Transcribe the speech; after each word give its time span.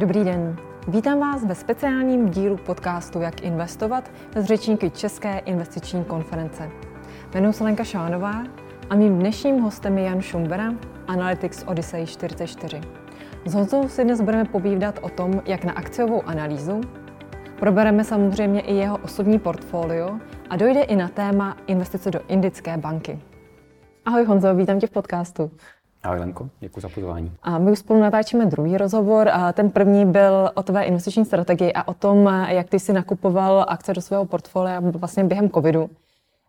Dobrý 0.00 0.24
den. 0.24 0.56
Vítám 0.88 1.20
vás 1.20 1.44
ve 1.44 1.54
speciálním 1.54 2.30
dílu 2.30 2.56
podcastu 2.56 3.20
Jak 3.20 3.42
investovat 3.42 4.10
s 4.36 4.44
řečníky 4.44 4.90
České 4.90 5.38
investiční 5.38 6.04
konference. 6.04 6.70
Jmenuji 7.34 7.52
se 7.52 7.64
Lenka 7.64 7.84
Šánová 7.84 8.44
a 8.90 8.94
mým 8.94 9.18
dnešním 9.18 9.60
hostem 9.60 9.98
je 9.98 10.04
Jan 10.04 10.20
Šumbera, 10.20 10.74
Analytics 11.06 11.64
Odyssey 11.66 12.06
44. 12.06 12.80
S 13.44 13.54
Honzou 13.54 13.88
si 13.88 14.04
dnes 14.04 14.20
budeme 14.20 14.44
povídat 14.44 14.98
o 15.02 15.08
tom, 15.08 15.42
jak 15.46 15.64
na 15.64 15.72
akciovou 15.72 16.22
analýzu, 16.26 16.80
probereme 17.58 18.04
samozřejmě 18.04 18.60
i 18.60 18.74
jeho 18.74 18.98
osobní 18.98 19.38
portfolio 19.38 20.18
a 20.50 20.56
dojde 20.56 20.82
i 20.82 20.96
na 20.96 21.08
téma 21.08 21.56
investice 21.66 22.10
do 22.10 22.20
indické 22.28 22.76
banky. 22.76 23.18
Ahoj 24.04 24.24
Honzo, 24.24 24.54
vítám 24.54 24.80
tě 24.80 24.86
v 24.86 24.90
podcastu. 24.90 25.50
Ahoj 26.02 26.18
Lenko, 26.18 26.48
děkuji 26.60 26.80
za 26.80 26.88
pozvání. 26.88 27.32
A 27.42 27.58
my 27.58 27.70
už 27.70 27.78
spolu 27.78 28.00
natáčíme 28.00 28.46
druhý 28.46 28.76
rozhovor 28.78 29.28
a 29.32 29.52
ten 29.52 29.70
první 29.70 30.06
byl 30.06 30.50
o 30.54 30.62
tvé 30.62 30.84
investiční 30.84 31.24
strategii 31.24 31.72
a 31.72 31.88
o 31.88 31.94
tom, 31.94 32.44
jak 32.48 32.68
ty 32.68 32.80
si 32.80 32.92
nakupoval 32.92 33.64
akce 33.68 33.94
do 33.94 34.00
svého 34.00 34.24
portfolia 34.24 34.80
vlastně 34.80 35.24
během 35.24 35.50
covidu. 35.50 35.90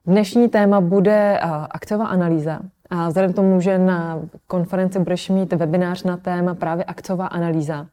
Dnešní 0.05 0.49
téma 0.49 0.81
bude 0.81 1.39
akciová 1.69 2.05
analýza. 2.05 2.59
A 2.89 3.07
vzhledem 3.07 3.33
tomu, 3.33 3.61
že 3.61 3.77
na 3.77 4.19
konferenci 4.47 4.99
budeš 4.99 5.29
mít 5.29 5.53
webinář 5.53 6.03
na 6.03 6.17
téma 6.17 6.55
právě 6.55 6.83
akciová 6.83 7.27
analýza. 7.27 7.87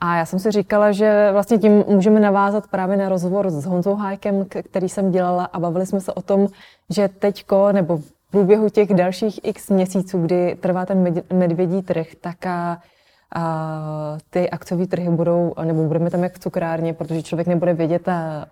A 0.00 0.16
já 0.16 0.26
jsem 0.26 0.38
si 0.38 0.50
říkala, 0.50 0.92
že 0.92 1.28
vlastně 1.32 1.58
tím 1.58 1.84
můžeme 1.88 2.20
navázat 2.20 2.66
právě 2.66 2.96
na 2.96 3.08
rozhovor 3.08 3.50
s 3.50 3.64
Honzou 3.64 3.94
Hájkem, 3.94 4.44
který 4.44 4.88
jsem 4.88 5.10
dělala 5.10 5.44
a 5.44 5.58
bavili 5.58 5.86
jsme 5.86 6.00
se 6.00 6.12
o 6.12 6.22
tom, 6.22 6.48
že 6.90 7.08
teďko 7.08 7.72
nebo 7.72 8.00
průběhu 8.34 8.68
těch 8.68 8.94
dalších 8.94 9.40
x 9.42 9.70
měsíců, 9.70 10.22
kdy 10.22 10.56
trvá 10.60 10.86
ten 10.86 11.22
medvědí 11.32 11.82
trh, 11.82 12.06
tak 12.20 12.46
a, 12.46 12.78
a 13.34 14.18
ty 14.30 14.50
akciové 14.50 14.86
trhy 14.86 15.10
budou, 15.10 15.54
nebo 15.64 15.84
budeme 15.84 16.10
tam 16.10 16.22
jak 16.22 16.34
v 16.34 16.38
cukrárně, 16.38 16.94
protože 16.94 17.22
člověk 17.22 17.48
nebude 17.48 17.74
vědět, 17.74 18.08
a, 18.08 18.46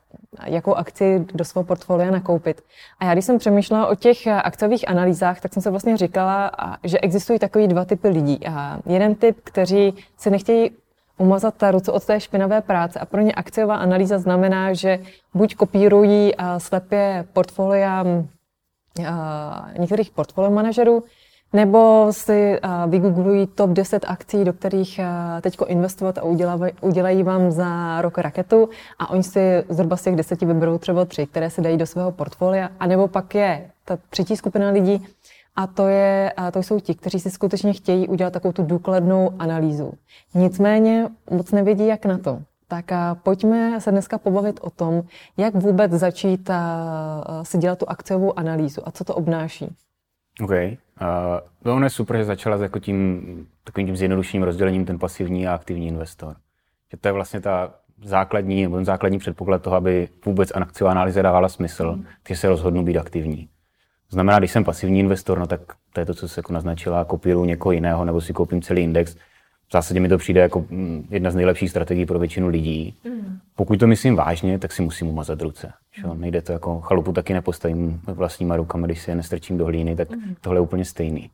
jakou 0.47 0.75
akci 0.75 1.27
do 1.35 1.45
svého 1.45 1.65
portfolia 1.65 2.11
nakoupit. 2.11 2.63
A 3.01 3.05
já 3.05 3.13
když 3.13 3.25
jsem 3.25 3.39
přemýšlela 3.39 3.87
o 3.87 3.95
těch 3.95 4.27
akciových 4.27 4.89
analýzách, 4.89 5.41
tak 5.41 5.53
jsem 5.53 5.63
se 5.63 5.71
vlastně 5.71 5.97
říkala, 5.97 6.51
že 6.85 6.99
existují 6.99 7.39
takový 7.39 7.69
dva 7.69 7.85
typy 7.85 8.09
lidí. 8.09 8.47
A 8.47 8.79
jeden 8.87 9.15
typ, 9.15 9.37
kteří 9.45 9.95
se 10.19 10.31
nechtějí 10.31 10.71
umazat 11.19 11.55
ta 11.55 11.71
ruce 11.71 11.93
od 11.93 12.05
té 12.05 12.21
špinavé 12.21 12.61
práce 12.61 13.01
a 13.01 13.07
pro 13.07 13.21
ně 13.21 13.33
akciová 13.33 13.77
analýza 13.77 14.19
znamená, 14.19 14.73
že 14.73 14.99
buď 15.35 15.55
kopírují 15.55 16.33
slepě 16.59 17.25
portfolia 17.33 18.05
některých 19.79 20.11
portfolio 20.11 20.51
manažerů, 20.51 21.05
nebo 21.53 22.09
si 22.11 22.61
vygooglují 22.87 23.47
top 23.47 23.71
10 23.71 24.05
akcí, 24.09 24.45
do 24.45 24.53
kterých 24.53 25.01
teď 25.41 25.57
investovat 25.67 26.19
a 26.19 26.23
udělají, 26.23 26.73
udělají 26.81 27.23
vám 27.23 27.51
za 27.51 28.03
rok 28.03 28.19
raketu 28.19 28.69
a 28.99 29.11
oni 29.11 29.23
si 29.23 29.65
zhruba 29.69 29.97
z 29.97 30.03
těch 30.03 30.17
deseti 30.17 30.47
vyberou 30.47 30.79
třeba 30.79 31.05
tři, 31.05 31.27
které 31.27 31.51
se 31.51 31.61
dají 31.61 31.77
do 31.77 31.87
svého 31.87 32.13
portfolia. 32.13 32.71
A 32.81 32.87
nebo 32.87 33.09
pak 33.09 33.35
je 33.35 33.71
ta 33.85 33.99
třetí 34.11 34.37
skupina 34.37 34.71
lidí, 34.71 35.07
a 35.57 35.67
to, 35.67 35.89
je, 35.89 36.33
a 36.37 36.51
to 36.51 36.63
jsou 36.63 36.81
ti, 36.81 36.95
kteří 36.95 37.21
si 37.21 37.31
skutečně 37.31 37.73
chtějí 37.73 38.09
udělat 38.09 38.33
takovou 38.33 38.53
tu 38.53 38.63
důkladnou 38.63 39.33
analýzu. 39.39 39.93
Nicméně 40.35 41.09
moc 41.31 41.53
nevědí, 41.53 41.87
jak 41.87 42.07
na 42.07 42.19
to. 42.19 42.43
Tak 42.73 42.93
a 42.93 43.15
pojďme 43.15 43.81
se 43.81 43.91
dneska 43.91 44.19
pobavit 44.19 44.61
o 44.63 44.71
tom, 44.71 45.03
jak 45.37 45.55
vůbec 45.55 45.93
začít 45.93 46.51
a, 46.51 47.41
si 47.43 47.59
dělat 47.59 47.79
tu 47.79 47.89
akciovou 47.89 48.39
analýzu 48.39 48.89
a 48.89 48.91
co 48.91 49.05
to 49.05 49.15
obnáší. 49.15 49.77
OK. 50.43 50.51
Uh, 50.51 50.57
to 51.63 51.85
je 51.85 51.91
super, 51.91 52.17
že 52.17 52.25
začala 52.25 52.59
s 52.59 52.61
jako 52.61 52.79
tím, 52.79 53.47
takovým 53.65 53.87
tím 53.87 53.97
zjednodušeným 53.97 54.43
rozdělením 54.43 54.85
ten 54.85 54.99
pasivní 54.99 55.49
a 55.49 55.55
aktivní 55.55 55.89
investor. 55.89 56.37
Že 56.91 56.97
to 56.97 57.09
je 57.09 57.13
vlastně 57.13 57.41
ta 57.41 57.75
základní, 58.05 58.63
nebo 58.63 58.77
ten 58.77 58.85
základní 58.85 59.19
předpoklad 59.19 59.63
toho, 59.63 59.77
aby 59.77 60.09
vůbec 60.27 60.53
akciová 60.55 60.91
analýza 60.91 61.23
dávala 61.23 61.49
smysl, 61.49 61.93
mm. 61.93 62.05
že 62.29 62.37
se 62.37 62.49
rozhodnu 62.49 62.85
být 62.85 62.99
aktivní. 62.99 63.47
To 64.11 64.15
znamená, 64.15 64.39
když 64.39 64.51
jsem 64.51 64.65
pasivní 64.65 65.01
investor, 65.01 65.39
no 65.39 65.47
tak 65.47 65.61
to 65.93 66.01
je 66.01 66.07
to, 66.07 66.15
co 66.15 66.29
se 66.29 66.39
jako 66.39 66.53
naznačila, 66.53 67.05
kopíruju 67.05 67.45
někoho 67.45 67.73
jiného, 67.73 68.05
nebo 68.05 68.21
si 68.21 68.33
koupím 68.33 68.63
celý 68.63 68.83
index, 68.83 69.17
v 69.73 69.75
zásadě 69.75 70.01
mi 70.01 70.09
to 70.09 70.19
přijde 70.19 70.41
jako 70.41 70.65
mm, 70.71 71.07
jedna 71.11 71.31
z 71.31 71.35
nejlepších 71.35 71.71
strategií 71.71 72.07
pro 72.07 72.19
většinu 72.19 72.49
lidí. 72.49 72.95
Mm. 73.05 73.39
Pokud 73.57 73.79
to 73.79 73.87
myslím 73.87 74.17
vážně, 74.17 74.59
tak 74.59 74.73
si 74.73 74.83
musím 74.83 75.09
umazat 75.09 75.43
ruce. 75.43 75.73
Mm. 76.07 76.21
Nejde 76.21 76.43
to 76.43 76.53
jako 76.53 76.81
chalupu 76.81 77.13
taky 77.13 77.33
nepostavím 77.33 78.01
vlastníma 78.07 78.57
rukama, 78.57 78.87
když 78.87 79.03
si 79.03 79.11
je 79.11 79.15
nestrčím 79.15 79.59
do 79.59 79.65
hlíny, 79.65 79.97
tak 79.97 80.11
mm. 80.11 80.35
tohle 80.41 80.57
je 80.57 80.61
úplně 80.61 80.85
stejný. 80.85 81.31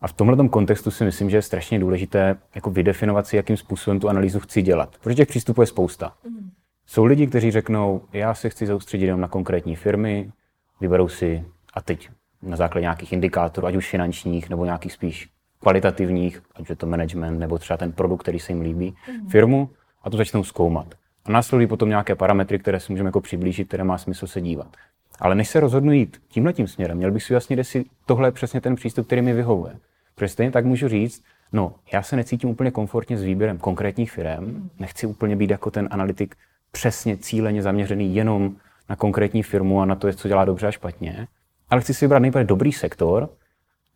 A 0.00 0.08
v 0.08 0.12
tomhle 0.12 0.48
kontextu 0.48 0.90
si 0.90 1.04
myslím, 1.04 1.30
že 1.30 1.36
je 1.36 1.42
strašně 1.42 1.78
důležité 1.78 2.36
jako 2.54 2.70
vydefinovat 2.70 3.26
si, 3.26 3.36
jakým 3.36 3.56
způsobem 3.56 4.00
tu 4.00 4.08
analýzu 4.08 4.40
chci 4.40 4.62
dělat. 4.62 4.96
Protože 5.00 5.14
těch 5.14 5.28
přístupů 5.28 5.60
je 5.60 5.66
spousta. 5.66 6.12
Mm. 6.28 6.50
Jsou 6.86 7.04
lidi, 7.04 7.26
kteří 7.26 7.50
řeknou, 7.50 8.00
já 8.12 8.34
se 8.34 8.48
chci 8.48 8.66
soustředit 8.66 9.04
jenom 9.06 9.20
na 9.20 9.28
konkrétní 9.28 9.76
firmy, 9.76 10.32
vyberou 10.80 11.08
si 11.08 11.44
a 11.74 11.80
teď 11.80 12.10
na 12.42 12.56
základě 12.56 12.82
nějakých 12.82 13.12
indikátorů, 13.12 13.66
ať 13.66 13.76
už 13.76 13.90
finančních 13.90 14.50
nebo 14.50 14.64
nějakých 14.64 14.92
spíš 14.92 15.28
kvalitativních, 15.62 16.42
ať 16.54 16.70
je 16.70 16.76
to 16.76 16.86
management 16.86 17.38
nebo 17.38 17.58
třeba 17.58 17.76
ten 17.76 17.92
produkt, 17.92 18.20
který 18.20 18.38
se 18.38 18.52
jim 18.52 18.60
líbí, 18.60 18.90
mm-hmm. 18.90 19.28
firmu 19.28 19.70
a 20.02 20.10
to 20.10 20.16
začnou 20.16 20.44
zkoumat. 20.44 20.94
A 21.24 21.32
následují 21.32 21.66
potom 21.66 21.88
nějaké 21.88 22.14
parametry, 22.14 22.58
které 22.58 22.80
si 22.80 22.92
můžeme 22.92 23.08
jako 23.08 23.20
přiblížit, 23.20 23.68
které 23.68 23.84
má 23.84 23.98
smysl 23.98 24.26
se 24.26 24.40
dívat. 24.40 24.76
Ale 25.20 25.34
než 25.34 25.48
se 25.48 25.60
rozhodnu 25.60 25.92
jít 25.92 26.22
tímhle 26.28 26.52
tím 26.52 26.68
směrem, 26.68 26.96
měl 26.96 27.10
bych 27.10 27.22
si 27.22 27.32
jasně, 27.32 27.56
jestli 27.56 27.84
tohle 28.06 28.28
je 28.28 28.32
přesně 28.32 28.60
ten 28.60 28.74
přístup, 28.74 29.06
který 29.06 29.22
mi 29.22 29.32
vyhovuje. 29.32 29.76
Protože 30.14 30.28
stejně 30.28 30.50
tak 30.50 30.64
můžu 30.64 30.88
říct, 30.88 31.22
no, 31.52 31.74
já 31.92 32.02
se 32.02 32.16
necítím 32.16 32.50
úplně 32.50 32.70
komfortně 32.70 33.18
s 33.18 33.22
výběrem 33.22 33.58
konkrétních 33.58 34.12
firm, 34.12 34.70
nechci 34.78 35.06
úplně 35.06 35.36
být 35.36 35.50
jako 35.50 35.70
ten 35.70 35.88
analytik 35.90 36.34
přesně 36.72 37.16
cíleně 37.16 37.62
zaměřený 37.62 38.14
jenom 38.14 38.56
na 38.88 38.96
konkrétní 38.96 39.42
firmu 39.42 39.80
a 39.80 39.84
na 39.84 39.94
to, 39.94 40.12
co 40.12 40.28
dělá 40.28 40.44
dobře 40.44 40.66
a 40.66 40.70
špatně, 40.70 41.28
ale 41.70 41.80
chci 41.80 41.94
si 41.94 42.04
vybrat 42.04 42.18
nejprve 42.18 42.44
dobrý 42.44 42.72
sektor, 42.72 43.28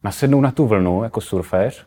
nasednout 0.05 0.43
na 0.43 0.51
tu 0.51 0.67
vlnu 0.67 1.03
jako 1.03 1.21
surféř 1.21 1.87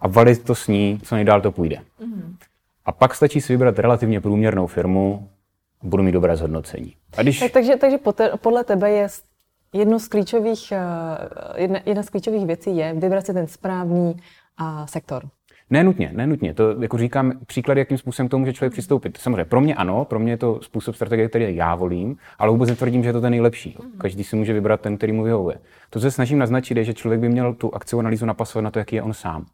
a 0.00 0.08
valit 0.08 0.44
to 0.44 0.54
s 0.54 0.68
ní, 0.68 1.00
co 1.04 1.14
nejdál 1.14 1.40
to 1.40 1.52
půjde. 1.52 1.78
Mm. 2.00 2.36
A 2.84 2.92
pak 2.92 3.14
stačí 3.14 3.40
si 3.40 3.52
vybrat 3.52 3.78
relativně 3.78 4.20
průměrnou 4.20 4.66
firmu 4.66 5.28
a 5.82 5.86
budu 5.86 6.02
mít 6.02 6.12
dobré 6.12 6.36
zhodnocení. 6.36 6.94
A 7.16 7.22
když... 7.22 7.38
tak, 7.38 7.52
takže 7.52 7.76
takže 7.76 7.98
podle 8.40 8.64
tebe 8.64 8.90
je 8.90 9.08
jedno 9.72 9.98
z 10.00 10.08
klíčových, 10.08 10.72
eh, 10.72 11.62
jedna, 11.62 11.80
jedna 11.86 12.02
z 12.02 12.10
klíčových 12.10 12.46
věcí 12.46 12.76
je 12.76 12.94
vybrat 12.94 13.26
si 13.26 13.34
ten 13.34 13.46
správný 13.46 14.16
uh, 14.60 14.86
sektor. 14.86 15.28
Nenutně, 15.70 16.10
nenutně. 16.14 16.54
To 16.54 16.82
jako 16.82 16.98
říkám 16.98 17.32
příklad, 17.46 17.78
jakým 17.78 17.98
způsobem 17.98 18.28
k 18.28 18.30
tomu 18.30 18.40
může 18.40 18.52
člověk 18.52 18.72
přistoupit. 18.72 19.16
Samozřejmě 19.16 19.44
pro 19.44 19.60
mě 19.60 19.74
ano, 19.74 20.04
pro 20.04 20.18
mě 20.18 20.32
je 20.32 20.36
to 20.36 20.60
způsob 20.62 20.94
strategie, 20.94 21.28
který 21.28 21.56
já 21.56 21.74
volím, 21.74 22.16
ale 22.38 22.50
vůbec 22.50 22.68
netvrdím, 22.68 23.02
že 23.02 23.08
je 23.08 23.12
to 23.12 23.20
ten 23.20 23.30
nejlepší. 23.30 23.76
Každý 23.98 24.24
si 24.24 24.36
může 24.36 24.52
vybrat 24.52 24.80
ten, 24.80 24.96
který 24.96 25.12
mu 25.12 25.22
vyhovuje. 25.22 25.56
To, 25.90 25.98
co 25.98 26.00
se 26.00 26.10
snažím 26.10 26.38
naznačit, 26.38 26.76
je, 26.76 26.84
že 26.84 26.94
člověk 26.94 27.20
by 27.20 27.28
měl 27.28 27.54
tu 27.54 27.74
akciovou 27.74 28.00
analýzu 28.00 28.26
napasovat 28.26 28.62
na 28.62 28.70
to, 28.70 28.78
jaký 28.78 28.96
je 28.96 29.02
on 29.02 29.12
sám. 29.12 29.46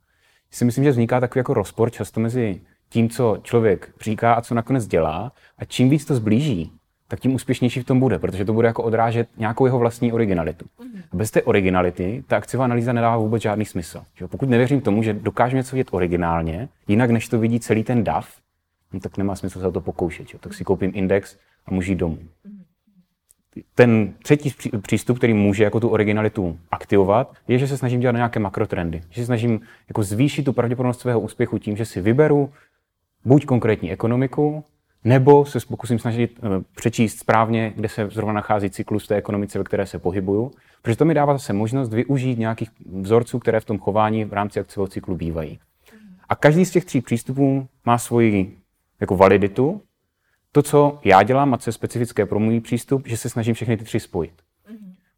Si 0.51 0.65
myslím, 0.65 0.85
že 0.85 0.91
vzniká 0.91 1.21
takový 1.21 1.41
jako 1.41 1.55
rozpor 1.55 1.91
často 1.91 2.21
mezi 2.21 2.61
tím, 2.89 3.09
co 3.09 3.39
člověk 3.43 3.95
říká 4.01 4.35
a 4.35 4.41
co 4.41 4.55
nakonec 4.55 4.87
dělá, 4.87 5.33
a 5.59 5.65
čím 5.65 5.89
víc 5.89 6.05
to 6.05 6.15
zblíží, 6.15 6.73
tak 7.15 7.21
tím 7.21 7.35
úspěšnější 7.35 7.81
v 7.81 7.85
tom 7.85 8.01
bude, 8.01 8.19
protože 8.19 8.45
to 8.45 8.53
bude 8.53 8.69
jako 8.69 8.83
odrážet 8.83 9.29
nějakou 9.37 9.67
jeho 9.67 9.79
vlastní 9.79 10.13
originalitu. 10.13 10.65
Mm. 10.83 11.03
Bez 11.13 11.31
té 11.31 11.43
originality 11.43 12.25
ta 12.27 12.37
akciová 12.37 12.65
analýza 12.65 12.93
nedává 12.93 13.17
vůbec 13.17 13.43
žádný 13.43 13.65
smysl. 13.65 14.03
Že 14.15 14.27
pokud 14.27 14.49
nevěřím 14.49 14.81
tomu, 14.81 15.03
že 15.03 15.13
dokážu 15.13 15.57
něco 15.57 15.77
vidět 15.77 15.89
originálně, 15.91 16.69
jinak 16.89 17.11
než 17.11 17.29
to 17.29 17.39
vidí 17.39 17.61
celý 17.61 17.85
ten 17.85 18.05
DAF, 18.05 18.29
no 18.93 19.01
tak 19.01 19.17
nemá 19.17 19.37
smysl 19.37 19.61
se 19.61 19.67
o 19.67 19.73
to 19.73 19.81
pokoušet. 19.81 20.29
Že? 20.29 20.39
Tak 20.39 20.55
si 20.55 20.65
koupím 20.65 20.93
index 20.95 21.37
a 21.67 21.75
můžu 21.75 21.91
jít 21.91 21.99
domů. 21.99 22.19
Ten 23.75 24.13
třetí 24.23 24.53
přístup, 24.83 25.19
který 25.19 25.35
může 25.35 25.65
jako 25.65 25.81
tu 25.81 25.89
originalitu 25.89 26.59
aktivovat, 26.71 27.35
je, 27.49 27.59
že 27.59 27.69
se 27.69 27.79
snažím 27.79 28.01
dělat 28.01 28.13
nějaké 28.17 28.41
makrotrendy. 28.41 29.03
Že 29.11 29.23
se 29.23 29.27
snažím 29.27 29.61
jako 29.89 30.03
zvýšit 30.03 30.43
tu 30.43 30.53
pravděpodobnost 30.53 31.01
svého 31.01 31.21
úspěchu 31.21 31.59
tím, 31.59 31.77
že 31.77 31.85
si 31.85 32.01
vyberu 32.01 32.53
buď 33.25 33.47
konkrétní 33.47 33.93
ekonomiku, 33.93 34.65
nebo 35.05 35.45
se 35.45 35.59
pokusím 35.69 35.99
snažit 35.99 36.41
eh, 36.43 36.49
přečíst 36.77 37.19
správně, 37.19 37.73
kde 37.77 37.89
se 37.89 38.09
zrovna 38.11 38.33
nachází 38.33 38.71
cyklus 38.71 39.07
té 39.07 39.17
ekonomice, 39.17 39.59
ve 39.59 39.65
které 39.65 39.87
se 39.87 39.99
pohybuju, 39.99 40.51
protože 40.83 40.97
to 40.97 41.05
mi 41.05 41.15
dává 41.15 41.33
zase 41.33 41.53
možnost 41.53 41.93
využít 41.93 42.39
nějakých 42.39 42.71
vzorců, 43.01 43.39
které 43.39 43.61
v 43.61 43.65
tom 43.65 43.79
chování 43.79 44.25
v 44.25 44.33
rámci 44.33 44.61
akciového 44.61 44.89
cyklu 44.89 45.17
bývají. 45.17 45.59
A 46.29 46.35
každý 46.35 46.65
z 46.65 46.71
těch 46.71 46.85
tří 46.85 47.01
přístupů 47.01 47.69
má 47.85 47.99
svoji 47.99 48.57
jako 49.01 49.17
validitu. 49.17 49.83
To, 50.53 50.63
co 50.63 50.99
já 51.05 51.23
dělám 51.23 51.55
a 51.55 51.59
co 51.59 51.69
je 51.69 51.73
specifické 51.73 52.27
pro 52.27 52.39
můj 52.39 52.61
přístup, 52.61 53.07
že 53.07 53.17
se 53.17 53.29
snažím 53.29 53.55
všechny 53.55 53.77
ty 53.77 53.85
tři 53.85 54.01
spojit. 54.01 54.33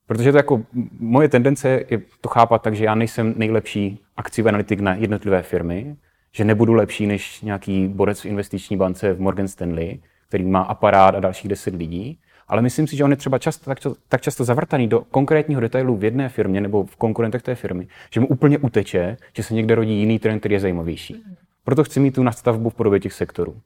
Protože 0.06 0.33
to 0.33 0.37
jako 0.37 0.62
moje 1.00 1.29
tendence 1.29 1.85
je 1.91 2.03
to 2.21 2.29
chápat 2.29 2.62
tak, 2.62 2.75
že 2.75 2.85
já 2.85 2.94
nejsem 2.94 3.35
nejlepší 3.37 4.00
akciový 4.17 4.49
analytik 4.49 4.81
na 4.81 4.94
jednotlivé 4.94 5.43
firmy, 5.43 5.97
že 6.32 6.44
nebudu 6.44 6.73
lepší 6.73 7.06
než 7.06 7.40
nějaký 7.40 7.88
borec 7.88 8.20
v 8.20 8.26
investiční 8.26 8.76
bance 8.76 9.12
v 9.12 9.20
Morgan 9.20 9.49
Stanley, 9.49 9.99
který 10.28 10.44
má 10.44 10.61
aparát 10.61 11.14
a 11.14 11.20
dalších 11.20 11.49
deset 11.49 11.75
lidí, 11.75 12.19
ale 12.49 12.62
myslím 12.62 12.87
si, 12.87 12.96
že 12.96 13.05
on 13.05 13.11
je 13.11 13.17
třeba 13.17 13.38
často, 13.38 13.64
tak, 13.64 13.78
tak 14.08 14.20
často 14.20 14.44
zavrtaný 14.44 14.88
do 14.88 15.00
konkrétního 15.00 15.61
detailu 15.61 15.96
v 15.96 16.05
jedné 16.05 16.28
firmě 16.28 16.61
nebo 16.61 16.84
v 16.84 16.96
konkurentech 16.96 17.43
té 17.43 17.55
firmy, 17.55 17.88
že 18.11 18.20
mu 18.20 18.26
úplně 18.26 18.58
uteče, 18.58 19.17
že 19.37 19.43
se 19.43 19.55
někde 19.55 19.75
rodí 19.75 19.99
jiný 19.99 20.19
trend, 20.19 20.40
který 20.40 20.55
je 20.55 20.61
zajímavější. 20.61 21.25
Proto 21.64 21.84
chci 21.84 22.00
mít 22.00 22.14
tu 22.14 22.23
nastavbu 22.23 22.70
v 22.70 22.75
podobě 22.75 23.00
těch 23.00 23.12
sektorů. 23.12 23.61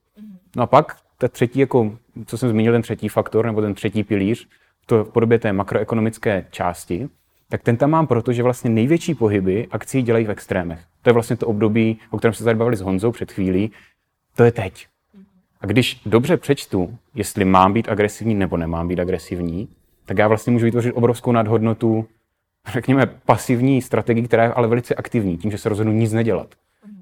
No 0.56 0.62
a 0.62 0.66
pak 0.66 0.96
ta 1.18 1.28
třetí, 1.28 1.60
jako, 1.60 1.98
co 2.26 2.38
jsem 2.38 2.48
zmínil, 2.48 2.72
ten 2.72 2.82
třetí 2.82 3.08
faktor, 3.08 3.46
nebo 3.46 3.60
ten 3.60 3.74
třetí 3.74 4.04
pilíř, 4.04 4.48
to 4.86 5.04
v 5.04 5.12
podobě 5.12 5.38
té 5.38 5.52
makroekonomické 5.52 6.46
části, 6.50 7.08
tak 7.50 7.62
ten 7.62 7.76
tam 7.76 7.91
mám 7.91 8.06
proto, 8.06 8.32
že 8.32 8.43
vlastně 8.43 8.70
největší 8.70 9.14
pohyby 9.14 9.69
akcí 9.70 10.02
dělají 10.02 10.25
v 10.25 10.31
extrémech. 10.31 10.81
To 11.02 11.11
je 11.11 11.14
vlastně 11.14 11.37
to 11.37 11.47
období, 11.47 11.99
o 12.11 12.19
kterém 12.19 12.35
se 12.35 12.44
tady 12.44 12.58
bavili 12.58 12.76
s 12.76 12.81
Honzou 12.81 13.12
před 13.12 13.32
chvílí, 13.32 13.70
to 14.35 14.44
je 14.44 14.52
teď. 14.52 14.87
A 15.61 15.67
když 15.67 16.00
dobře 16.06 16.37
přečtu, 16.37 16.99
jestli 17.14 17.44
mám 17.44 17.73
být 17.73 17.88
agresivní 17.88 18.35
nebo 18.35 18.56
nemám 18.56 18.88
být 18.88 19.00
agresivní, 19.00 19.69
tak 20.05 20.19
já 20.19 20.29
vlastně 20.29 20.52
můžu 20.52 20.64
vytvořit 20.64 20.93
obrovskou 20.93 21.32
nadhodnotu, 21.32 22.06
řekněme, 22.73 23.06
pasivní 23.06 23.82
strategii, 23.82 24.25
která 24.25 24.43
je 24.43 24.53
ale 24.53 24.69
velice 24.69 24.94
aktivní, 24.94 25.38
tím, 25.38 25.50
že 25.50 25.58
se 25.58 25.69
rozhodnu 25.69 25.93
nic 25.93 26.12
nedělat. 26.12 26.55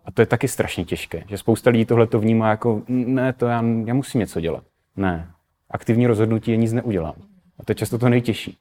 A 0.05 0.11
to 0.11 0.23
je 0.23 0.27
taky 0.27 0.49
strašně 0.49 0.85
těžké, 0.85 1.25
že 1.29 1.39
spousta 1.39 1.71
lidí 1.71 1.85
tohle 1.85 2.07
to 2.07 2.21
vnímá 2.21 2.51
jako, 2.51 2.83
ne, 2.89 3.33
to 3.33 3.47
já, 3.47 3.65
já 3.85 3.95
musím 3.95 4.19
něco 4.19 4.41
dělat. 4.41 4.65
Ne, 4.97 5.31
aktivní 5.71 6.07
rozhodnutí 6.07 6.51
je 6.51 6.57
nic 6.57 6.73
neudělám. 6.73 7.15
A 7.59 7.65
to 7.65 7.71
je 7.71 7.75
často 7.75 7.99
to 7.99 8.09
nejtěžší. 8.09 8.57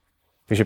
Takže 0.45 0.65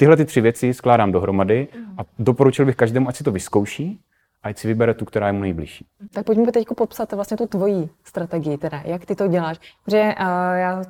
tyhle 0.00 0.16
ty 0.16 0.24
tři 0.24 0.40
věci 0.40 0.74
skládám 0.74 1.12
dohromady 1.12 1.68
a 1.98 2.00
doporučil 2.18 2.66
bych 2.66 2.76
každému, 2.76 3.08
ať 3.08 3.16
si 3.16 3.24
to 3.24 3.32
vyzkouší, 3.32 4.00
ať 4.42 4.58
si 4.58 4.68
vybere 4.68 4.94
tu, 4.94 5.04
která 5.04 5.26
je 5.26 5.32
mu 5.32 5.40
nejbližší. 5.40 5.86
Tak 6.10 6.26
pojďme 6.26 6.52
teď 6.52 6.66
popsat 6.76 7.12
vlastně 7.12 7.36
tu 7.36 7.46
tvoji 7.46 7.88
strategii, 8.04 8.58
teda, 8.58 8.82
jak 8.84 9.06
ty 9.06 9.14
to 9.14 9.28
děláš. 9.28 9.60
Protože 9.84 10.02
uh, 10.02 10.26
já 10.56 10.82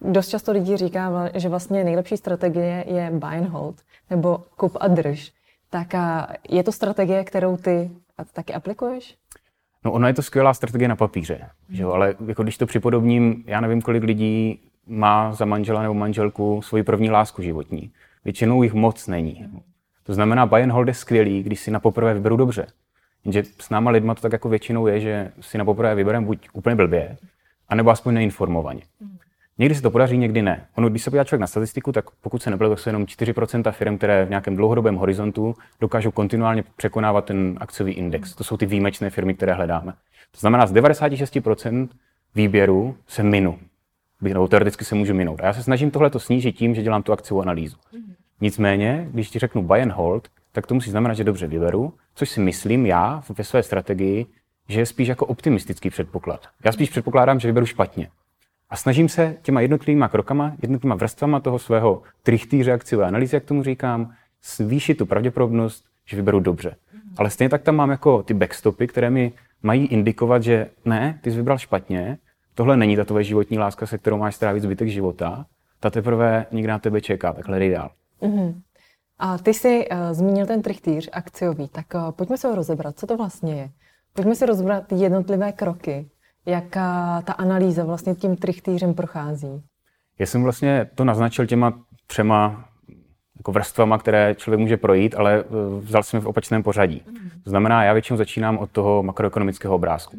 dost 0.00 0.28
často 0.28 0.52
lidí 0.52 0.76
říká, 0.76 1.30
že 1.34 1.48
vlastně 1.48 1.84
nejlepší 1.84 2.16
strategie 2.16 2.84
je 2.88 3.10
buy 3.10 3.36
and 3.36 3.48
hold, 3.48 3.76
nebo 4.10 4.38
kup 4.56 4.76
a 4.80 4.88
drž. 4.88 5.32
Tak 5.70 5.94
uh, 5.94 6.00
je 6.48 6.62
to 6.62 6.72
strategie, 6.72 7.24
kterou 7.24 7.56
ty 7.56 7.90
taky 8.32 8.54
aplikuješ? 8.54 9.16
No 9.84 9.92
ono 9.92 10.06
je 10.06 10.14
to 10.14 10.22
skvělá 10.22 10.54
strategie 10.54 10.88
na 10.88 10.96
papíře, 10.96 11.50
že 11.68 11.82
jo? 11.82 11.90
ale 11.90 12.14
jako 12.26 12.42
když 12.42 12.58
to 12.58 12.66
připodobním, 12.66 13.44
já 13.46 13.60
nevím, 13.60 13.82
kolik 13.82 14.02
lidí 14.02 14.60
má 14.86 15.32
za 15.32 15.44
manžela 15.44 15.82
nebo 15.82 15.94
manželku 15.94 16.62
svoji 16.62 16.82
první 16.82 17.10
lásku 17.10 17.42
životní. 17.42 17.92
Většinou 18.26 18.62
jich 18.62 18.74
moc 18.74 19.06
není. 19.06 19.46
To 20.02 20.14
znamená, 20.14 20.46
buy 20.46 20.62
and 20.62 20.70
hold 20.70 20.88
je 20.88 20.94
skvělý, 20.94 21.42
když 21.42 21.60
si 21.60 21.70
na 21.70 21.80
poprvé 21.80 22.14
vyberu 22.14 22.36
dobře. 22.36 22.66
Jenže 23.24 23.42
s 23.60 23.70
náma 23.70 23.90
lidma 23.90 24.14
to 24.14 24.20
tak 24.20 24.32
jako 24.32 24.48
většinou 24.48 24.86
je, 24.86 25.00
že 25.00 25.32
si 25.40 25.58
na 25.58 25.64
poprvé 25.64 25.94
vybereme 25.94 26.26
buď 26.26 26.48
úplně 26.52 26.76
blbě, 26.76 27.16
anebo 27.68 27.90
aspoň 27.90 28.14
neinformovaně. 28.14 28.82
Někdy 29.58 29.74
se 29.74 29.82
to 29.82 29.90
podaří, 29.90 30.18
někdy 30.18 30.42
ne. 30.42 30.66
Ono, 30.74 30.88
když 30.88 31.02
se 31.02 31.10
podívá 31.10 31.24
člověk 31.24 31.40
na 31.40 31.46
statistiku, 31.46 31.92
tak 31.92 32.10
pokud 32.10 32.42
se 32.42 32.50
nebylo, 32.50 32.70
to 32.70 32.76
jsou 32.76 32.88
jenom 32.88 33.04
4% 33.04 33.72
firm, 33.72 33.98
které 33.98 34.24
v 34.24 34.28
nějakém 34.30 34.56
dlouhodobém 34.56 34.94
horizontu 34.94 35.54
dokážou 35.80 36.10
kontinuálně 36.10 36.64
překonávat 36.76 37.24
ten 37.24 37.56
akciový 37.60 37.92
index. 37.92 38.34
To 38.34 38.44
jsou 38.44 38.56
ty 38.56 38.66
výjimečné 38.66 39.10
firmy, 39.10 39.34
které 39.34 39.52
hledáme. 39.54 39.92
To 40.30 40.40
znamená, 40.40 40.66
z 40.66 40.72
96% 40.72 41.88
výběru 42.34 42.96
se 43.06 43.22
minu. 43.22 43.58
Nebo 44.20 44.48
teoreticky 44.48 44.84
se 44.84 44.94
můžu 44.94 45.14
minout. 45.14 45.40
A 45.40 45.46
já 45.46 45.52
se 45.52 45.62
snažím 45.62 45.90
tohle 45.90 46.10
snížit 46.18 46.52
tím, 46.52 46.74
že 46.74 46.82
dělám 46.82 47.02
tu 47.02 47.12
akciovou 47.12 47.42
analýzu. 47.42 47.76
Nicméně, 48.40 49.08
když 49.10 49.30
ti 49.30 49.38
řeknu 49.38 49.62
buy 49.62 49.82
and 49.82 49.92
hold, 49.92 50.28
tak 50.52 50.66
to 50.66 50.74
musí 50.74 50.90
znamenat, 50.90 51.14
že 51.14 51.24
dobře 51.24 51.46
vyberu, 51.46 51.92
což 52.14 52.28
si 52.28 52.40
myslím 52.40 52.86
já 52.86 53.22
ve 53.38 53.44
své 53.44 53.62
strategii, 53.62 54.26
že 54.68 54.80
je 54.80 54.86
spíš 54.86 55.08
jako 55.08 55.26
optimistický 55.26 55.90
předpoklad. 55.90 56.46
Já 56.64 56.72
spíš 56.72 56.90
předpokládám, 56.90 57.40
že 57.40 57.48
vyberu 57.48 57.66
špatně. 57.66 58.08
A 58.70 58.76
snažím 58.76 59.08
se 59.08 59.36
těma 59.42 59.60
jednotlivýma 59.60 60.08
krokama, 60.08 60.52
jednotlivýma 60.62 60.94
vrstvama 60.94 61.40
toho 61.40 61.58
svého 61.58 62.02
trichtýře 62.22 62.72
akciové 62.72 63.06
analýzy, 63.06 63.36
jak 63.36 63.44
tomu 63.44 63.62
říkám, 63.62 64.12
zvýšit 64.44 64.94
tu 64.94 65.06
pravděpodobnost, 65.06 65.84
že 66.04 66.16
vyberu 66.16 66.40
dobře. 66.40 66.76
Ale 67.16 67.30
stejně 67.30 67.48
tak 67.48 67.62
tam 67.62 67.76
mám 67.76 67.90
jako 67.90 68.22
ty 68.22 68.34
backstopy, 68.34 68.86
které 68.86 69.10
mi 69.10 69.32
mají 69.62 69.86
indikovat, 69.86 70.42
že 70.42 70.70
ne, 70.84 71.18
ty 71.22 71.30
jsi 71.30 71.36
vybral 71.36 71.58
špatně, 71.58 72.18
tohle 72.56 72.76
není 72.76 72.96
ta 72.96 73.04
tvoje 73.04 73.24
životní 73.24 73.58
láska, 73.58 73.86
se 73.86 73.98
kterou 73.98 74.18
máš 74.18 74.34
strávit 74.34 74.62
zbytek 74.62 74.88
života, 74.88 75.46
ta 75.80 75.90
teprve 75.90 76.46
někde 76.52 76.72
na 76.72 76.78
tebe 76.78 77.00
čeká, 77.00 77.32
takhle 77.32 77.58
dej 77.58 77.70
dál. 77.70 77.90
Mm-hmm. 78.22 78.54
A 79.18 79.38
ty 79.38 79.54
jsi 79.54 79.88
uh, 79.88 79.98
zmínil 80.12 80.46
ten 80.46 80.62
trichtýř 80.62 81.08
akciový, 81.12 81.68
tak 81.68 81.86
uh, 81.94 82.10
pojďme 82.10 82.38
se 82.38 82.48
ho 82.48 82.54
rozebrat, 82.54 82.98
co 82.98 83.06
to 83.06 83.16
vlastně 83.16 83.54
je. 83.54 83.70
Pojďme 84.12 84.34
si 84.34 84.46
rozebrat 84.46 84.92
jednotlivé 84.92 85.52
kroky, 85.52 86.10
jaká 86.46 87.22
ta 87.22 87.32
analýza 87.32 87.84
vlastně 87.84 88.14
tím 88.14 88.36
trichtýřem 88.36 88.94
prochází. 88.94 89.62
Já 90.18 90.26
jsem 90.26 90.42
vlastně 90.42 90.90
to 90.94 91.04
naznačil 91.04 91.46
těma 91.46 91.72
třema 92.06 92.68
jako 93.38 93.52
vrstvama, 93.52 93.98
které 93.98 94.34
člověk 94.34 94.60
může 94.60 94.76
projít, 94.76 95.14
ale 95.14 95.38
eh, 95.38 95.44
vzal 95.80 96.02
jsem 96.02 96.18
je 96.18 96.20
v 96.20 96.26
opačném 96.26 96.62
pořadí. 96.62 97.02
To 97.44 97.50
znamená, 97.50 97.84
já 97.84 97.92
většinou 97.92 98.16
začínám 98.16 98.58
od 98.58 98.70
toho 98.70 99.02
makroekonomického 99.02 99.74
obrázku. 99.74 100.16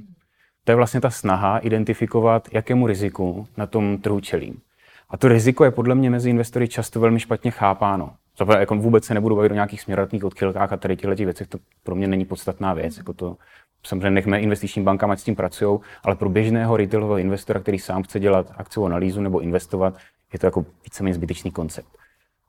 To 0.67 0.71
je 0.71 0.75
vlastně 0.75 1.01
ta 1.01 1.09
snaha 1.09 1.57
identifikovat, 1.57 2.47
jakému 2.51 2.87
riziku 2.87 3.47
na 3.57 3.65
tom 3.67 3.97
trhu 3.97 4.19
čelím. 4.19 4.61
A 5.09 5.17
to 5.17 5.27
riziko 5.27 5.63
je 5.63 5.71
podle 5.71 5.95
mě 5.95 6.09
mezi 6.09 6.29
investory 6.29 6.67
často 6.67 6.99
velmi 6.99 7.19
špatně 7.19 7.51
chápáno. 7.51 8.13
Zaprvé, 8.37 8.59
jako 8.59 8.75
vůbec 8.75 9.05
se 9.05 9.13
nebudu 9.13 9.35
bavit 9.35 9.51
o 9.51 9.55
nějakých 9.55 9.81
směrodatných 9.81 10.23
odchylkách 10.23 10.73
a 10.73 10.77
tady 10.77 10.95
těchto 10.95 11.15
věcech, 11.15 11.47
to 11.47 11.57
pro 11.83 11.95
mě 11.95 12.07
není 12.07 12.25
podstatná 12.25 12.73
věc. 12.73 12.97
Jako 12.97 13.13
to, 13.13 13.37
samozřejmě 13.83 14.11
nechme 14.11 14.39
investičním 14.39 14.85
bankám, 14.85 15.11
ať 15.11 15.19
s 15.19 15.23
tím 15.23 15.35
pracují, 15.35 15.79
ale 16.03 16.15
pro 16.15 16.29
běžného 16.29 16.77
retailového 16.77 17.17
investora, 17.17 17.59
který 17.59 17.79
sám 17.79 18.03
chce 18.03 18.19
dělat 18.19 18.51
akciovou 18.57 18.85
analýzu 18.85 19.21
nebo 19.21 19.39
investovat, 19.39 19.97
je 20.33 20.39
to 20.39 20.45
jako 20.47 20.65
víceméně 20.83 21.13
zbytečný 21.13 21.51
koncept. 21.51 21.97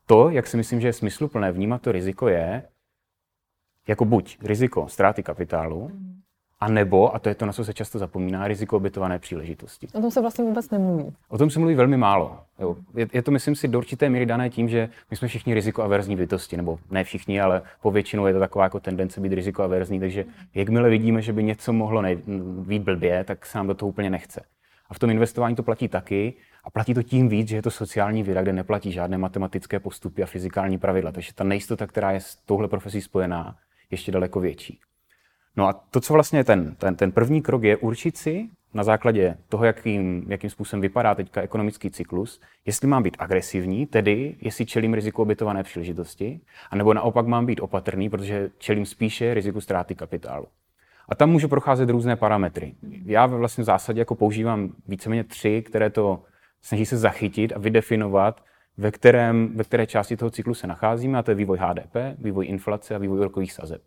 To, 0.05 0.29
jak 0.29 0.47
si 0.47 0.57
myslím, 0.57 0.81
že 0.81 0.87
je 0.87 0.93
smysluplné 0.93 1.51
vnímat 1.51 1.81
to 1.81 1.91
riziko, 1.91 2.27
je 2.27 2.63
jako 3.87 4.05
buď 4.05 4.37
riziko 4.43 4.87
ztráty 4.87 5.23
kapitálu, 5.23 5.91
a 6.59 6.67
nebo, 6.67 7.15
a 7.15 7.19
to 7.19 7.29
je 7.29 7.35
to, 7.35 7.45
na 7.45 7.53
co 7.53 7.65
se 7.65 7.73
často 7.73 7.99
zapomíná, 7.99 8.47
riziko 8.47 8.77
obětované 8.77 9.19
příležitosti. 9.19 9.87
O 9.93 10.01
tom 10.01 10.11
se 10.11 10.21
vlastně 10.21 10.43
vůbec 10.43 10.69
nemluví. 10.69 11.15
O 11.29 11.37
tom 11.37 11.49
se 11.49 11.59
mluví 11.59 11.75
velmi 11.75 11.97
málo. 11.97 12.39
Jo. 12.59 12.75
Je, 12.95 13.07
je, 13.13 13.21
to, 13.21 13.31
myslím 13.31 13.55
si, 13.55 13.67
do 13.67 13.77
určité 13.77 14.09
míry 14.09 14.25
dané 14.25 14.49
tím, 14.49 14.69
že 14.69 14.89
my 15.11 15.17
jsme 15.17 15.27
všichni 15.27 15.53
riziko 15.53 15.83
averzní 15.83 16.15
bytosti, 16.15 16.57
nebo 16.57 16.79
ne 16.91 17.03
všichni, 17.03 17.41
ale 17.41 17.61
po 17.81 17.91
většinu 17.91 18.27
je 18.27 18.33
to 18.33 18.39
taková 18.39 18.63
jako 18.63 18.79
tendence 18.79 19.21
být 19.21 19.33
riziko 19.33 19.63
averzní, 19.63 19.99
takže 19.99 20.25
jakmile 20.55 20.89
vidíme, 20.89 21.21
že 21.21 21.33
by 21.33 21.43
něco 21.43 21.73
mohlo 21.73 22.01
nej, 22.01 22.17
být 22.67 22.83
blbě, 22.83 23.23
tak 23.23 23.45
se 23.45 23.57
nám 23.57 23.67
do 23.67 23.73
toho 23.73 23.89
úplně 23.89 24.09
nechce. 24.09 24.41
A 24.89 24.93
v 24.93 24.99
tom 24.99 25.09
investování 25.09 25.55
to 25.55 25.63
platí 25.63 25.87
taky, 25.87 26.33
a 26.63 26.69
platí 26.69 26.93
to 26.93 27.03
tím 27.03 27.29
víc, 27.29 27.47
že 27.47 27.55
je 27.55 27.61
to 27.61 27.71
sociální 27.71 28.23
věda, 28.23 28.41
kde 28.41 28.53
neplatí 28.53 28.91
žádné 28.91 29.17
matematické 29.17 29.79
postupy 29.79 30.23
a 30.23 30.25
fyzikální 30.25 30.77
pravidla. 30.77 31.11
Takže 31.11 31.33
ta 31.33 31.43
nejistota, 31.43 31.87
která 31.87 32.11
je 32.11 32.19
s 32.19 32.35
touhle 32.35 32.67
profesí 32.67 33.01
spojená, 33.01 33.55
ještě 33.91 34.11
daleko 34.11 34.39
větší. 34.39 34.79
No 35.59 35.67
a 35.67 35.73
to, 35.73 36.01
co 36.01 36.13
vlastně 36.13 36.43
ten, 36.43 36.75
ten, 36.75 36.95
ten 36.95 37.11
první 37.11 37.41
krok 37.41 37.63
je 37.63 37.77
určit 37.77 38.17
si 38.17 38.49
na 38.73 38.83
základě 38.83 39.37
toho, 39.49 39.65
jakým, 39.65 40.25
jakým 40.27 40.49
způsobem 40.49 40.81
vypadá 40.81 41.15
teďka 41.15 41.41
ekonomický 41.41 41.91
cyklus, 41.91 42.41
jestli 42.65 42.87
mám 42.87 43.03
být 43.03 43.17
agresivní, 43.19 43.85
tedy 43.85 44.35
jestli 44.41 44.65
čelím 44.65 44.93
riziku 44.93 45.21
obytované 45.21 45.63
příležitosti, 45.63 46.39
anebo 46.71 46.93
naopak 46.93 47.27
mám 47.27 47.45
být 47.45 47.59
opatrný, 47.59 48.09
protože 48.09 48.49
čelím 48.57 48.85
spíše 48.85 49.33
riziku 49.33 49.61
ztráty 49.61 49.95
kapitálu. 49.95 50.45
A 51.09 51.15
tam 51.15 51.29
můžu 51.29 51.47
procházet 51.47 51.89
různé 51.89 52.15
parametry. 52.15 52.73
Já 53.05 53.25
vlastně 53.25 53.61
v 53.61 53.65
zásadě 53.65 54.01
jako 54.01 54.15
používám 54.15 54.73
víceméně 54.87 55.23
tři, 55.23 55.61
které 55.61 55.89
to 55.89 56.23
snaží 56.61 56.85
se 56.85 56.97
zachytit 56.97 57.53
a 57.55 57.59
vydefinovat, 57.59 58.43
ve, 58.77 58.91
kterém, 58.91 59.55
ve 59.55 59.63
které 59.63 59.87
části 59.87 60.17
toho 60.17 60.29
cyklu 60.29 60.53
se 60.53 60.67
nacházíme, 60.67 61.19
a 61.19 61.23
to 61.23 61.31
je 61.31 61.35
vývoj 61.35 61.57
HDP, 61.61 61.95
vývoj 62.19 62.45
inflace 62.45 62.95
a 62.95 62.97
vývoj 62.97 63.19
rokových 63.19 63.53
sazeb. 63.53 63.81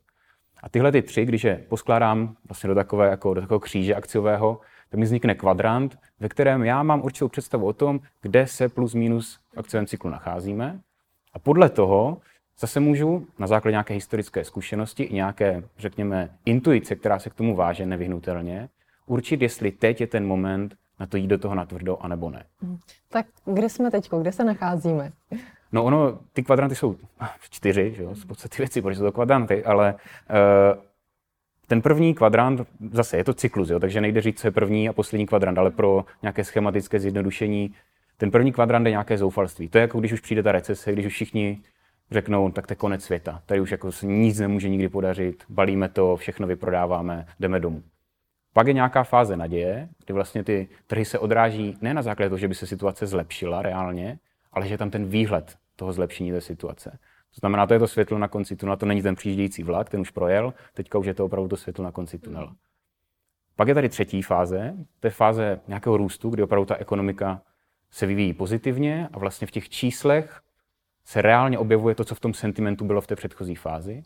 A 0.62 0.68
tyhle 0.68 0.92
ty 0.92 1.02
tři, 1.02 1.24
když 1.24 1.44
je 1.44 1.64
poskládám 1.68 2.36
vlastně 2.48 2.68
do, 2.68 2.74
takové, 2.74 3.08
jako, 3.08 3.34
do 3.34 3.40
takového 3.40 3.60
kříže 3.60 3.94
akciového, 3.94 4.60
tak 4.90 4.98
mi 4.98 5.04
vznikne 5.04 5.34
kvadrant, 5.34 5.98
ve 6.20 6.28
kterém 6.28 6.62
já 6.62 6.82
mám 6.82 7.04
určitou 7.04 7.28
představu 7.28 7.66
o 7.66 7.72
tom, 7.72 8.00
kde 8.22 8.46
se 8.46 8.68
plus 8.68 8.94
minus 8.94 9.40
v 9.54 9.58
akciovém 9.58 9.86
cyklu 9.86 10.10
nacházíme. 10.10 10.80
A 11.32 11.38
podle 11.38 11.68
toho 11.68 12.18
zase 12.58 12.80
můžu 12.80 13.26
na 13.38 13.46
základě 13.46 13.72
nějaké 13.72 13.94
historické 13.94 14.44
zkušenosti 14.44 15.02
i 15.02 15.14
nějaké, 15.14 15.62
řekněme, 15.78 16.30
intuice, 16.44 16.96
která 16.96 17.18
se 17.18 17.30
k 17.30 17.34
tomu 17.34 17.56
váže 17.56 17.86
nevyhnutelně, 17.86 18.68
určit, 19.06 19.42
jestli 19.42 19.70
teď 19.70 20.00
je 20.00 20.06
ten 20.06 20.26
moment 20.26 20.74
na 21.00 21.06
to 21.06 21.16
jít 21.16 21.26
do 21.26 21.38
toho 21.38 21.54
natvrdo, 21.54 21.98
anebo 22.00 22.30
ne. 22.30 22.44
Tak 23.08 23.26
kde 23.44 23.68
jsme 23.68 23.90
teď, 23.90 24.10
kde 24.20 24.32
se 24.32 24.44
nacházíme? 24.44 25.12
No 25.72 25.84
ono, 25.84 26.18
ty 26.32 26.42
kvadranty 26.42 26.74
jsou 26.74 26.96
čtyři, 27.50 27.94
že 27.96 28.02
jo, 28.02 28.14
z 28.14 28.24
podstaty 28.24 28.56
věci, 28.58 28.82
protože 28.82 28.98
jsou 28.98 29.04
to 29.04 29.12
kvadranty, 29.12 29.64
ale 29.64 29.94
uh, 29.94 30.82
ten 31.66 31.82
první 31.82 32.14
kvadrant, 32.14 32.60
zase 32.92 33.16
je 33.16 33.24
to 33.24 33.34
cyklus, 33.34 33.70
jo, 33.70 33.80
takže 33.80 34.00
nejde 34.00 34.20
říct, 34.20 34.40
co 34.40 34.46
je 34.46 34.50
první 34.50 34.88
a 34.88 34.92
poslední 34.92 35.26
kvadrant, 35.26 35.58
ale 35.58 35.70
pro 35.70 36.04
nějaké 36.22 36.44
schematické 36.44 37.00
zjednodušení, 37.00 37.74
ten 38.16 38.30
první 38.30 38.52
kvadrant 38.52 38.86
je 38.86 38.90
nějaké 38.90 39.18
zoufalství. 39.18 39.68
To 39.68 39.78
je 39.78 39.82
jako 39.82 40.00
když 40.00 40.12
už 40.12 40.20
přijde 40.20 40.42
ta 40.42 40.52
recese, 40.52 40.92
když 40.92 41.06
už 41.06 41.12
všichni 41.12 41.62
řeknou, 42.10 42.50
tak 42.50 42.66
to 42.66 42.72
je 42.72 42.76
konec 42.76 43.04
světa. 43.04 43.42
Tady 43.46 43.60
už 43.60 43.70
jako 43.70 43.92
se 43.92 44.06
nic 44.06 44.38
nemůže 44.38 44.68
nikdy 44.68 44.88
podařit, 44.88 45.44
balíme 45.48 45.88
to, 45.88 46.16
všechno 46.16 46.46
vyprodáváme, 46.46 47.26
jdeme 47.40 47.60
domů. 47.60 47.82
Pak 48.52 48.66
je 48.66 48.72
nějaká 48.72 49.04
fáze 49.04 49.36
naděje, 49.36 49.88
kdy 50.04 50.14
vlastně 50.14 50.44
ty 50.44 50.68
trhy 50.86 51.04
se 51.04 51.18
odráží 51.18 51.76
ne 51.80 51.94
na 51.94 52.02
základě 52.02 52.28
toho, 52.28 52.38
že 52.38 52.48
by 52.48 52.54
se 52.54 52.66
situace 52.66 53.06
zlepšila 53.06 53.62
reálně, 53.62 54.18
ale 54.52 54.66
že 54.66 54.74
je 54.74 54.78
tam 54.78 54.90
ten 54.90 55.06
výhled 55.06 55.56
toho 55.76 55.92
zlepšení 55.92 56.32
té 56.32 56.40
situace. 56.40 56.98
To 57.34 57.38
znamená, 57.40 57.66
to 57.66 57.74
je 57.74 57.80
to 57.80 57.88
světlo 57.88 58.18
na 58.18 58.28
konci 58.28 58.56
tunela, 58.56 58.76
to 58.76 58.86
není 58.86 59.02
ten 59.02 59.14
přijíždějící 59.14 59.62
vlak, 59.62 59.90
ten 59.90 60.00
už 60.00 60.10
projel, 60.10 60.54
teďka 60.74 60.98
už 60.98 61.06
je 61.06 61.14
to 61.14 61.24
opravdu 61.24 61.48
to 61.48 61.56
světlo 61.56 61.84
na 61.84 61.92
konci 61.92 62.18
tunela. 62.18 62.54
Pak 63.56 63.68
je 63.68 63.74
tady 63.74 63.88
třetí 63.88 64.22
fáze, 64.22 64.74
to 65.00 65.06
je 65.06 65.10
fáze 65.10 65.60
nějakého 65.68 65.96
růstu, 65.96 66.30
kdy 66.30 66.42
opravdu 66.42 66.66
ta 66.66 66.76
ekonomika 66.76 67.42
se 67.90 68.06
vyvíjí 68.06 68.34
pozitivně 68.34 69.08
a 69.12 69.18
vlastně 69.18 69.46
v 69.46 69.50
těch 69.50 69.68
číslech 69.68 70.42
se 71.04 71.22
reálně 71.22 71.58
objevuje 71.58 71.94
to, 71.94 72.04
co 72.04 72.14
v 72.14 72.20
tom 72.20 72.34
sentimentu 72.34 72.84
bylo 72.84 73.00
v 73.00 73.06
té 73.06 73.16
předchozí 73.16 73.54
fázi. 73.54 74.02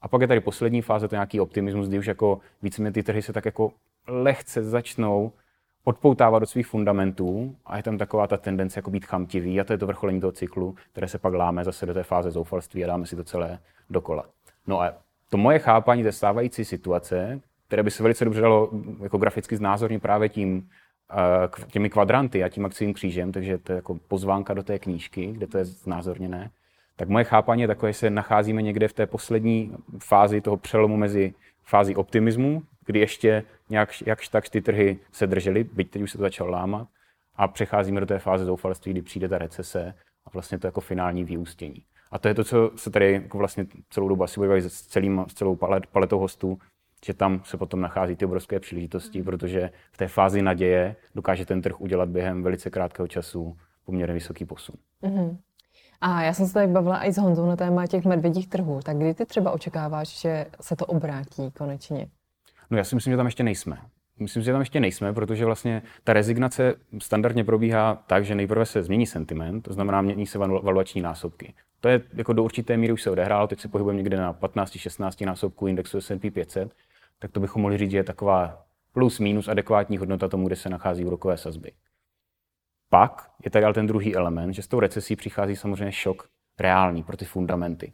A 0.00 0.08
pak 0.08 0.20
je 0.20 0.28
tady 0.28 0.40
poslední 0.40 0.82
fáze, 0.82 1.08
to 1.08 1.14
je 1.14 1.16
nějaký 1.16 1.40
optimismus, 1.40 1.88
kdy 1.88 1.98
už 1.98 2.06
jako 2.06 2.40
víceméně 2.62 2.92
ty 2.92 3.02
trhy 3.02 3.22
se 3.22 3.32
tak 3.32 3.44
jako 3.44 3.72
lehce 4.06 4.62
začnou 4.62 5.32
odpoutávat 5.84 6.42
do 6.42 6.46
svých 6.46 6.66
fundamentů 6.66 7.56
a 7.66 7.76
je 7.76 7.82
tam 7.82 7.98
taková 7.98 8.26
ta 8.26 8.36
tendence 8.36 8.78
jako 8.78 8.90
být 8.90 9.04
chamtivý 9.04 9.60
a 9.60 9.64
to 9.64 9.72
je 9.72 9.78
to 9.78 9.86
vrcholení 9.86 10.20
toho 10.20 10.32
cyklu, 10.32 10.76
které 10.92 11.08
se 11.08 11.18
pak 11.18 11.34
láme 11.34 11.64
zase 11.64 11.86
do 11.86 11.94
té 11.94 12.02
fáze 12.02 12.30
zoufalství 12.30 12.84
a 12.84 12.86
dáme 12.86 13.06
si 13.06 13.16
to 13.16 13.24
celé 13.24 13.58
dokola. 13.90 14.24
No 14.66 14.80
a 14.80 14.92
to 15.30 15.36
moje 15.36 15.58
chápání 15.58 16.02
té 16.02 16.12
stávající 16.12 16.64
situace, 16.64 17.40
které 17.66 17.82
by 17.82 17.90
se 17.90 18.02
velice 18.02 18.24
dobře 18.24 18.40
dalo 18.40 18.70
jako 19.02 19.18
graficky 19.18 19.56
znázornit 19.56 20.02
právě 20.02 20.28
tím, 20.28 20.68
uh, 21.12 21.66
těmi 21.70 21.90
kvadranty 21.90 22.44
a 22.44 22.48
tím 22.48 22.64
akcím 22.66 22.94
křížem, 22.94 23.32
takže 23.32 23.58
to 23.58 23.72
je 23.72 23.76
jako 23.76 23.94
pozvánka 24.08 24.54
do 24.54 24.62
té 24.62 24.78
knížky, 24.78 25.26
kde 25.26 25.46
to 25.46 25.58
je 25.58 25.64
znázorněné, 25.64 26.50
tak 26.96 27.08
moje 27.08 27.24
chápání 27.24 27.62
je 27.62 27.68
takové, 27.68 27.92
že 27.92 27.98
se 27.98 28.10
nacházíme 28.10 28.62
někde 28.62 28.88
v 28.88 28.92
té 28.92 29.06
poslední 29.06 29.76
fázi 29.98 30.40
toho 30.40 30.56
přelomu 30.56 30.96
mezi 30.96 31.34
fází 31.64 31.96
optimismu, 31.96 32.62
kdy 32.86 32.98
ještě 32.98 33.42
nějak, 33.70 33.90
jakž 34.06 34.28
tak 34.28 34.48
ty 34.48 34.60
trhy 34.60 34.98
se 35.12 35.26
držely, 35.26 35.64
byť 35.64 35.90
teď 35.90 36.02
už 36.02 36.10
se 36.10 36.18
to 36.18 36.22
začalo 36.22 36.50
lámat, 36.50 36.88
a 37.36 37.48
přecházíme 37.48 38.00
do 38.00 38.06
té 38.06 38.18
fáze 38.18 38.44
zoufalství, 38.44 38.92
kdy 38.92 39.02
přijde 39.02 39.28
ta 39.28 39.38
recese 39.38 39.94
a 40.26 40.30
vlastně 40.32 40.58
to 40.58 40.66
jako 40.66 40.80
finální 40.80 41.24
vyústění. 41.24 41.84
A 42.10 42.18
to 42.18 42.28
je 42.28 42.34
to, 42.34 42.44
co 42.44 42.70
se 42.76 42.90
tady 42.90 43.12
jako 43.12 43.38
vlastně 43.38 43.66
celou 43.90 44.08
dobu 44.08 44.24
asi 44.24 44.40
bude 44.40 44.62
s, 44.62 44.82
celým, 44.82 45.24
s 45.28 45.34
celou 45.34 45.56
palet, 45.56 45.86
paletou 45.86 46.18
hostů, 46.18 46.58
že 47.04 47.14
tam 47.14 47.40
se 47.44 47.56
potom 47.56 47.80
nachází 47.80 48.16
ty 48.16 48.24
obrovské 48.24 48.60
příležitosti, 48.60 49.18
mm. 49.18 49.24
protože 49.24 49.70
v 49.92 49.96
té 49.96 50.08
fázi 50.08 50.42
naděje 50.42 50.96
dokáže 51.14 51.46
ten 51.46 51.62
trh 51.62 51.80
udělat 51.80 52.08
během 52.08 52.42
velice 52.42 52.70
krátkého 52.70 53.08
času 53.08 53.56
poměrně 53.84 54.14
vysoký 54.14 54.44
posun. 54.44 54.76
Mm-hmm. 55.02 55.36
A 56.00 56.22
já 56.22 56.32
jsem 56.32 56.46
se 56.46 56.54
tady 56.54 56.66
bavila 56.66 57.04
i 57.06 57.12
s 57.12 57.18
Honzou 57.18 57.46
na 57.46 57.56
téma 57.56 57.86
těch 57.86 58.04
medvědích 58.04 58.48
trhů. 58.48 58.80
Tak 58.82 58.96
kdy 58.96 59.14
ty 59.14 59.26
třeba 59.26 59.50
očekáváš, 59.50 60.20
že 60.20 60.46
se 60.60 60.76
to 60.76 60.86
obrátí 60.86 61.50
konečně? 61.50 62.08
No 62.74 62.78
já 62.78 62.84
si 62.84 62.94
myslím, 62.94 63.12
že 63.12 63.16
tam 63.16 63.26
ještě 63.26 63.42
nejsme. 63.42 63.78
Myslím 64.18 64.42
si, 64.42 64.46
že 64.46 64.52
tam 64.52 64.60
ještě 64.60 64.80
nejsme, 64.80 65.12
protože 65.12 65.44
vlastně 65.44 65.82
ta 66.04 66.12
rezignace 66.12 66.74
standardně 66.98 67.44
probíhá 67.44 67.94
tak, 68.06 68.24
že 68.24 68.34
nejprve 68.34 68.66
se 68.66 68.82
změní 68.82 69.06
sentiment, 69.06 69.62
to 69.62 69.72
znamená 69.72 70.02
mění 70.02 70.26
se 70.26 70.38
valuační 70.38 71.02
násobky. 71.02 71.54
To 71.80 71.88
je 71.88 72.02
jako 72.14 72.32
do 72.32 72.44
určité 72.44 72.76
míry 72.76 72.92
už 72.92 73.02
se 73.02 73.10
odehrálo, 73.10 73.46
teď 73.46 73.60
se 73.60 73.68
pohybujeme 73.68 73.96
někde 73.96 74.16
na 74.16 74.34
15-16 74.34 75.26
násobku 75.26 75.66
indexu 75.66 76.00
S&P 76.00 76.30
500, 76.30 76.74
tak 77.18 77.32
to 77.32 77.40
bychom 77.40 77.62
mohli 77.62 77.78
říct, 77.78 77.90
že 77.90 77.96
je 77.96 78.04
taková 78.04 78.66
plus 78.92 79.20
minus 79.20 79.48
adekvátní 79.48 79.98
hodnota 79.98 80.28
tomu, 80.28 80.46
kde 80.46 80.56
se 80.56 80.70
nachází 80.70 81.04
úrokové 81.04 81.36
sazby. 81.36 81.72
Pak 82.88 83.30
je 83.44 83.50
tady 83.50 83.64
ale 83.64 83.74
ten 83.74 83.86
druhý 83.86 84.16
element, 84.16 84.54
že 84.54 84.62
s 84.62 84.68
tou 84.68 84.80
recesí 84.80 85.16
přichází 85.16 85.56
samozřejmě 85.56 85.92
šok 85.92 86.28
reálný 86.58 87.02
pro 87.02 87.16
ty 87.16 87.24
fundamenty. 87.24 87.92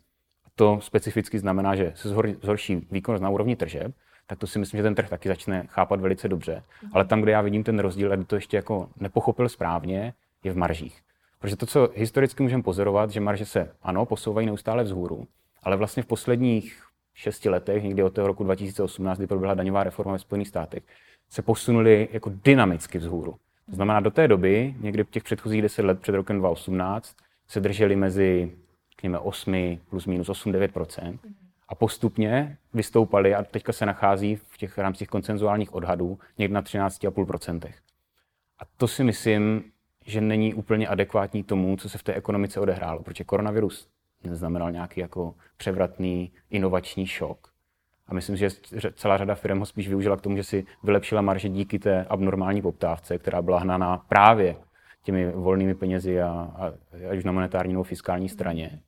To 0.54 0.80
specificky 0.80 1.38
znamená, 1.38 1.76
že 1.76 1.92
se 1.94 2.08
zhorší 2.42 2.86
výkonnost 2.90 3.22
na 3.22 3.30
úrovni 3.30 3.56
tržeb, 3.56 3.94
tak 4.30 4.38
to 4.38 4.46
si 4.46 4.58
myslím, 4.58 4.78
že 4.78 4.82
ten 4.82 4.94
trh 4.94 5.08
taky 5.08 5.28
začne 5.28 5.64
chápat 5.68 6.00
velice 6.00 6.28
dobře. 6.28 6.62
Ale 6.92 7.04
tam, 7.04 7.20
kde 7.20 7.32
já 7.32 7.40
vidím 7.40 7.64
ten 7.64 7.78
rozdíl, 7.78 8.12
a 8.12 8.24
to 8.26 8.34
ještě 8.34 8.56
jako 8.56 8.88
nepochopil 9.00 9.48
správně, 9.48 10.14
je 10.44 10.52
v 10.52 10.56
maržích. 10.56 11.00
Protože 11.38 11.56
to, 11.56 11.66
co 11.66 11.90
historicky 11.94 12.42
můžeme 12.42 12.62
pozorovat, 12.62 13.10
že 13.10 13.20
marže 13.20 13.44
se, 13.44 13.70
ano, 13.82 14.06
posouvají 14.06 14.46
neustále 14.46 14.84
vzhůru, 14.84 15.26
ale 15.62 15.76
vlastně 15.76 16.02
v 16.02 16.06
posledních 16.06 16.82
šesti 17.14 17.48
letech, 17.48 17.82
někdy 17.82 18.02
od 18.02 18.14
toho 18.14 18.26
roku 18.26 18.44
2018, 18.44 19.18
kdy 19.18 19.26
proběhla 19.26 19.54
daňová 19.54 19.84
reforma 19.84 20.12
ve 20.12 20.18
Spojených 20.18 20.48
státech, 20.48 20.82
se 21.28 21.42
posunuli 21.42 22.08
jako 22.12 22.32
dynamicky 22.44 22.98
vzhůru. 22.98 23.34
To 23.70 23.76
znamená, 23.76 24.00
do 24.00 24.10
té 24.10 24.28
doby, 24.28 24.74
někdy 24.80 25.04
těch 25.04 25.22
předchozích 25.22 25.62
10 25.62 25.82
let 25.82 26.00
před 26.00 26.14
rokem 26.14 26.38
2018, 26.38 27.16
se 27.48 27.60
drželi 27.60 27.96
mezi, 27.96 28.52
řekněme, 28.90 29.18
8 29.18 29.78
plus 29.90 30.06
minus 30.06 30.28
8-9 30.28 30.68
a 31.70 31.74
postupně 31.74 32.56
vystoupali 32.74 33.34
a 33.34 33.42
teďka 33.42 33.72
se 33.72 33.86
nachází 33.86 34.36
v 34.36 34.56
těch 34.58 34.78
rámcích 34.78 35.08
koncenzuálních 35.08 35.74
odhadů 35.74 36.18
někde 36.38 36.54
na 36.54 36.62
13,5% 36.62 37.72
A 38.58 38.62
to 38.76 38.88
si 38.88 39.04
myslím, 39.04 39.64
že 40.06 40.20
není 40.20 40.54
úplně 40.54 40.88
adekvátní 40.88 41.42
tomu, 41.42 41.76
co 41.76 41.88
se 41.88 41.98
v 41.98 42.02
té 42.02 42.14
ekonomice 42.14 42.60
odehrálo, 42.60 43.02
protože 43.02 43.24
koronavirus 43.24 43.88
neznamenal 44.24 44.72
nějaký 44.72 45.00
jako 45.00 45.34
převratný 45.56 46.32
inovační 46.50 47.06
šok. 47.06 47.50
A 48.06 48.14
myslím, 48.14 48.36
že 48.36 48.50
celá 48.94 49.16
řada 49.16 49.34
firm 49.34 49.58
ho 49.58 49.66
spíš 49.66 49.88
využila 49.88 50.16
k 50.16 50.20
tomu, 50.20 50.36
že 50.36 50.44
si 50.44 50.66
vylepšila 50.82 51.22
marže 51.22 51.48
díky 51.48 51.78
té 51.78 52.04
abnormální 52.04 52.62
poptávce, 52.62 53.18
která 53.18 53.42
byla 53.42 53.58
hnaná 53.58 53.98
právě 53.98 54.56
těmi 55.02 55.32
volnými 55.32 55.74
penězi 55.74 56.22
a, 56.22 56.28
a 56.28 56.72
ať 57.10 57.18
už 57.18 57.24
na 57.24 57.32
monetární 57.32 57.72
nebo 57.72 57.84
fiskální 57.84 58.28
straně. 58.28 58.80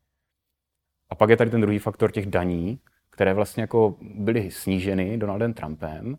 A 1.13 1.15
pak 1.15 1.31
je 1.31 1.37
tady 1.37 1.51
ten 1.51 1.61
druhý 1.61 1.79
faktor 1.79 2.13
těch 2.13 2.27
daní, 2.27 2.79
které 3.11 3.35
vlastně 3.35 3.61
jako 3.61 3.97
byly 4.01 4.51
sníženy 4.51 5.19
Donaldem 5.19 5.55
Trumpem. 5.55 6.19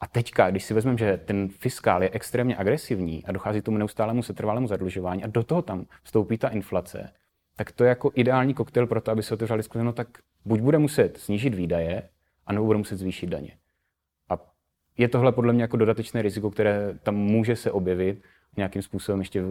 A 0.00 0.06
teďka, 0.06 0.50
když 0.50 0.64
si 0.64 0.74
vezmeme, 0.74 0.98
že 0.98 1.16
ten 1.16 1.48
fiskál 1.48 2.02
je 2.02 2.10
extrémně 2.12 2.56
agresivní 2.56 3.24
a 3.24 3.32
dochází 3.32 3.60
k 3.60 3.64
tomu 3.64 3.78
neustálému 3.78 4.22
setrvalému 4.22 4.66
zadlužování 4.66 5.24
a 5.24 5.26
do 5.26 5.42
toho 5.42 5.62
tam 5.62 5.86
vstoupí 6.02 6.38
ta 6.38 6.48
inflace, 6.48 7.12
tak 7.56 7.72
to 7.72 7.84
je 7.84 7.88
jako 7.88 8.12
ideální 8.14 8.54
koktejl 8.54 8.86
pro 8.86 9.00
to, 9.00 9.10
aby 9.10 9.22
se 9.22 9.34
otevřeli 9.34 9.62
skleně, 9.62 9.84
no 9.84 9.92
tak 9.92 10.08
buď 10.44 10.60
bude 10.60 10.78
muset 10.78 11.16
snížit 11.16 11.54
výdaje, 11.54 12.08
anebo 12.46 12.66
bude 12.66 12.78
muset 12.78 12.96
zvýšit 12.96 13.26
daně. 13.26 13.56
A 14.28 14.38
je 14.98 15.08
tohle 15.08 15.32
podle 15.32 15.52
mě 15.52 15.62
jako 15.62 15.76
dodatečné 15.76 16.22
riziko, 16.22 16.50
které 16.50 16.98
tam 17.02 17.14
může 17.14 17.56
se 17.56 17.72
objevit, 17.72 18.22
nějakým 18.58 18.82
způsobem 18.82 19.18
ještě 19.18 19.42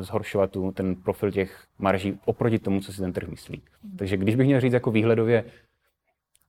zhoršovat 0.00 0.50
tu, 0.50 0.72
ten 0.72 0.94
profil 0.94 1.30
těch 1.30 1.64
marží 1.78 2.18
oproti 2.24 2.58
tomu, 2.58 2.80
co 2.80 2.92
si 2.92 3.00
ten 3.00 3.12
trh 3.12 3.28
myslí. 3.28 3.62
Takže 3.98 4.16
když 4.16 4.34
bych 4.34 4.46
měl 4.46 4.60
říct 4.60 4.72
jako 4.72 4.90
výhledově, 4.90 5.44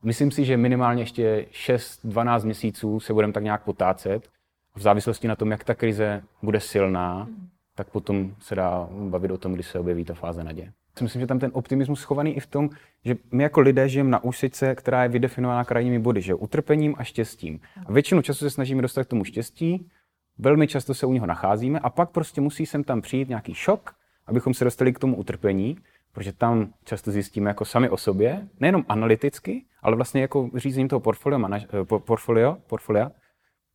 myslím 0.04 0.32
si, 0.32 0.46
že 0.46 0.58
minimálně 0.58 1.02
ještě 1.02 1.46
6-12 1.52 2.46
měsíců 2.46 3.00
se 3.00 3.14
budeme 3.14 3.34
tak 3.34 3.44
nějak 3.44 3.64
potácet. 3.64 4.30
V 4.76 4.82
závislosti 4.82 5.28
na 5.28 5.36
tom, 5.36 5.52
jak 5.52 5.64
ta 5.64 5.76
krize 5.76 6.22
bude 6.42 6.60
silná, 6.60 7.28
tak 7.76 7.90
potom 7.90 8.36
se 8.40 8.56
dá 8.56 8.90
bavit 8.92 9.32
o 9.32 9.38
tom, 9.38 9.54
kdy 9.54 9.64
se 9.64 9.80
objeví 9.80 10.06
ta 10.06 10.14
fáze 10.14 10.44
naděje. 10.44 10.72
Myslím, 11.02 11.20
že 11.20 11.28
tam 11.28 11.40
ten 11.40 11.52
optimismus 11.54 12.00
schovaný 12.00 12.38
i 12.38 12.40
v 12.40 12.48
tom, 12.48 12.70
že 13.06 13.16
my 13.32 13.44
jako 13.44 13.62
lidé 13.62 13.90
žijeme 13.90 14.10
na 14.10 14.24
úsečce, 14.24 14.76
která 14.76 15.04
je 15.04 15.10
vydefinovaná 15.10 15.64
krajními 15.64 16.00
body, 16.00 16.22
že 16.22 16.34
utrpením 16.34 16.96
a 16.98 17.04
štěstím. 17.04 17.60
A 17.86 17.92
většinu 17.92 18.22
času 18.22 18.40
se 18.40 18.50
snažíme 18.50 18.82
dostat 18.82 19.04
k 19.04 19.10
tomu 19.10 19.24
štěstí, 19.24 19.90
velmi 20.40 20.68
často 20.68 20.94
se 20.94 21.06
u 21.06 21.14
něho 21.14 21.26
nacházíme 21.26 21.80
a 21.80 21.90
pak 21.90 22.10
prostě 22.10 22.42
musí 22.42 22.66
sem 22.66 22.84
tam 22.84 23.02
přijít 23.02 23.30
nějaký 23.30 23.54
šok, 23.54 23.94
abychom 24.28 24.54
se 24.54 24.64
dostali 24.64 24.94
k 24.94 25.00
tomu 25.00 25.16
utrpení, 25.16 25.78
protože 26.12 26.34
tam 26.34 26.74
často 26.84 27.12
zjistíme 27.12 27.50
jako 27.50 27.66
sami 27.66 27.90
o 27.90 27.98
sobě, 27.98 28.48
nejenom 28.60 28.86
analyticky, 28.90 29.66
ale 29.82 29.96
vlastně 29.96 30.22
jako 30.22 30.50
řízením 30.56 30.88
toho 30.88 31.00
portfolio, 31.00 31.50
eh, 31.54 31.86
portfolio, 31.86 32.58
portfolia, 32.68 33.12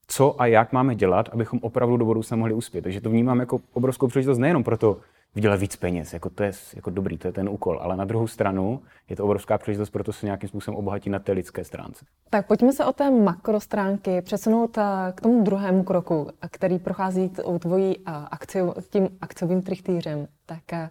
co 0.06 0.40
a 0.40 0.46
jak 0.46 0.72
máme 0.72 0.94
dělat, 0.94 1.28
abychom 1.32 1.58
opravdu 1.62 1.96
do 1.96 2.04
budoucna 2.04 2.36
mohli 2.36 2.54
uspět. 2.54 2.82
Takže 2.82 3.00
to 3.00 3.10
vnímám 3.10 3.40
jako 3.40 3.60
obrovskou 3.72 4.06
příležitost 4.06 4.38
nejenom 4.38 4.64
proto, 4.64 5.00
vydělat 5.34 5.60
víc 5.60 5.76
peněz. 5.76 6.12
Jako 6.12 6.30
to 6.30 6.42
je 6.42 6.52
jako 6.76 6.90
dobrý, 6.90 7.18
to 7.18 7.28
je 7.28 7.32
ten 7.32 7.48
úkol. 7.48 7.78
Ale 7.82 7.96
na 7.96 8.04
druhou 8.04 8.26
stranu 8.26 8.82
je 9.08 9.16
to 9.16 9.24
obrovská 9.24 9.58
příležitost, 9.58 9.90
proto 9.90 10.12
se 10.12 10.26
nějakým 10.26 10.48
způsobem 10.48 10.78
obohatí 10.78 11.10
na 11.10 11.18
té 11.18 11.32
lidské 11.32 11.64
stránce. 11.64 12.04
Tak 12.30 12.46
pojďme 12.46 12.72
se 12.72 12.84
o 12.84 12.92
té 12.92 13.10
makrostránky 13.10 14.22
přesunout 14.22 14.78
eh, 14.78 14.82
k 15.14 15.20
tomu 15.20 15.42
druhému 15.42 15.84
kroku, 15.84 16.28
který 16.50 16.78
prochází 16.78 17.30
u 17.44 17.58
tvojí 17.58 17.98
eh, 17.98 18.02
akcio, 18.30 18.74
tím 18.90 19.08
akciovým 19.20 19.62
trichtýřem. 19.62 20.28
Tak 20.46 20.72
eh, 20.72 20.90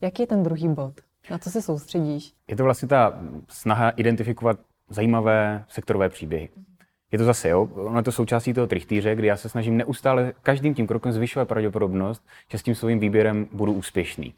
jaký 0.00 0.22
je 0.22 0.26
ten 0.26 0.42
druhý 0.42 0.68
bod? 0.68 0.94
Na 1.30 1.38
co 1.38 1.50
se 1.50 1.62
soustředíš? 1.62 2.32
Je 2.48 2.56
to 2.56 2.64
vlastně 2.64 2.88
ta 2.88 3.20
snaha 3.48 3.90
identifikovat 3.90 4.58
zajímavé 4.90 5.64
sektorové 5.68 6.08
příběhy 6.08 6.48
je 7.14 7.18
to 7.18 7.24
zase, 7.24 7.48
jo, 7.48 7.68
ono 7.74 7.98
je 7.98 8.02
to 8.02 8.12
součástí 8.12 8.54
toho 8.54 8.66
trichtýře, 8.66 9.14
kdy 9.14 9.26
já 9.26 9.36
se 9.36 9.48
snažím 9.48 9.76
neustále 9.76 10.32
každým 10.42 10.74
tím 10.74 10.86
krokem 10.86 11.12
zvyšovat 11.12 11.48
pravděpodobnost, 11.48 12.22
že 12.50 12.58
s 12.58 12.62
tím 12.62 12.74
svým 12.74 12.98
výběrem 12.98 13.46
budu 13.52 13.72
úspěšný. 13.72 14.34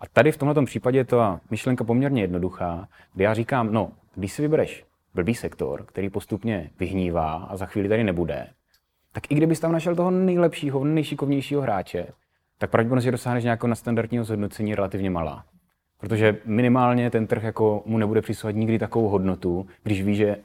A 0.00 0.06
tady 0.12 0.32
v 0.32 0.36
tomto 0.36 0.64
případě 0.64 0.98
je 0.98 1.04
to 1.04 1.40
myšlenka 1.50 1.84
poměrně 1.84 2.22
jednoduchá, 2.22 2.88
kdy 3.14 3.24
já 3.24 3.34
říkám, 3.34 3.72
no, 3.72 3.92
když 4.14 4.32
si 4.32 4.42
vybereš 4.42 4.84
blbý 5.14 5.34
sektor, 5.34 5.84
který 5.86 6.10
postupně 6.10 6.70
vyhnívá 6.80 7.34
a 7.34 7.56
za 7.56 7.66
chvíli 7.66 7.88
tady 7.88 8.04
nebude, 8.04 8.46
tak 9.12 9.30
i 9.30 9.34
kdybys 9.34 9.60
tam 9.60 9.72
našel 9.72 9.96
toho 9.96 10.10
nejlepšího, 10.10 10.84
nejšikovnějšího 10.84 11.62
hráče, 11.62 12.06
tak 12.58 12.70
pravděpodobnost, 12.70 13.04
že 13.04 13.10
dosáhneš 13.10 13.44
nějakého 13.44 13.68
nadstandardního 13.68 14.24
zhodnocení 14.24 14.74
relativně 14.74 15.10
malá. 15.10 15.44
Protože 16.00 16.36
minimálně 16.44 17.10
ten 17.10 17.26
trh 17.26 17.42
jako 17.42 17.82
mu 17.86 17.98
nebude 17.98 18.22
přisouvat 18.22 18.56
nikdy 18.56 18.78
takovou 18.78 19.08
hodnotu, 19.08 19.66
když 19.82 20.02
ví, 20.02 20.14
že 20.14 20.36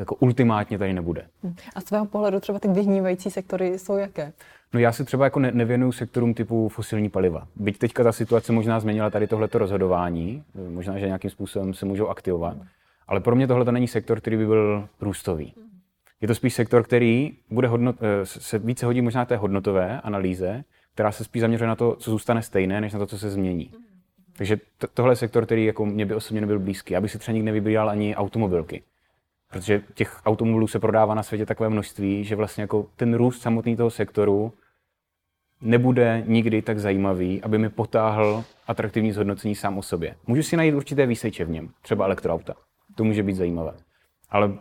jako 0.00 0.14
ultimátně 0.14 0.78
tady 0.78 0.92
nebude. 0.92 1.26
Hm. 1.44 1.54
A 1.74 1.80
z 1.80 1.84
tvého 1.84 2.06
pohledu 2.06 2.40
třeba 2.40 2.58
ty 2.58 2.68
vyhnívající 2.68 3.30
sektory 3.30 3.78
jsou 3.78 3.96
jaké? 3.96 4.32
No 4.72 4.80
já 4.80 4.92
se 4.92 5.04
třeba 5.04 5.24
jako 5.24 5.40
ne, 5.40 5.50
nevěnuju 5.52 5.92
sektorům 5.92 6.34
typu 6.34 6.68
fosilní 6.68 7.08
paliva. 7.08 7.46
Byť 7.56 7.78
teďka 7.78 8.04
ta 8.04 8.12
situace 8.12 8.52
možná 8.52 8.80
změnila 8.80 9.10
tady 9.10 9.26
tohleto 9.26 9.58
rozhodování, 9.58 10.44
možná, 10.68 10.98
že 10.98 11.06
nějakým 11.06 11.30
způsobem 11.30 11.74
se 11.74 11.86
můžou 11.86 12.08
aktivovat, 12.08 12.56
ale 13.08 13.20
pro 13.20 13.36
mě 13.36 13.46
tohle 13.46 13.64
to 13.64 13.72
není 13.72 13.88
sektor, 13.88 14.20
který 14.20 14.36
by 14.36 14.46
byl 14.46 14.88
růstový. 15.00 15.54
Je 16.20 16.28
to 16.28 16.34
spíš 16.34 16.54
sektor, 16.54 16.82
který 16.82 17.32
bude 17.50 17.68
hodnot, 17.68 17.96
eh, 18.00 18.26
se 18.26 18.58
více 18.58 18.86
hodí 18.86 19.00
možná 19.00 19.24
té 19.24 19.36
hodnotové 19.36 20.00
analýze, 20.00 20.64
která 20.94 21.12
se 21.12 21.24
spíš 21.24 21.40
zaměřuje 21.40 21.68
na 21.68 21.76
to, 21.76 21.96
co 21.96 22.10
zůstane 22.10 22.42
stejné, 22.42 22.80
než 22.80 22.92
na 22.92 22.98
to, 22.98 23.06
co 23.06 23.18
se 23.18 23.30
změní. 23.30 23.72
Takže 24.36 24.56
to, 24.78 24.86
tohle 24.94 25.12
je 25.12 25.16
sektor, 25.16 25.46
který 25.46 25.64
jako 25.64 25.86
mě 25.86 26.06
by 26.06 26.14
osobně 26.14 26.40
nebyl 26.40 26.58
blízký. 26.58 26.94
Já 26.94 27.00
bych 27.00 27.10
si 27.10 27.18
třeba 27.18 27.32
nikdy 27.32 27.46
nevybíral 27.46 27.90
ani 27.90 28.16
automobilky. 28.16 28.82
Protože 29.50 29.82
těch 29.94 30.20
automobilů 30.26 30.66
se 30.66 30.78
prodává 30.78 31.14
na 31.14 31.22
světě 31.22 31.46
takové 31.46 31.68
množství, 31.68 32.24
že 32.24 32.36
vlastně 32.36 32.62
jako 32.62 32.86
ten 32.96 33.14
růst 33.14 33.42
samotný 33.42 33.76
toho 33.76 33.90
sektoru 33.90 34.52
nebude 35.60 36.22
nikdy 36.26 36.62
tak 36.62 36.78
zajímavý, 36.78 37.42
aby 37.42 37.58
mi 37.58 37.68
potáhl 37.68 38.44
atraktivní 38.66 39.12
zhodnocení 39.12 39.54
sám 39.54 39.78
o 39.78 39.82
sobě. 39.82 40.16
Můžu 40.26 40.42
si 40.42 40.56
najít 40.56 40.74
určité 40.74 41.06
výseče 41.06 41.44
v 41.44 41.50
něm, 41.50 41.70
třeba 41.82 42.04
elektroauta. 42.04 42.54
To 42.94 43.04
může 43.04 43.22
být 43.22 43.34
zajímavé. 43.34 43.72
Ale 44.30 44.52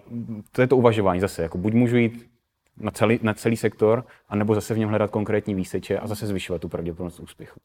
to 0.52 0.62
je 0.62 0.68
to 0.68 0.78
uvažování 0.78 1.20
zase. 1.20 1.42
Jako 1.42 1.58
buď 1.58 1.74
můžu 1.74 1.98
jít 1.98 2.30
na 2.78 2.92
celý, 2.92 3.20
na 3.22 3.34
celý 3.34 3.58
sektor, 3.58 4.06
anebo 4.30 4.56
zase 4.56 4.74
v 4.74 4.78
něm 4.78 4.90
hledat 4.90 5.12
konkrétní 5.12 5.56
výseče 5.56 6.00
a 6.00 6.08
zase 6.08 6.28
zvyšovat 6.28 6.62
tu 6.62 6.70
pravděpodobnost 6.70 7.20
úspěchu. 7.20 7.60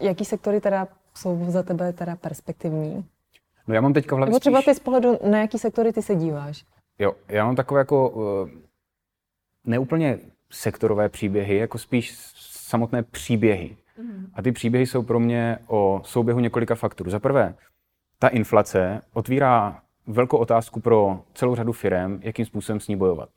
Jaký 0.00 0.24
sektory 0.24 0.60
teda 0.60 0.88
jsou 1.14 1.50
za 1.50 1.62
tebe 1.62 1.92
teda 1.92 2.16
perspektivní? 2.16 3.04
No 3.68 3.74
já 3.74 3.80
mám 3.80 3.92
teďka 3.92 4.14
v 4.14 4.18
hlavě 4.18 4.30
Nebo 4.30 4.40
třeba 4.40 4.62
ty 4.62 4.74
z 4.74 4.78
pohledu, 4.78 5.18
na 5.30 5.38
jaký 5.38 5.58
sektory 5.58 5.92
ty 5.92 6.02
se 6.02 6.14
díváš? 6.14 6.64
Jo, 6.98 7.12
já 7.28 7.44
mám 7.44 7.56
takové 7.56 7.80
jako 7.80 8.10
uh, 8.10 8.50
neúplně 9.64 10.18
sektorové 10.50 11.08
příběhy, 11.08 11.56
jako 11.56 11.78
spíš 11.78 12.14
samotné 12.36 13.02
příběhy. 13.02 13.76
Mm. 13.98 14.26
A 14.34 14.42
ty 14.42 14.52
příběhy 14.52 14.86
jsou 14.86 15.02
pro 15.02 15.20
mě 15.20 15.58
o 15.66 16.00
souběhu 16.04 16.40
několika 16.40 16.74
faktorů. 16.74 17.10
Za 17.10 17.18
prvé, 17.18 17.54
ta 18.18 18.28
inflace 18.28 19.02
otvírá 19.12 19.82
velkou 20.06 20.36
otázku 20.36 20.80
pro 20.80 21.20
celou 21.34 21.54
řadu 21.54 21.72
firm, 21.72 22.20
jakým 22.22 22.44
způsobem 22.46 22.80
s 22.80 22.88
ní 22.88 22.96
bojovat. 22.96 23.28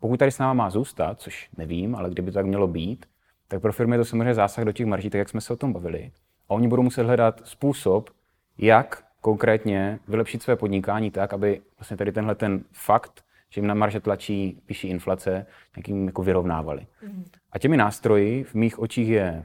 Pokud 0.00 0.16
tady 0.16 0.30
s 0.30 0.38
náma 0.38 0.52
má 0.52 0.70
zůstat, 0.70 1.20
což 1.20 1.48
nevím, 1.56 1.94
ale 1.94 2.10
kdyby 2.10 2.30
to 2.30 2.34
tak 2.34 2.46
mělo 2.46 2.66
být, 2.66 3.06
tak 3.48 3.62
pro 3.62 3.72
firmy 3.72 3.94
je 3.94 3.98
to 3.98 4.04
samozřejmě 4.04 4.34
zásah 4.34 4.64
do 4.64 4.72
těch 4.72 4.86
marží, 4.86 5.10
tak 5.10 5.18
jak 5.18 5.28
jsme 5.28 5.40
se 5.40 5.52
o 5.52 5.56
tom 5.56 5.72
bavili. 5.72 6.12
A 6.48 6.50
oni 6.50 6.68
budou 6.68 6.82
muset 6.82 7.02
hledat 7.02 7.40
způsob, 7.44 8.10
jak 8.58 9.05
konkrétně 9.20 9.98
vylepšit 10.08 10.42
své 10.42 10.56
podnikání 10.56 11.10
tak, 11.10 11.32
aby 11.32 11.60
vlastně 11.78 11.96
tady 11.96 12.12
tenhle 12.12 12.34
ten 12.34 12.64
fakt, 12.72 13.24
že 13.50 13.58
jim 13.58 13.66
na 13.66 13.74
marže 13.74 14.00
tlačí 14.00 14.62
vyšší 14.68 14.88
inflace, 14.88 15.46
nějakým 15.76 16.06
jako 16.06 16.22
vyrovnávali. 16.22 16.86
Mm. 17.02 17.24
A 17.52 17.58
těmi 17.58 17.76
nástroji 17.76 18.44
v 18.44 18.54
mých 18.54 18.78
očích 18.78 19.08
je 19.08 19.44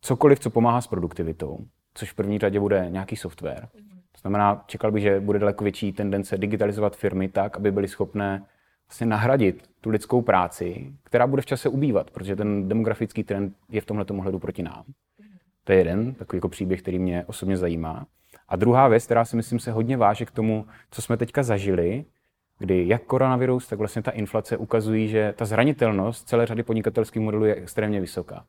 cokoliv, 0.00 0.38
co 0.40 0.50
pomáhá 0.50 0.80
s 0.80 0.86
produktivitou, 0.86 1.58
což 1.94 2.12
v 2.12 2.14
první 2.14 2.38
řadě 2.38 2.60
bude 2.60 2.86
nějaký 2.88 3.16
software. 3.16 3.68
Mm. 3.74 3.88
To 3.90 4.20
znamená, 4.20 4.64
čekal 4.66 4.92
bych, 4.92 5.02
že 5.02 5.20
bude 5.20 5.38
daleko 5.38 5.64
větší 5.64 5.92
tendence 5.92 6.38
digitalizovat 6.38 6.96
firmy 6.96 7.28
tak, 7.28 7.56
aby 7.56 7.72
byly 7.72 7.88
schopné 7.88 8.44
vlastně 8.88 9.06
nahradit 9.06 9.70
tu 9.80 9.90
lidskou 9.90 10.22
práci, 10.22 10.92
která 11.02 11.26
bude 11.26 11.42
v 11.42 11.46
čase 11.46 11.68
ubývat, 11.68 12.10
protože 12.10 12.36
ten 12.36 12.68
demografický 12.68 13.24
trend 13.24 13.56
je 13.68 13.80
v 13.80 13.84
tomhle 13.86 14.04
ohledu 14.04 14.38
proti 14.38 14.62
nám. 14.62 14.84
To 15.64 15.72
je 15.72 15.78
jeden 15.78 16.14
takový 16.14 16.36
jako 16.36 16.48
příběh, 16.48 16.82
který 16.82 16.98
mě 16.98 17.24
osobně 17.26 17.56
zajímá. 17.56 18.06
A 18.48 18.56
druhá 18.56 18.88
věc, 18.88 19.04
která 19.04 19.24
si 19.24 19.36
myslím 19.36 19.58
se 19.58 19.72
hodně 19.72 19.96
váže 19.96 20.24
k 20.24 20.30
tomu, 20.30 20.66
co 20.90 21.02
jsme 21.02 21.16
teďka 21.16 21.42
zažili, 21.42 22.04
kdy 22.58 22.88
jak 22.88 23.02
koronavirus, 23.02 23.66
tak 23.66 23.78
vlastně 23.78 24.02
ta 24.02 24.10
inflace 24.10 24.56
ukazují, 24.56 25.08
že 25.08 25.34
ta 25.36 25.44
zranitelnost 25.44 26.28
celé 26.28 26.46
řady 26.46 26.62
podnikatelských 26.62 27.22
modelů 27.22 27.44
je 27.44 27.54
extrémně 27.54 28.00
vysoká. 28.00 28.44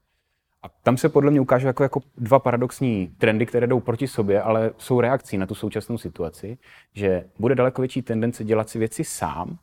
A 0.63 0.69
tam 0.83 0.97
se 0.97 1.09
podle 1.09 1.31
mě 1.31 1.41
ukážou 1.41 1.67
jako, 1.67 1.83
jako 1.83 2.01
dva 2.17 2.39
paradoxní 2.39 3.07
trendy, 3.17 3.45
které 3.45 3.67
jdou 3.67 3.79
proti 3.79 4.07
sobě, 4.07 4.41
ale 4.41 4.71
jsou 4.77 5.01
reakcí 5.01 5.37
na 5.37 5.45
tu 5.45 5.55
současnou 5.55 5.97
situaci, 5.97 6.57
že 6.93 7.25
bude 7.39 7.55
daleko 7.55 7.81
větší 7.81 8.01
tendence 8.01 8.43
dělat 8.43 8.69
si 8.69 8.79
věci 8.79 9.03
sám, 9.03 9.57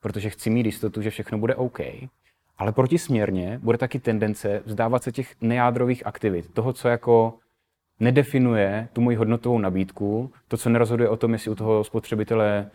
protože 0.00 0.30
chci 0.30 0.50
mít 0.50 0.66
jistotu, 0.66 1.02
že 1.02 1.10
všechno 1.10 1.38
bude 1.38 1.54
OK, 1.54 1.80
ale 2.58 2.72
protisměrně 2.72 3.58
bude 3.62 3.78
taky 3.78 3.98
tendence 3.98 4.62
vzdávat 4.64 5.02
se 5.02 5.12
těch 5.12 5.34
nejádrových 5.40 6.06
aktivit, 6.06 6.54
toho, 6.54 6.72
co 6.72 6.88
jako 6.88 7.34
nedefinuje 8.00 8.88
tu 8.92 9.00
moji 9.00 9.16
hodnotovou 9.16 9.58
nabídku, 9.58 10.32
to, 10.48 10.56
co 10.56 10.70
nerozhoduje 10.70 11.08
o 11.08 11.16
tom, 11.16 11.32
jestli 11.32 11.50
u 11.50 11.54
toho 11.54 11.84
spotřebitele 11.84 12.70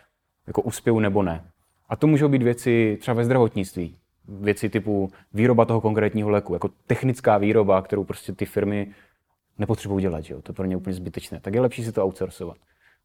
jako 0.47 0.61
uspěju 0.61 0.99
nebo 0.99 1.23
ne. 1.23 1.43
A 1.89 1.95
to 1.95 2.07
můžou 2.07 2.27
být 2.27 2.43
věci 2.43 2.97
třeba 3.01 3.15
ve 3.15 3.25
zdravotnictví. 3.25 3.97
Věci 4.27 4.69
typu 4.69 5.11
výroba 5.33 5.65
toho 5.65 5.81
konkrétního 5.81 6.29
léku, 6.29 6.53
jako 6.53 6.69
technická 6.87 7.37
výroba, 7.37 7.81
kterou 7.81 8.03
prostě 8.03 8.33
ty 8.33 8.45
firmy 8.45 8.91
nepotřebují 9.57 10.01
dělat, 10.01 10.21
že 10.21 10.33
jo? 10.33 10.41
to 10.41 10.51
je 10.51 10.55
pro 10.55 10.65
ně 10.65 10.77
úplně 10.77 10.93
zbytečné. 10.93 11.39
Tak 11.39 11.53
je 11.53 11.61
lepší 11.61 11.83
si 11.83 11.91
to 11.91 12.05
outsourcovat. 12.05 12.57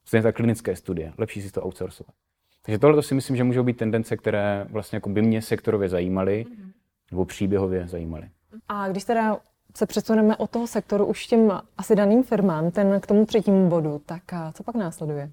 Stejně 0.04 0.22
tak 0.22 0.36
klinické 0.36 0.76
studie, 0.76 1.12
lepší 1.18 1.42
si 1.42 1.52
to 1.52 1.66
outsourcovat. 1.66 2.14
Takže 2.62 2.78
tohle 2.78 3.02
si 3.02 3.14
myslím, 3.14 3.36
že 3.36 3.44
můžou 3.44 3.62
být 3.62 3.76
tendence, 3.76 4.16
které 4.16 4.66
vlastně 4.70 4.96
jako 4.96 5.08
by 5.08 5.22
mě 5.22 5.42
sektorově 5.42 5.88
zajímaly, 5.88 6.46
mm-hmm. 6.48 6.72
nebo 7.10 7.24
příběhově 7.24 7.88
zajímaly. 7.88 8.28
A 8.68 8.88
když 8.88 9.04
teda 9.04 9.38
se 9.74 9.86
přesuneme 9.86 10.36
od 10.36 10.50
toho 10.50 10.66
sektoru 10.66 11.06
už 11.06 11.26
těm 11.26 11.60
asi 11.78 11.96
daným 11.96 12.22
firmám, 12.22 12.70
ten 12.70 13.00
k 13.00 13.06
tomu 13.06 13.26
třetímu 13.26 13.68
bodu, 13.68 14.02
tak 14.06 14.22
co 14.52 14.62
pak 14.62 14.74
následuje? 14.74 15.30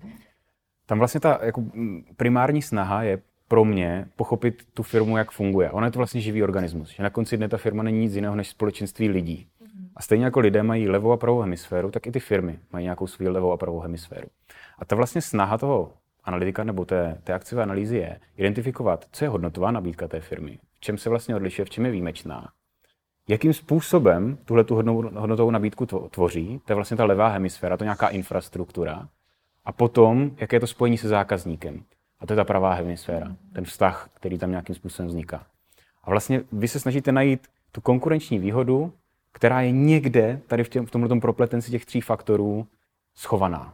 Tam 0.85 0.97
vlastně 0.97 1.19
ta 1.19 1.39
jako 1.43 1.63
primární 2.17 2.61
snaha 2.61 3.03
je 3.03 3.21
pro 3.47 3.65
mě 3.65 4.07
pochopit 4.15 4.63
tu 4.73 4.83
firmu, 4.83 5.17
jak 5.17 5.31
funguje. 5.31 5.71
Ona 5.71 5.87
je 5.87 5.91
to 5.91 5.99
vlastně 5.99 6.21
živý 6.21 6.43
organismus, 6.43 6.89
že 6.89 7.03
na 7.03 7.09
konci 7.09 7.37
dne 7.37 7.49
ta 7.49 7.57
firma 7.57 7.83
není 7.83 7.99
nic 7.99 8.15
jiného 8.15 8.35
než 8.35 8.49
společenství 8.49 9.09
lidí. 9.09 9.47
A 9.95 10.01
stejně 10.01 10.25
jako 10.25 10.39
lidé 10.39 10.63
mají 10.63 10.89
levou 10.89 11.11
a 11.11 11.17
pravou 11.17 11.39
hemisféru, 11.39 11.91
tak 11.91 12.07
i 12.07 12.11
ty 12.11 12.19
firmy 12.19 12.59
mají 12.73 12.83
nějakou 12.83 13.07
svou 13.07 13.29
levou 13.29 13.51
a 13.51 13.57
pravou 13.57 13.79
hemisféru. 13.79 14.27
A 14.79 14.85
ta 14.85 14.95
vlastně 14.95 15.21
snaha 15.21 15.57
toho 15.57 15.93
analytika 16.23 16.63
nebo 16.63 16.85
té, 16.85 17.17
té 17.23 17.33
akciové 17.33 17.63
analýzy 17.63 17.97
je 17.97 18.19
identifikovat, 18.37 19.05
co 19.11 19.25
je 19.25 19.29
hodnotová 19.29 19.71
nabídka 19.71 20.07
té 20.07 20.19
firmy, 20.19 20.59
v 20.73 20.79
čem 20.79 20.97
se 20.97 21.09
vlastně 21.09 21.35
odlišuje, 21.35 21.65
v 21.65 21.69
čem 21.69 21.85
je 21.85 21.91
výjimečná, 21.91 22.49
jakým 23.27 23.53
způsobem 23.53 24.37
tuhle 24.45 24.63
tu 24.63 24.75
hodnotovou 25.15 25.51
nabídku 25.51 25.85
tvoří, 25.85 26.61
to 26.65 26.71
je 26.71 26.75
vlastně 26.75 26.97
ta 26.97 27.05
levá 27.05 27.27
hemisféra, 27.27 27.77
to 27.77 27.83
je 27.83 27.85
nějaká 27.85 28.07
infrastruktura, 28.07 29.07
a 29.67 29.71
potom, 29.71 30.31
jaké 30.37 30.55
je 30.55 30.59
to 30.59 30.67
spojení 30.67 30.97
se 30.97 31.07
zákazníkem. 31.07 31.83
A 32.19 32.25
to 32.25 32.33
je 32.33 32.37
ta 32.37 32.43
pravá 32.43 32.73
hemisféra, 32.73 33.35
ten 33.53 33.65
vztah, 33.65 34.09
který 34.13 34.37
tam 34.37 34.49
nějakým 34.49 34.75
způsobem 34.75 35.07
vzniká. 35.07 35.45
A 36.03 36.09
vlastně 36.09 36.43
vy 36.51 36.67
se 36.67 36.79
snažíte 36.79 37.11
najít 37.11 37.47
tu 37.71 37.81
konkurenční 37.81 38.39
výhodu, 38.39 38.93
která 39.31 39.61
je 39.61 39.71
někde 39.71 40.41
tady 40.47 40.63
v, 40.63 40.69
těm, 40.69 40.85
v 40.85 40.91
tomhle 40.91 41.19
propletenci 41.19 41.71
těch 41.71 41.85
tří 41.85 42.01
faktorů 42.01 42.67
schovaná. 43.15 43.73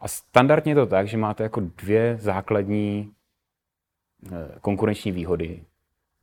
A 0.00 0.08
standardně 0.08 0.72
je 0.72 0.76
to 0.76 0.86
tak, 0.86 1.08
že 1.08 1.16
máte 1.16 1.42
jako 1.42 1.60
dvě 1.60 2.18
základní 2.20 3.12
eh, 4.26 4.30
konkurenční 4.60 5.12
výhody. 5.12 5.62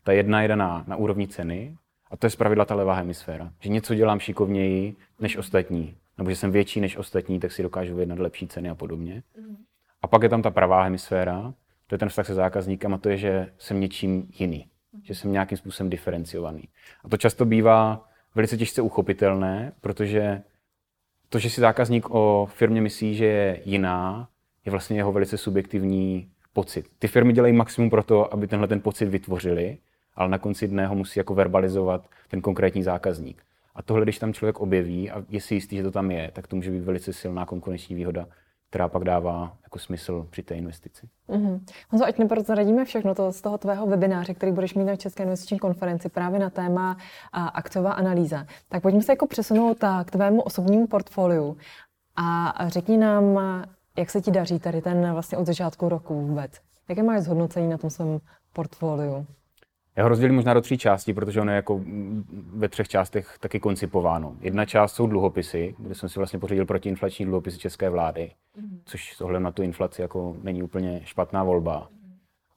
Ta 0.04 0.12
jedna 0.12 0.42
je 0.42 0.48
daná 0.48 0.84
na 0.88 0.96
úrovni 0.96 1.28
ceny 1.28 1.78
a 2.10 2.18
to 2.18 2.26
je 2.26 2.30
zpravidla 2.30 2.66
ta 2.66 2.76
levá 2.76 2.94
hemisféra. 2.94 3.52
Že 3.60 3.70
něco 3.70 3.96
dělám 3.96 4.20
šikovněji 4.20 4.96
než 5.20 5.38
ostatní. 5.38 5.96
Nebo 6.18 6.30
že 6.30 6.36
jsem 6.36 6.52
větší 6.52 6.82
než 6.82 6.98
ostatní, 6.98 7.40
tak 7.40 7.52
si 7.52 7.64
dokážu 7.64 7.96
vyjednat 7.96 8.20
lepší 8.20 8.48
ceny 8.48 8.70
a 8.70 8.76
podobně. 8.76 9.24
A 10.02 10.08
pak 10.08 10.24
je 10.24 10.30
tam 10.30 10.42
ta 10.42 10.52
pravá 10.52 10.84
hemisféra, 10.84 11.54
to 11.88 11.96
je 11.96 12.00
ten 12.00 12.10
vztah 12.10 12.26
se 12.26 12.34
zákazníkem 12.34 12.94
a 12.94 12.98
to 12.98 13.10
je, 13.10 13.18
že 13.18 13.50
jsem 13.58 13.80
něčím 13.80 14.28
jiný. 14.40 14.68
Že 15.04 15.16
jsem 15.16 15.32
nějakým 15.32 15.58
způsobem 15.58 15.90
diferenciovaný. 15.90 16.64
A 17.04 17.10
to 17.10 17.18
často 17.18 17.46
bývá 17.46 18.08
velice 18.36 18.58
těžce 18.58 18.82
uchopitelné, 18.82 19.74
protože 19.82 20.42
to, 21.30 21.40
že 21.40 21.50
si 21.50 21.62
zákazník 21.62 22.10
o 22.10 22.50
firmě 22.54 22.82
myslí, 22.82 23.16
že 23.16 23.26
je 23.26 23.62
jiná, 23.66 24.30
je 24.66 24.72
vlastně 24.72 24.98
jeho 24.98 25.12
velice 25.12 25.38
subjektivní 25.38 26.32
pocit. 26.54 26.86
Ty 27.00 27.08
firmy 27.08 27.34
dělají 27.34 27.54
maximum 27.54 27.90
pro 27.90 28.04
to, 28.04 28.34
aby 28.34 28.48
tenhle 28.48 28.68
ten 28.68 28.82
pocit 28.82 29.06
vytvořili, 29.06 29.78
ale 30.20 30.30
na 30.30 30.38
konci 30.38 30.68
dne 30.68 30.88
ho 30.88 30.96
musí 30.96 31.20
jako 31.20 31.36
verbalizovat 31.36 32.08
ten 32.28 32.42
konkrétní 32.42 32.84
zákazník. 32.84 33.44
A 33.76 33.82
tohle, 33.82 34.04
když 34.04 34.20
tam 34.20 34.34
člověk 34.34 34.60
objeví 34.60 35.12
a 35.12 35.24
je 35.30 35.42
si 35.42 35.54
jistý, 35.54 35.78
že 35.78 35.84
to 35.84 35.92
tam 35.92 36.12
je, 36.12 36.32
tak 36.34 36.48
to 36.48 36.56
může 36.56 36.72
být 36.72 36.80
velice 36.80 37.14
silná 37.14 37.46
konkurenční 37.46 37.96
výhoda, 37.96 38.28
která 38.70 38.88
pak 38.88 39.04
dává 39.04 39.58
jako 39.64 39.80
smysl 39.80 40.28
při 40.30 40.44
té 40.44 40.56
investici. 40.56 41.08
Mm-hmm. 41.30 41.60
Honzo, 41.90 42.06
ať 42.06 42.18
neprozradíme 42.18 42.86
všechno 42.86 43.16
to 43.16 43.32
z 43.32 43.42
toho 43.42 43.58
tvého 43.58 43.88
webináře, 43.88 44.34
který 44.34 44.52
budeš 44.52 44.74
mít 44.74 44.86
na 44.86 44.96
České 44.96 45.24
investiční 45.24 45.60
konferenci 45.60 46.10
právě 46.10 46.40
na 46.40 46.50
téma 46.50 46.98
a, 47.32 47.48
akciová 47.48 47.92
analýza. 47.92 48.46
Tak 48.70 48.82
pojďme 48.82 49.02
se 49.02 49.12
jako 49.12 49.28
přesunout 49.28 49.84
a, 49.84 50.04
k 50.04 50.12
tvému 50.12 50.42
osobnímu 50.42 50.88
portfoliu 50.88 51.58
a 52.16 52.54
řekni 52.70 52.98
nám, 52.98 53.40
jak 53.98 54.10
se 54.10 54.22
ti 54.22 54.32
daří 54.32 54.60
tady 54.60 54.82
ten 54.82 55.14
vlastně 55.14 55.38
od 55.38 55.46
začátku 55.46 55.90
roku 55.90 56.22
vůbec. 56.22 56.52
Jaké 56.90 57.04
máš 57.04 57.22
zhodnocení 57.22 57.68
na 57.68 57.78
tom 57.78 57.90
svém 57.90 58.20
portfoliu? 58.54 59.26
Já 60.00 60.06
ho 60.06 60.10
rozdělím 60.10 60.36
možná 60.36 60.54
do 60.54 60.62
tří 60.62 60.78
částí, 60.78 61.14
protože 61.14 61.42
ono 61.42 61.52
je 61.52 61.56
jako 61.56 61.82
ve 62.54 62.70
třech 62.70 62.88
částech 62.88 63.38
taky 63.40 63.60
koncipováno. 63.60 64.36
Jedna 64.42 64.66
část 64.66 64.94
jsou 64.94 65.08
dluhopisy, 65.08 65.76
kde 65.78 65.96
jsem 65.96 66.10
si 66.10 66.20
vlastně 66.20 66.40
pořídil 66.40 66.66
protiinflační 66.66 67.26
dluhopisy 67.26 67.58
české 67.58 67.90
vlády, 67.90 68.32
mm-hmm. 68.58 68.80
což 68.86 69.14
s 69.14 69.22
ohledem 69.22 69.44
na 69.44 69.52
tu 69.52 69.62
inflaci 69.62 70.02
jako 70.02 70.36
není 70.44 70.64
úplně 70.64 71.02
špatná 71.04 71.44
volba. 71.44 71.90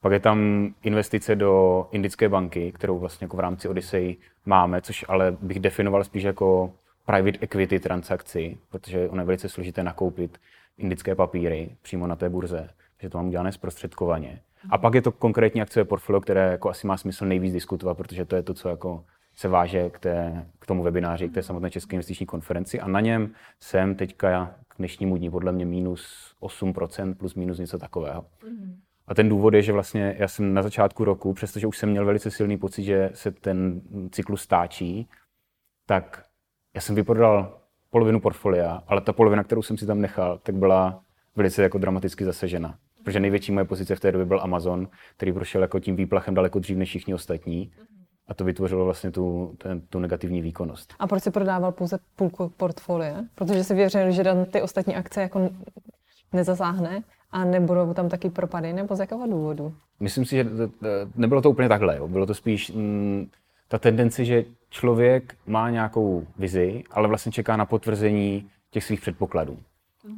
Pak 0.00 0.12
je 0.12 0.20
tam 0.20 0.68
investice 0.82 1.36
do 1.36 1.86
Indické 1.90 2.28
banky, 2.28 2.72
kterou 2.72 2.98
vlastně 2.98 3.24
jako 3.24 3.36
v 3.36 3.40
rámci 3.40 3.68
Odyssey 3.68 4.16
máme, 4.46 4.82
což 4.82 5.04
ale 5.08 5.36
bych 5.40 5.60
definoval 5.60 6.04
spíš 6.04 6.22
jako 6.22 6.72
private 7.06 7.38
equity 7.40 7.80
transakci, 7.80 8.58
protože 8.68 9.08
ono 9.08 9.22
je 9.22 9.26
velice 9.26 9.48
složité 9.48 9.82
nakoupit 9.82 10.38
indické 10.78 11.14
papíry 11.14 11.76
přímo 11.82 12.06
na 12.06 12.16
té 12.16 12.28
burze, 12.28 12.70
takže 12.96 13.10
to 13.10 13.18
mám 13.18 13.28
udělané 13.28 13.52
zprostředkovaně. 13.52 14.40
A 14.70 14.78
pak 14.78 14.94
je 14.94 15.02
to 15.02 15.12
konkrétní 15.12 15.62
akciové 15.62 15.84
portfolio, 15.84 16.20
které 16.20 16.50
jako 16.50 16.70
asi 16.70 16.86
má 16.86 16.96
smysl 16.96 17.26
nejvíc 17.26 17.52
diskutovat, 17.52 17.96
protože 17.96 18.24
to 18.24 18.36
je 18.36 18.42
to, 18.42 18.54
co 18.54 18.68
jako 18.68 19.04
se 19.34 19.48
váže 19.48 19.90
k, 19.90 19.98
té, 19.98 20.46
k 20.58 20.66
tomu 20.66 20.82
webináři, 20.82 21.28
k 21.28 21.34
té 21.34 21.42
samotné 21.42 21.70
České 21.70 21.96
investiční 21.96 22.26
konferenci 22.26 22.80
a 22.80 22.88
na 22.88 23.00
něm 23.00 23.30
jsem 23.60 23.94
teďka 23.94 24.54
k 24.68 24.74
dnešnímu 24.78 25.16
dní 25.16 25.30
podle 25.30 25.52
mě 25.52 25.66
minus 25.66 26.34
8%, 26.40 27.14
plus 27.14 27.34
minus 27.34 27.58
něco 27.58 27.78
takového. 27.78 28.24
Mm. 28.48 28.80
A 29.06 29.14
ten 29.14 29.28
důvod 29.28 29.54
je, 29.54 29.62
že 29.62 29.72
vlastně 29.72 30.16
já 30.18 30.28
jsem 30.28 30.54
na 30.54 30.62
začátku 30.62 31.04
roku, 31.04 31.34
přestože 31.34 31.66
už 31.66 31.78
jsem 31.78 31.90
měl 31.90 32.04
velice 32.04 32.30
silný 32.30 32.58
pocit, 32.58 32.82
že 32.82 33.10
se 33.14 33.30
ten 33.30 33.80
cyklus 34.10 34.42
stáčí, 34.42 35.08
tak 35.86 36.24
já 36.74 36.80
jsem 36.80 36.94
vyprodal 36.94 37.58
polovinu 37.90 38.20
portfolia, 38.20 38.82
ale 38.86 39.00
ta 39.00 39.12
polovina, 39.12 39.44
kterou 39.44 39.62
jsem 39.62 39.78
si 39.78 39.86
tam 39.86 40.00
nechal, 40.00 40.38
tak 40.38 40.54
byla 40.54 41.02
velice 41.36 41.62
jako 41.62 41.78
dramaticky 41.78 42.24
zasežena. 42.24 42.78
Protože 43.04 43.20
největší 43.20 43.52
moje 43.52 43.64
pozice 43.64 43.96
v 43.96 44.00
té 44.00 44.12
době 44.12 44.26
byl 44.26 44.40
Amazon, 44.40 44.88
který 45.16 45.32
prošel 45.32 45.62
jako 45.62 45.78
tím 45.78 45.96
výplachem 45.96 46.34
daleko 46.34 46.58
dřív 46.58 46.76
než 46.76 46.88
všichni 46.88 47.14
ostatní. 47.14 47.72
A 48.28 48.34
to 48.34 48.44
vytvořilo 48.44 48.84
vlastně 48.84 49.10
tu, 49.10 49.54
ten, 49.58 49.80
tu 49.80 49.98
negativní 49.98 50.42
výkonnost. 50.42 50.94
A 50.98 51.06
proč 51.06 51.22
si 51.22 51.30
prodával 51.30 51.72
pouze 51.72 51.98
půlku 52.16 52.52
portfolia? 52.56 53.16
Protože 53.34 53.64
si 53.64 53.74
věřil, 53.74 54.10
že 54.10 54.24
ty 54.50 54.62
ostatní 54.62 54.96
akce 54.96 55.22
jako 55.22 55.50
nezasáhne 56.32 57.02
a 57.30 57.44
nebudou 57.44 57.94
tam 57.94 58.08
taky 58.08 58.30
propady, 58.30 58.72
nebo 58.72 58.96
z 58.96 59.00
jakého 59.00 59.26
důvodu? 59.26 59.74
Myslím 60.00 60.24
si, 60.24 60.36
že 60.36 60.46
nebylo 61.16 61.42
to 61.42 61.50
úplně 61.50 61.68
takhle. 61.68 61.96
Jo. 61.96 62.08
Bylo 62.08 62.26
to 62.26 62.34
spíš 62.34 62.70
mm, 62.70 63.26
ta 63.68 63.78
tendence, 63.78 64.24
že 64.24 64.44
člověk 64.70 65.34
má 65.46 65.70
nějakou 65.70 66.26
vizi, 66.38 66.84
ale 66.90 67.08
vlastně 67.08 67.32
čeká 67.32 67.56
na 67.56 67.66
potvrzení 67.66 68.50
těch 68.70 68.84
svých 68.84 69.00
předpokladů. 69.00 69.58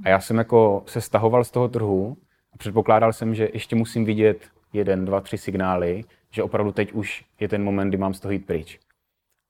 A 0.04 0.08
já 0.08 0.20
jsem 0.20 0.38
jako 0.38 0.82
se 0.86 1.00
stahoval 1.00 1.44
z 1.44 1.50
toho 1.50 1.68
trhu 1.68 2.16
a 2.54 2.58
předpokládal 2.58 3.12
jsem, 3.12 3.34
že 3.34 3.48
ještě 3.52 3.76
musím 3.76 4.04
vidět 4.04 4.48
jeden, 4.72 5.04
dva, 5.04 5.20
tři 5.20 5.38
signály, 5.38 6.04
že 6.30 6.42
opravdu 6.42 6.72
teď 6.72 6.92
už 6.92 7.24
je 7.40 7.48
ten 7.48 7.64
moment, 7.64 7.88
kdy 7.88 7.96
mám 7.96 8.14
z 8.14 8.20
toho 8.20 8.32
jít 8.32 8.46
pryč. 8.46 8.80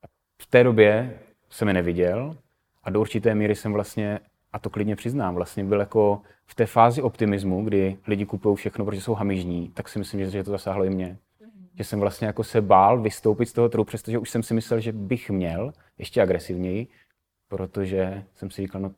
A 0.02 0.06
v 0.42 0.46
té 0.46 0.64
době 0.64 1.18
jsem 1.50 1.68
je 1.68 1.74
neviděl 1.74 2.36
a 2.82 2.90
do 2.90 3.00
určité 3.00 3.34
míry 3.34 3.54
jsem 3.54 3.72
vlastně, 3.72 4.20
a 4.52 4.58
to 4.58 4.70
klidně 4.70 4.96
přiznám, 4.96 5.34
vlastně 5.34 5.64
byl 5.64 5.80
jako 5.80 6.22
v 6.46 6.54
té 6.54 6.66
fázi 6.66 7.02
optimismu, 7.02 7.64
kdy 7.64 7.96
lidi 8.06 8.26
kupují 8.26 8.56
všechno, 8.56 8.84
protože 8.84 9.00
jsou 9.00 9.14
hamižní, 9.14 9.68
tak 9.74 9.88
si 9.88 9.98
myslím, 9.98 10.30
že 10.30 10.44
to 10.44 10.50
zasáhlo 10.50 10.84
i 10.84 10.90
mě. 10.90 11.18
Že 11.78 11.84
jsem 11.84 12.00
vlastně 12.00 12.26
jako 12.26 12.44
se 12.44 12.60
bál 12.60 13.00
vystoupit 13.00 13.46
z 13.46 13.52
toho 13.52 13.68
trhu, 13.68 13.84
přestože 13.84 14.18
už 14.18 14.30
jsem 14.30 14.42
si 14.42 14.54
myslel, 14.54 14.80
že 14.80 14.92
bych 14.92 15.30
měl 15.30 15.72
ještě 15.98 16.22
agresivněji, 16.22 16.86
protože 17.48 18.24
jsem 18.34 18.50
si 18.50 18.62
říkal, 18.62 18.80
no 18.80 18.94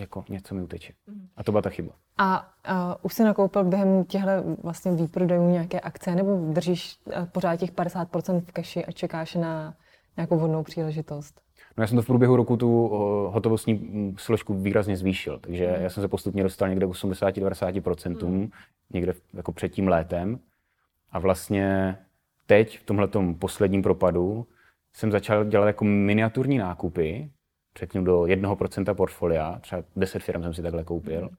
jako 0.00 0.24
něco 0.28 0.54
mi 0.54 0.62
uteče. 0.62 0.92
Mhm. 1.06 1.28
A 1.36 1.44
to 1.44 1.52
byla 1.52 1.62
ta 1.62 1.70
chyba. 1.70 1.92
A 2.18 2.52
uh, 2.70 2.94
už 3.02 3.14
si 3.14 3.24
nakoupil 3.24 3.64
během 3.64 4.04
těchto 4.04 4.28
vlastně 4.62 4.92
výprodejů 4.92 5.50
nějaké 5.50 5.80
akce, 5.80 6.14
nebo 6.14 6.52
držíš 6.52 6.96
uh, 7.04 7.24
pořád 7.24 7.56
těch 7.56 7.72
50% 7.72 8.40
v 8.40 8.52
keši 8.52 8.84
a 8.84 8.92
čekáš 8.92 9.34
na 9.34 9.74
nějakou 10.16 10.36
vhodnou 10.36 10.62
příležitost? 10.62 11.40
No 11.76 11.82
já 11.82 11.86
jsem 11.86 11.96
to 11.96 12.02
v 12.02 12.06
průběhu 12.06 12.36
roku 12.36 12.56
tu 12.56 12.86
uh, 12.86 12.98
hotovostní 13.34 13.74
mm, 13.74 14.14
složku 14.18 14.54
výrazně 14.54 14.96
zvýšil, 14.96 15.38
takže 15.38 15.66
mm. 15.66 15.82
já 15.82 15.90
jsem 15.90 16.02
se 16.02 16.08
postupně 16.08 16.42
dostal 16.42 16.68
někde 16.68 16.86
k 16.86 16.90
80-90%, 16.90 18.26
mm. 18.26 18.50
někde 18.90 19.12
jako 19.34 19.52
před 19.52 19.68
tím 19.68 19.88
létem. 19.88 20.38
A 21.12 21.18
vlastně 21.18 21.96
teď, 22.46 22.78
v 22.78 22.84
tomhle 22.84 23.08
posledním 23.38 23.82
propadu, 23.82 24.46
jsem 24.92 25.12
začal 25.12 25.44
dělat 25.44 25.66
jako 25.66 25.84
miniaturní 25.84 26.58
nákupy, 26.58 27.30
řeknu 27.78 28.04
do 28.04 28.20
1% 28.20 28.94
portfolia, 28.94 29.58
třeba 29.60 29.82
10 29.96 30.22
firm 30.22 30.42
jsem 30.42 30.54
si 30.54 30.62
takhle 30.62 30.84
koupil. 30.84 31.30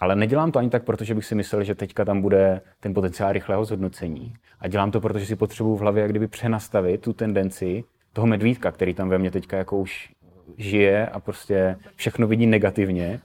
Ale 0.00 0.16
nedělám 0.16 0.52
to 0.52 0.58
ani 0.58 0.70
tak, 0.70 0.84
protože 0.84 1.14
bych 1.14 1.24
si 1.24 1.34
myslel, 1.34 1.64
že 1.64 1.74
teďka 1.74 2.04
tam 2.04 2.22
bude 2.22 2.60
ten 2.80 2.94
potenciál 2.94 3.32
rychlého 3.32 3.64
zhodnocení. 3.64 4.34
A 4.60 4.68
dělám 4.68 4.90
to, 4.90 5.00
protože 5.00 5.26
si 5.26 5.36
potřebuji 5.36 5.76
v 5.76 5.80
hlavě 5.80 6.02
jak 6.02 6.10
kdyby 6.10 6.28
přenastavit 6.28 7.00
tu 7.00 7.12
tendenci 7.12 7.84
toho 8.12 8.26
medvídka, 8.26 8.72
který 8.72 8.94
tam 8.94 9.08
ve 9.08 9.18
mně 9.18 9.30
teďka 9.30 9.56
jako 9.56 9.78
už 9.78 10.12
žije 10.56 11.06
a 11.06 11.20
prostě 11.20 11.76
všechno 11.96 12.26
vidí 12.26 12.46
negativně. 12.46 13.20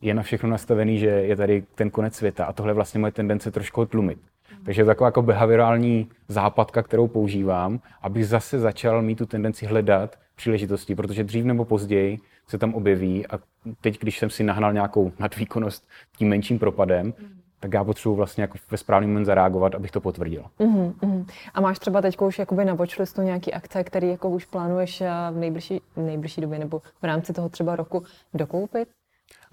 Je 0.00 0.14
na 0.14 0.22
všechno 0.22 0.48
nastavený, 0.48 0.98
že 0.98 1.06
je 1.06 1.36
tady 1.36 1.64
ten 1.74 1.90
konec 1.90 2.14
světa 2.14 2.44
a 2.44 2.52
tohle 2.52 2.70
je 2.70 2.74
vlastně 2.74 3.00
moje 3.00 3.12
tendence 3.12 3.50
trošku 3.50 3.84
tlumit. 3.86 4.18
Takže 4.64 4.82
je 4.82 4.86
taková 4.86 5.08
jako 5.08 5.22
behaviorální 5.22 6.08
západka, 6.28 6.82
kterou 6.82 7.08
používám, 7.08 7.80
abych 8.02 8.26
zase 8.26 8.58
začal 8.58 9.02
mít 9.02 9.18
tu 9.18 9.26
tendenci 9.26 9.66
hledat 9.66 10.18
příležitosti, 10.38 10.94
protože 10.94 11.24
dřív 11.24 11.44
nebo 11.44 11.64
později 11.64 12.18
se 12.46 12.58
tam 12.58 12.74
objeví 12.74 13.26
a 13.26 13.38
teď, 13.80 14.00
když 14.00 14.18
jsem 14.18 14.30
si 14.30 14.44
nahnal 14.44 14.72
nějakou 14.72 15.12
nadvýkonnost 15.18 15.88
tím 16.16 16.28
menším 16.28 16.58
propadem, 16.58 17.06
mm. 17.06 17.40
tak 17.60 17.72
já 17.72 17.84
potřebuji 17.84 18.14
vlastně 18.14 18.42
jako 18.42 18.58
ve 18.70 18.76
správný 18.76 19.06
moment 19.06 19.24
zareagovat, 19.24 19.74
abych 19.74 19.90
to 19.90 20.00
potvrdil. 20.00 20.44
Mm, 20.58 20.94
mm. 21.02 21.26
A 21.54 21.60
máš 21.60 21.78
třeba 21.78 22.00
teď 22.00 22.20
už 22.20 22.38
jakoby 22.38 22.64
na 22.64 22.74
watchlistu 22.74 23.22
nějaký 23.22 23.54
akce, 23.54 23.84
které 23.84 24.06
jako 24.06 24.30
už 24.30 24.44
plánuješ 24.44 25.00
eh, 25.00 25.10
v 25.32 25.36
nejbližší, 25.36 25.80
v 25.96 26.00
nejbližší 26.00 26.40
době 26.40 26.58
nebo 26.58 26.78
v 26.78 27.04
rámci 27.04 27.32
toho 27.32 27.48
třeba 27.48 27.76
roku 27.76 28.02
dokoupit? 28.34 28.88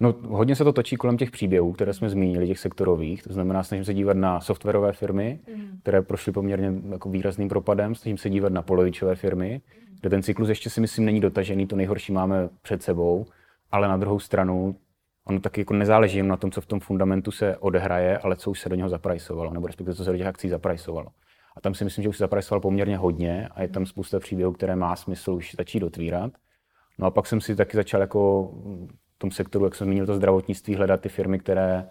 No, 0.00 0.14
hodně 0.28 0.56
se 0.56 0.64
to 0.64 0.72
točí 0.72 0.96
kolem 0.96 1.16
těch 1.16 1.30
příběhů, 1.30 1.72
které 1.72 1.92
jsme 1.92 2.10
zmínili, 2.10 2.46
těch 2.46 2.58
sektorových. 2.58 3.22
To 3.22 3.32
znamená, 3.32 3.62
snažím 3.62 3.84
se 3.84 3.94
dívat 3.94 4.16
na 4.16 4.40
softwarové 4.40 4.92
firmy, 4.92 5.40
mm. 5.54 5.78
které 5.82 6.02
prošly 6.02 6.32
poměrně 6.32 6.72
jako 6.90 7.10
výrazným 7.10 7.48
propadem, 7.48 7.94
snažím 7.94 8.18
se 8.18 8.30
dívat 8.30 8.52
na 8.52 8.62
polovičové 8.62 9.14
firmy, 9.14 9.60
mm. 9.90 9.96
kde 10.00 10.10
ten 10.10 10.22
cyklus 10.22 10.48
ještě 10.48 10.70
si 10.70 10.80
myslím 10.80 11.04
není 11.04 11.20
dotažený, 11.20 11.66
to 11.66 11.76
nejhorší 11.76 12.12
máme 12.12 12.48
před 12.62 12.82
sebou, 12.82 13.26
ale 13.72 13.88
na 13.88 13.96
druhou 13.96 14.18
stranu 14.18 14.76
ono 15.24 15.40
taky 15.40 15.60
jako 15.60 15.74
nezáleží 15.74 16.16
jen 16.16 16.28
na 16.28 16.36
tom, 16.36 16.50
co 16.50 16.60
v 16.60 16.66
tom 16.66 16.80
fundamentu 16.80 17.30
se 17.30 17.56
odehraje, 17.56 18.18
ale 18.18 18.36
co 18.36 18.50
už 18.50 18.60
se 18.60 18.68
do 18.68 18.76
něho 18.76 18.88
zaprajsovalo, 18.88 19.52
nebo 19.54 19.66
respektive 19.66 19.94
co 19.94 20.04
se 20.04 20.12
do 20.12 20.18
těch 20.18 20.26
akcí 20.26 20.48
zaprajsovalo. 20.48 21.06
A 21.56 21.60
tam 21.60 21.74
si 21.74 21.84
myslím, 21.84 22.02
že 22.02 22.08
už 22.08 22.16
se 22.16 22.24
zaprajsoval 22.24 22.60
poměrně 22.60 22.96
hodně 22.96 23.48
a 23.48 23.62
je 23.62 23.68
tam 23.68 23.86
spousta 23.86 24.20
příběhů, 24.20 24.52
které 24.52 24.76
má 24.76 24.96
smysl 24.96 25.30
už 25.30 25.54
začít 25.58 25.82
otvírat. 25.82 26.32
No 26.98 27.06
a 27.06 27.10
pak 27.10 27.26
jsem 27.26 27.40
si 27.40 27.56
taky 27.56 27.76
začal 27.76 28.00
jako 28.00 28.52
tom 29.18 29.30
sektoru, 29.30 29.64
jak 29.64 29.74
jsem 29.74 29.86
zmínil 29.86 30.06
to 30.06 30.14
zdravotnictví, 30.14 30.74
hledat 30.74 31.00
ty 31.00 31.08
firmy, 31.08 31.38
které 31.38 31.88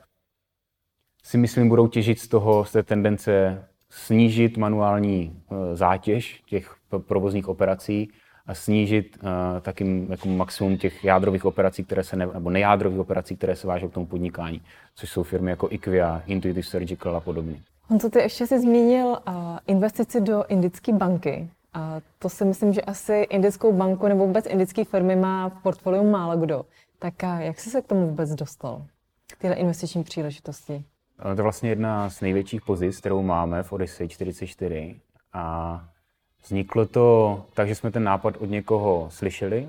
si 1.23 1.37
myslím 1.37 1.69
budou 1.69 1.87
těžit 1.87 2.19
z 2.19 2.27
toho, 2.27 2.65
z 2.65 2.71
té 2.71 2.83
tendence 2.83 3.63
snížit 3.89 4.57
manuální 4.57 5.43
eh, 5.51 5.75
zátěž 5.75 6.41
těch 6.45 6.75
provozních 7.07 7.47
operací 7.47 8.11
a 8.47 8.53
snížit 8.53 9.17
uh, 9.23 9.29
taky 9.61 10.05
jako 10.09 10.27
maximum 10.27 10.77
těch 10.77 11.03
jádrových 11.03 11.45
operací, 11.45 11.83
které 11.83 12.03
se 12.03 12.15
ne, 12.15 12.27
nebo 12.33 12.49
nejádrových 12.49 12.99
operací, 12.99 13.35
které 13.35 13.55
se 13.55 13.67
vážou 13.67 13.89
k 13.89 13.93
tomu 13.93 14.05
podnikání, 14.05 14.61
což 14.95 15.09
jsou 15.09 15.23
firmy 15.23 15.51
jako 15.51 15.67
IQVIA, 15.71 16.23
Intuitive 16.25 16.63
Surgical 16.63 17.15
a 17.15 17.19
podobně. 17.19 17.61
co 17.99 18.09
ty 18.09 18.19
ještě 18.19 18.47
si 18.47 18.59
zmínil 18.59 19.05
uh, 19.07 19.17
investici 19.67 20.21
do 20.21 20.43
indické 20.47 20.93
banky. 20.93 21.49
A 21.73 22.01
to 22.19 22.29
si 22.29 22.45
myslím, 22.45 22.73
že 22.73 22.81
asi 22.81 23.13
indickou 23.13 23.73
banku 23.73 24.07
nebo 24.07 24.27
vůbec 24.27 24.45
indické 24.45 24.85
firmy 24.85 25.15
má 25.15 25.49
v 25.49 25.63
portfoliu 25.63 26.11
málo 26.11 26.37
kdo. 26.37 26.65
Tak 26.99 27.23
a 27.23 27.39
jak 27.39 27.59
jsi 27.59 27.69
se 27.69 27.81
k 27.81 27.87
tomu 27.87 28.07
vůbec 28.09 28.35
dostal? 28.35 28.85
K 29.27 29.37
téhle 29.37 29.55
investiční 29.55 30.03
příležitosti? 30.03 30.83
To 31.21 31.27
je 31.27 31.43
vlastně 31.43 31.69
jedna 31.69 32.09
z 32.09 32.21
největších 32.21 32.61
pozic, 32.61 32.99
kterou 32.99 33.21
máme 33.21 33.63
v 33.63 33.73
Odyssey 33.73 34.07
44. 34.07 34.95
A 35.33 35.85
vzniklo 36.43 36.85
to 36.85 37.45
tak, 37.53 37.67
že 37.67 37.75
jsme 37.75 37.91
ten 37.91 38.03
nápad 38.03 38.37
od 38.37 38.49
někoho 38.49 39.07
slyšeli. 39.11 39.67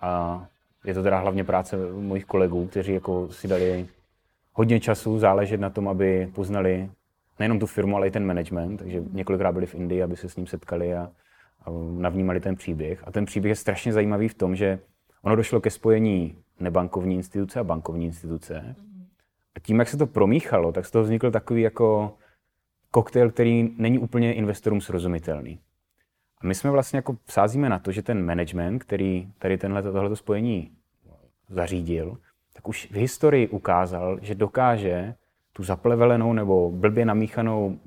A 0.00 0.46
je 0.84 0.94
to 0.94 1.02
teda 1.02 1.18
hlavně 1.18 1.44
práce 1.44 1.76
mojich 1.92 2.24
kolegů, 2.24 2.66
kteří 2.66 2.92
jako 2.92 3.28
si 3.32 3.48
dali 3.48 3.88
hodně 4.52 4.80
času 4.80 5.18
záležet 5.18 5.60
na 5.60 5.70
tom, 5.70 5.88
aby 5.88 6.32
poznali 6.34 6.90
nejenom 7.38 7.58
tu 7.58 7.66
firmu, 7.66 7.96
ale 7.96 8.08
i 8.08 8.10
ten 8.10 8.26
management. 8.26 8.76
Takže 8.76 9.02
několikrát 9.12 9.52
byli 9.52 9.66
v 9.66 9.74
Indii, 9.74 10.02
aby 10.02 10.16
se 10.16 10.28
s 10.28 10.36
ním 10.36 10.46
setkali 10.46 10.94
a, 10.94 11.10
a 11.64 11.70
navnímali 11.98 12.40
ten 12.40 12.56
příběh. 12.56 13.08
A 13.08 13.10
ten 13.10 13.24
příběh 13.24 13.50
je 13.50 13.56
strašně 13.56 13.92
zajímavý 13.92 14.28
v 14.28 14.34
tom, 14.34 14.56
že 14.56 14.78
ono 15.22 15.36
došlo 15.36 15.60
ke 15.60 15.70
spojení 15.70 16.36
nebankovní 16.60 17.14
instituce 17.14 17.60
a 17.60 17.64
bankovní 17.64 18.06
instituce. 18.06 18.76
A 19.54 19.60
tím, 19.60 19.78
jak 19.78 19.88
se 19.88 19.96
to 19.96 20.06
promíchalo, 20.06 20.72
tak 20.72 20.86
z 20.86 20.90
toho 20.90 21.04
vznikl 21.04 21.30
takový 21.30 21.62
jako 21.62 22.14
koktejl, 22.90 23.30
který 23.30 23.74
není 23.76 23.98
úplně 23.98 24.34
investorům 24.34 24.80
srozumitelný. 24.80 25.60
A 26.40 26.46
my 26.46 26.54
jsme 26.54 26.70
vlastně 26.70 26.96
jako 26.96 27.16
sázíme 27.26 27.68
na 27.68 27.78
to, 27.78 27.92
že 27.92 28.02
ten 28.02 28.24
management, 28.24 28.78
který 28.78 29.32
tady 29.38 29.58
tenhle, 29.58 29.82
tohleto 29.82 30.16
spojení 30.16 30.70
zařídil, 31.48 32.18
tak 32.52 32.68
už 32.68 32.88
v 32.90 32.94
historii 32.94 33.48
ukázal, 33.48 34.18
že 34.22 34.34
dokáže 34.34 35.14
tu 35.52 35.62
zaplevelenou 35.62 36.32
nebo 36.32 36.70
blbě, 36.70 37.04
namíchanou, 37.04 37.78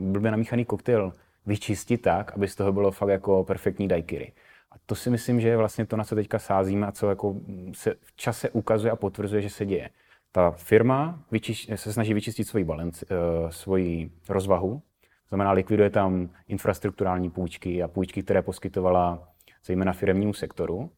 blbě 0.00 0.30
namíchaný 0.30 0.64
koktejl 0.64 1.12
vyčistit 1.46 2.02
tak, 2.02 2.32
aby 2.32 2.48
z 2.48 2.56
toho 2.56 2.72
bylo 2.72 2.90
fakt 2.90 3.08
jako 3.08 3.44
perfektní 3.44 3.88
daiquiri. 3.88 4.32
A 4.72 4.74
to 4.86 4.94
si 4.94 5.10
myslím, 5.10 5.40
že 5.40 5.48
je 5.48 5.56
vlastně 5.56 5.86
to, 5.86 5.96
na 5.96 6.04
co 6.04 6.14
teďka 6.14 6.38
sázíme 6.38 6.86
a 6.86 6.92
co 6.92 7.08
jako 7.08 7.36
se 7.72 7.94
v 8.00 8.16
čase 8.16 8.50
ukazuje 8.50 8.90
a 8.90 8.96
potvrzuje, 8.96 9.42
že 9.42 9.50
se 9.50 9.66
děje. 9.66 9.90
Ta 10.32 10.50
firma 10.50 11.22
vyčiš, 11.30 11.70
se 11.74 11.92
snaží 11.92 12.14
vyčistit 12.14 12.48
svoji, 12.48 12.64
balanci, 12.64 13.06
uh, 13.06 13.50
svoji 13.50 14.10
rozvahu, 14.28 14.82
znamená 15.28 15.52
likviduje 15.52 15.90
tam 15.90 16.28
infrastrukturální 16.48 17.30
půjčky 17.30 17.82
a 17.82 17.88
půjčky, 17.88 18.22
které 18.22 18.42
poskytovala 18.42 19.28
zejména 19.64 19.92
firmnímu 19.92 20.32
sektoru. 20.32 20.90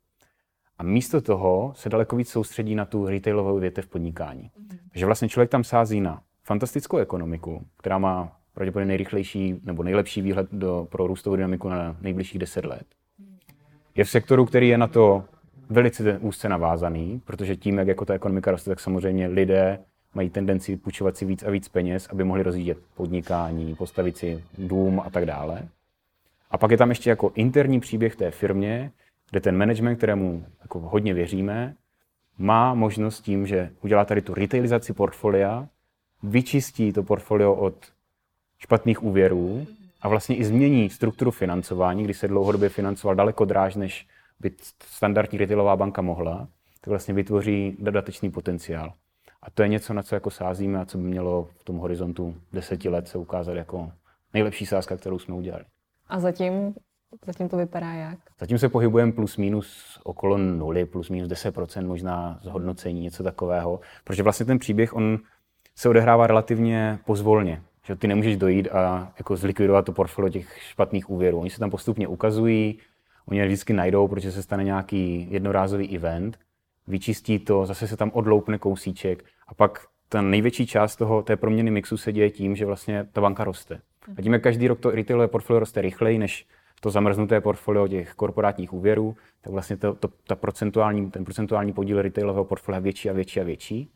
A 0.79 0.83
místo 0.83 1.21
toho 1.21 1.73
se 1.77 1.89
daleko 1.89 2.17
víc 2.17 2.29
soustředí 2.29 2.75
na 2.75 2.85
tu 2.85 3.07
retailovou 3.07 3.59
větev 3.59 3.87
podnikání. 3.87 4.43
Mm-hmm. 4.43 4.79
Takže 4.93 5.07
vlastně 5.07 5.29
člověk 5.29 5.51
tam 5.51 5.65
sází 5.65 6.01
na 6.01 6.23
fantastickou 6.43 6.97
ekonomiku, 6.97 7.67
která 7.77 7.99
má 7.99 8.37
pravděpodobně 8.55 8.87
nejrychlejší 8.87 9.61
nebo 9.63 9.83
nejlepší 9.83 10.23
výhled 10.23 10.49
do, 10.53 10.87
pro 10.91 11.07
růstovou 11.07 11.37
dynamiku 11.37 11.69
na 11.69 11.97
nejbližších 12.01 12.39
10 12.39 12.65
let. 12.65 12.87
Je 13.95 14.05
v 14.05 14.11
sektoru, 14.11 14.45
který 14.47 14.69
je 14.69 14.79
na 14.79 14.87
to 14.87 15.25
velice 15.71 16.19
úzce 16.19 16.49
navázaný, 16.49 17.23
protože 17.25 17.57
tím, 17.57 17.79
jak 17.79 17.89
jako 17.89 18.05
ta 18.05 18.15
ekonomika 18.15 18.51
roste, 18.51 18.71
tak 18.71 18.81
samozřejmě 18.81 19.27
lidé 19.27 19.79
mají 20.15 20.31
tendenci 20.31 20.77
půjčovat 20.77 21.17
si 21.17 21.25
víc 21.25 21.43
a 21.43 21.51
víc 21.51 21.69
peněz, 21.69 22.09
aby 22.11 22.25
mohli 22.25 22.43
rozvíjet 22.43 22.79
podnikání, 22.95 23.75
postavit 23.75 24.17
si 24.17 24.45
dům 24.59 25.01
a 25.01 25.11
tak 25.11 25.27
dále. 25.27 25.63
A 26.51 26.59
pak 26.59 26.71
je 26.71 26.77
tam 26.77 26.89
ještě 26.89 27.11
jako 27.11 27.33
interní 27.35 27.81
příběh 27.81 28.17
té 28.17 28.31
firmě, 28.31 28.91
kde 29.31 29.41
ten 29.41 29.57
management, 29.57 29.97
kterému 29.97 30.45
jako 30.63 30.81
hodně 30.81 31.15
věříme, 31.15 31.75
má 32.39 32.75
možnost 32.75 33.21
tím, 33.21 33.47
že 33.47 33.71
udělá 33.83 34.05
tady 34.05 34.23
tu 34.23 34.35
retailizaci 34.35 34.93
portfolia, 34.93 35.69
vyčistí 36.23 36.93
to 36.93 37.03
portfolio 37.03 37.55
od 37.55 37.75
špatných 38.59 39.03
úvěrů 39.03 39.67
a 40.05 40.09
vlastně 40.09 40.37
i 40.37 40.45
změní 40.45 40.91
strukturu 40.91 41.31
financování, 41.31 42.05
kdy 42.05 42.15
se 42.15 42.29
dlouhodobě 42.29 42.69
financoval 42.69 43.15
daleko 43.15 43.45
dráž, 43.45 43.75
než 43.77 44.07
by 44.41 44.51
standardní 44.85 45.39
retailová 45.39 45.77
banka 45.77 46.03
mohla, 46.03 46.49
tak 46.81 46.87
vlastně 46.87 47.15
vytvoří 47.15 47.77
dodatečný 47.79 48.31
potenciál. 48.31 48.93
A 49.43 49.51
to 49.51 49.63
je 49.63 49.69
něco, 49.69 49.95
na 49.95 50.03
co 50.03 50.15
jako 50.15 50.31
sázíme 50.31 50.81
a 50.81 50.85
co 50.85 50.99
by 50.99 51.05
mělo 51.05 51.49
v 51.59 51.65
tom 51.65 51.77
horizontu 51.77 52.35
deseti 52.53 52.89
let 52.89 53.09
se 53.09 53.19
ukázat 53.19 53.53
jako 53.53 53.93
nejlepší 54.35 54.67
sázka, 54.67 54.97
kterou 54.97 55.19
jsme 55.19 55.35
udělali. 55.35 55.65
A 56.09 56.21
zatím, 56.21 56.75
zatím 57.27 57.49
to 57.49 57.57
vypadá 57.57 57.93
jak? 57.93 58.19
Zatím 58.41 58.59
se 58.59 58.69
pohybujeme 58.69 59.13
plus 59.13 59.37
minus 59.37 59.99
okolo 60.05 60.39
nuly, 60.39 60.85
plus 60.85 61.11
minus 61.11 61.29
10% 61.29 61.87
možná 61.87 62.41
zhodnocení, 62.43 63.01
něco 63.01 63.23
takového. 63.23 63.81
Protože 64.05 64.23
vlastně 64.23 64.47
ten 64.47 64.59
příběh, 64.59 64.95
on 64.95 65.19
se 65.77 65.89
odehrává 65.89 66.27
relativně 66.27 66.99
pozvolně. 67.07 67.63
Že 67.85 67.97
ty 67.97 68.07
nemůžeš 68.07 68.37
dojít 68.37 68.69
a 68.69 69.13
jako 69.19 69.37
zlikvidovat 69.37 69.85
to 69.85 69.93
portfolio 69.93 70.31
těch 70.31 70.59
špatných 70.63 71.11
úvěrů. 71.11 71.41
Oni 71.41 71.51
se 71.51 71.59
tam 71.59 71.71
postupně 71.71 72.09
ukazují, 72.09 72.79
oni 73.27 73.41
je 73.41 73.47
vždycky 73.47 73.73
najdou, 73.73 74.09
protože 74.09 74.33
se 74.33 74.43
stane 74.43 74.65
nějaký 74.65 75.27
jednorázový 75.31 75.97
event, 75.97 76.39
vyčistí 76.87 77.39
to, 77.39 77.67
zase 77.67 77.89
se 77.89 77.97
tam 77.97 78.11
odloupne 78.15 78.59
kousíček 78.59 79.25
a 79.49 79.55
pak 79.55 79.87
ta 80.09 80.23
největší 80.23 80.67
část 80.67 80.97
toho, 80.97 81.23
té 81.23 81.37
proměny 81.37 81.71
mixu 81.71 81.97
se 81.97 82.13
děje 82.13 82.31
tím, 82.31 82.57
že 82.57 82.67
vlastně 82.67 83.09
ta 83.13 83.21
banka 83.21 83.45
roste. 83.45 83.81
A 84.19 84.23
tím, 84.23 84.33
jak 84.33 84.43
každý 84.43 84.69
rok 84.69 84.81
to 84.81 84.91
retailové 84.91 85.29
portfolio 85.29 85.61
roste 85.61 85.81
rychleji 85.81 86.19
než 86.19 86.47
to 86.81 86.91
zamrznuté 86.91 87.41
portfolio 87.41 87.89
těch 87.89 88.15
korporátních 88.15 88.73
úvěrů, 88.73 89.17
tak 89.41 89.53
vlastně 89.53 89.77
to, 89.77 89.95
to, 89.95 90.09
ta 90.27 90.35
procentuální, 90.35 91.11
ten 91.11 91.25
procentuální 91.25 91.73
podíl 91.73 92.03
retailového 92.03 92.45
portfolia 92.45 92.79
je 92.79 92.83
větší 92.83 93.11
a 93.11 93.13
větší 93.13 93.41
a 93.41 93.45
větší. 93.45 93.91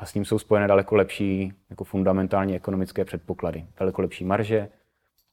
A 0.00 0.06
s 0.06 0.12
tím 0.12 0.24
jsou 0.24 0.38
spojené 0.38 0.68
daleko 0.68 0.96
lepší 0.96 1.52
jako 1.70 1.84
fundamentální 1.84 2.56
ekonomické 2.56 3.04
předpoklady. 3.04 3.66
Daleko 3.80 4.02
lepší 4.02 4.24
marže, 4.24 4.68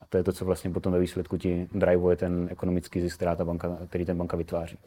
a 0.02 0.06
to 0.06 0.18
je 0.18 0.24
to, 0.24 0.32
co 0.34 0.46
vlastně 0.46 0.70
potom 0.70 0.94
ve 0.94 1.00
výsledku 1.00 1.38
ti 1.38 1.70
drivuje 1.74 2.16
ten 2.16 2.48
ekonomický 2.52 3.02
zisk, 3.02 3.16
která 3.16 3.36
ta 3.36 3.46
banka, 3.46 3.78
který 3.88 4.06
ten 4.06 4.18
banka 4.18 4.38
vytváří. 4.38 4.78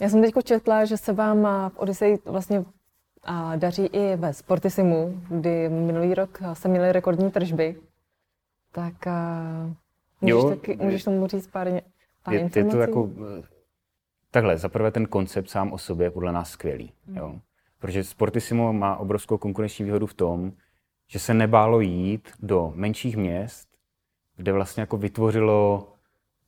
Já 0.00 0.08
jsem 0.08 0.22
teď 0.22 0.34
četla, 0.44 0.84
že 0.84 0.96
se 0.96 1.12
vám 1.12 1.42
v 1.68 1.78
Odyssey 1.78 2.18
vlastně 2.24 2.64
daří 3.56 3.86
i 3.86 4.16
ve 4.16 4.32
Sportisimu, 4.32 5.20
kdy 5.28 5.68
minulý 5.68 6.14
rok 6.14 6.38
se 6.52 6.68
měli 6.68 6.92
rekordní 6.92 7.30
tržby. 7.30 7.76
Tak 8.72 8.94
můžeš, 10.20 10.34
jo, 10.34 10.50
taky, 10.50 10.76
můžeš 10.76 11.04
tomu 11.04 11.26
říct 11.26 11.46
pár, 11.46 11.68
pár 12.24 12.34
je, 12.34 12.40
informací? 12.40 12.58
Je 12.58 12.72
to 12.72 12.90
jako, 12.90 13.10
takhle, 14.30 14.58
zaprvé 14.58 14.90
ten 14.90 15.06
koncept 15.06 15.50
sám 15.50 15.72
o 15.72 15.78
sobě 15.78 16.06
je 16.06 16.10
podle 16.10 16.32
nás 16.32 16.50
skvělý. 16.50 16.92
Hmm. 17.06 17.16
Jo. 17.16 17.40
Protože 17.82 18.04
Sportissimo 18.04 18.72
má 18.72 18.96
obrovskou 18.96 19.38
konkurenční 19.38 19.84
výhodu 19.84 20.06
v 20.06 20.14
tom, 20.14 20.52
že 21.08 21.18
se 21.18 21.34
nebálo 21.34 21.80
jít 21.80 22.28
do 22.40 22.72
menších 22.74 23.16
měst, 23.16 23.68
kde 24.36 24.52
vlastně 24.52 24.80
jako 24.80 24.96
vytvořilo 24.96 25.88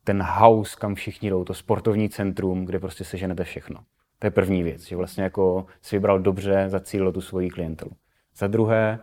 ten 0.03 0.23
house, 0.23 0.75
kam 0.79 0.95
všichni 0.95 1.29
jdou, 1.29 1.43
to 1.43 1.53
sportovní 1.53 2.09
centrum, 2.09 2.65
kde 2.65 2.79
prostě 2.79 3.03
seženete 3.03 3.43
všechno. 3.43 3.79
To 4.19 4.27
je 4.27 4.31
první 4.31 4.63
věc, 4.63 4.87
že 4.87 4.95
vlastně 4.95 5.23
jako 5.23 5.65
si 5.81 5.95
vybral 5.95 6.19
dobře, 6.19 6.65
zacílilo 6.67 7.11
tu 7.11 7.21
svoji 7.21 7.49
klientelu. 7.49 7.91
Za 8.35 8.47
druhé, 8.47 8.99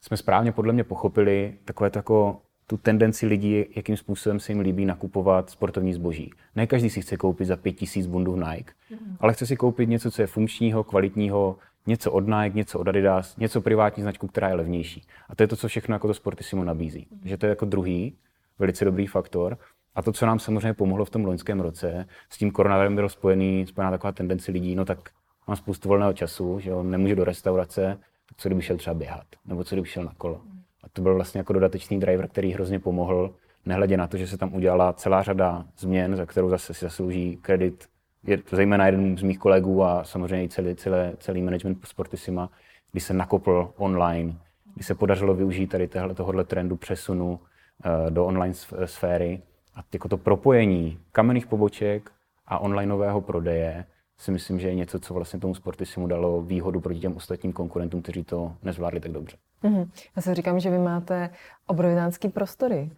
jsme 0.00 0.16
správně 0.16 0.52
podle 0.52 0.72
mě 0.72 0.84
pochopili 0.84 1.58
takové 1.64 1.90
to 1.90 1.98
jako 1.98 2.42
tu 2.66 2.76
tendenci 2.76 3.26
lidí, 3.26 3.64
jakým 3.76 3.96
způsobem 3.96 4.40
se 4.40 4.52
jim 4.52 4.60
líbí 4.60 4.84
nakupovat 4.84 5.50
sportovní 5.50 5.92
zboží. 5.92 6.32
Ne 6.56 6.66
každý 6.66 6.90
si 6.90 7.02
chce 7.02 7.16
koupit 7.16 7.44
za 7.44 7.56
5000 7.56 8.06
bundů 8.06 8.36
Nike, 8.36 8.72
mm-hmm. 8.90 9.16
ale 9.20 9.32
chce 9.32 9.46
si 9.46 9.56
koupit 9.56 9.88
něco, 9.88 10.10
co 10.10 10.22
je 10.22 10.26
funkčního, 10.26 10.84
kvalitního, 10.84 11.56
něco 11.88 12.12
od 12.12 12.26
Nike, 12.26 12.56
něco 12.56 12.78
od 12.78 12.88
Adidas, 12.88 13.36
něco 13.36 13.60
privátní 13.60 14.02
značku, 14.02 14.26
která 14.26 14.48
je 14.48 14.54
levnější. 14.54 15.02
A 15.28 15.34
to 15.34 15.42
je 15.42 15.46
to, 15.46 15.56
co 15.56 15.68
všechno 15.68 15.94
jako 15.94 16.06
to 16.06 16.14
Sportissimo 16.14 16.64
nabízí. 16.64 17.08
Mm-hmm. 17.12 17.28
Že 17.28 17.36
to 17.36 17.46
je 17.46 17.50
jako 17.50 17.64
druhý 17.64 18.16
velice 18.58 18.84
dobrý 18.84 19.06
faktor. 19.06 19.58
A 19.94 20.02
to, 20.02 20.12
co 20.12 20.26
nám 20.26 20.38
samozřejmě 20.38 20.74
pomohlo 20.74 21.04
v 21.04 21.10
tom 21.10 21.24
loňském 21.24 21.60
roce, 21.60 22.06
s 22.30 22.38
tím 22.38 22.50
koronavirem 22.50 22.94
bylo 22.94 23.08
spojený, 23.08 23.66
spojená 23.66 23.90
taková 23.90 24.12
tendence 24.12 24.52
lidí, 24.52 24.74
no 24.74 24.84
tak 24.84 25.10
mám 25.46 25.56
spoustu 25.56 25.88
volného 25.88 26.12
času, 26.12 26.60
že 26.60 26.74
on 26.74 26.90
nemůže 26.90 27.16
do 27.16 27.24
restaurace, 27.24 27.98
co 28.36 28.48
kdyby 28.48 28.62
šel 28.62 28.76
třeba 28.76 28.94
běhat, 28.94 29.26
nebo 29.46 29.64
co 29.64 29.74
kdyby 29.74 29.88
šel 29.88 30.04
na 30.04 30.12
kolo. 30.18 30.40
A 30.84 30.88
to 30.88 31.02
byl 31.02 31.14
vlastně 31.14 31.38
jako 31.38 31.52
dodatečný 31.52 32.00
driver, 32.00 32.28
který 32.28 32.52
hrozně 32.52 32.78
pomohl, 32.78 33.34
nehledě 33.66 33.96
na 33.96 34.06
to, 34.06 34.16
že 34.16 34.26
se 34.26 34.38
tam 34.38 34.54
udělala 34.54 34.92
celá 34.92 35.22
řada 35.22 35.64
změn, 35.78 36.16
za 36.16 36.26
kterou 36.26 36.50
zase 36.50 36.74
si 36.74 36.84
zaslouží 36.84 37.36
kredit 37.42 37.88
je 38.24 38.38
to 38.38 38.56
zejména 38.56 38.86
jeden 38.86 39.16
z 39.16 39.22
mých 39.22 39.38
kolegů 39.38 39.84
a 39.84 40.04
samozřejmě 40.04 40.44
i 40.44 40.48
celý, 40.48 40.74
celý, 40.74 41.16
celý 41.18 41.42
management 41.42 41.86
Sportissima, 41.86 42.50
kdy 42.92 43.00
se 43.00 43.14
nakopl 43.14 43.72
online, 43.76 44.34
kdy 44.74 44.84
se 44.84 44.94
podařilo 44.94 45.34
využít 45.34 45.66
tady 45.66 45.88
tohohle 46.14 46.44
trendu 46.44 46.76
přesunu 46.76 47.30
uh, 47.32 48.10
do 48.10 48.26
online 48.26 48.54
sféry. 48.84 49.42
A 49.74 49.80
jako 49.92 50.08
to 50.08 50.16
propojení 50.16 50.98
kamenných 51.12 51.46
poboček 51.46 52.10
a 52.46 52.58
onlineového 52.58 53.20
prodeje 53.20 53.84
si 54.18 54.30
myslím, 54.30 54.60
že 54.60 54.68
je 54.68 54.74
něco, 54.74 54.98
co 54.98 55.14
vlastně 55.14 55.40
tomu 55.40 55.54
Sportissimu 55.54 56.06
dalo 56.06 56.42
výhodu 56.42 56.80
proti 56.80 57.00
těm 57.00 57.16
ostatním 57.16 57.52
konkurentům, 57.52 58.02
kteří 58.02 58.24
to 58.24 58.52
nezvládli 58.62 59.00
tak 59.00 59.12
dobře. 59.12 59.36
Mm-hmm. 59.64 59.88
Já 60.16 60.22
si 60.22 60.34
říkám, 60.34 60.60
že 60.60 60.70
vy 60.70 60.78
máte 60.78 61.30
obrovitánský 61.66 62.28
prostory, 62.28 62.90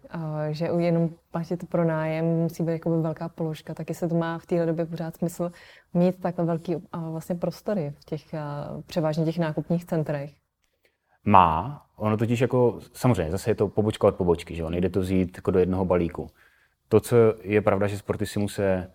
že 0.50 0.68
jenom 0.78 1.10
platit 1.30 1.68
pro 1.68 1.84
nájem 1.84 2.24
musí 2.24 2.62
být 2.62 2.72
jako 2.72 3.02
velká 3.02 3.28
položka, 3.28 3.74
taky 3.74 3.94
se 3.94 4.08
to 4.08 4.14
má 4.14 4.38
v 4.38 4.46
téhle 4.46 4.66
době 4.66 4.86
pořád 4.86 5.16
smysl 5.16 5.52
mít 5.94 6.20
takhle 6.20 6.44
velký 6.44 6.76
vlastně 7.10 7.34
prostory 7.34 7.92
v 8.00 8.04
těch 8.04 8.22
převážně 8.86 9.24
těch 9.24 9.38
nákupních 9.38 9.84
centrech. 9.84 10.30
Má, 11.24 11.82
ono 11.96 12.16
totiž 12.16 12.40
jako, 12.40 12.78
samozřejmě, 12.92 13.30
zase 13.30 13.50
je 13.50 13.54
to 13.54 13.68
pobočka 13.68 14.06
od 14.06 14.16
pobočky, 14.16 14.54
že 14.54 14.62
jo? 14.62 14.70
nejde 14.70 14.88
to 14.88 15.00
vzít 15.00 15.36
jako 15.36 15.50
do 15.50 15.58
jednoho 15.58 15.84
balíku. 15.84 16.30
To, 16.88 17.00
co 17.00 17.16
je 17.42 17.62
pravda, 17.62 17.86
že 17.86 17.98
Sportissimu 17.98 18.48
se 18.48 18.90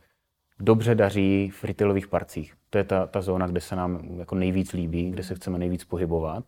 dobře 0.59 0.95
daří 0.95 1.49
v 1.49 1.63
retailových 1.63 2.07
parcích. 2.07 2.53
To 2.69 2.77
je 2.77 2.83
ta, 2.83 3.07
ta 3.07 3.21
zóna, 3.21 3.47
kde 3.47 3.61
se 3.61 3.75
nám 3.75 4.19
jako 4.19 4.35
nejvíc 4.35 4.73
líbí, 4.73 5.11
kde 5.11 5.23
se 5.23 5.35
chceme 5.35 5.57
nejvíc 5.57 5.83
pohybovat. 5.83 6.45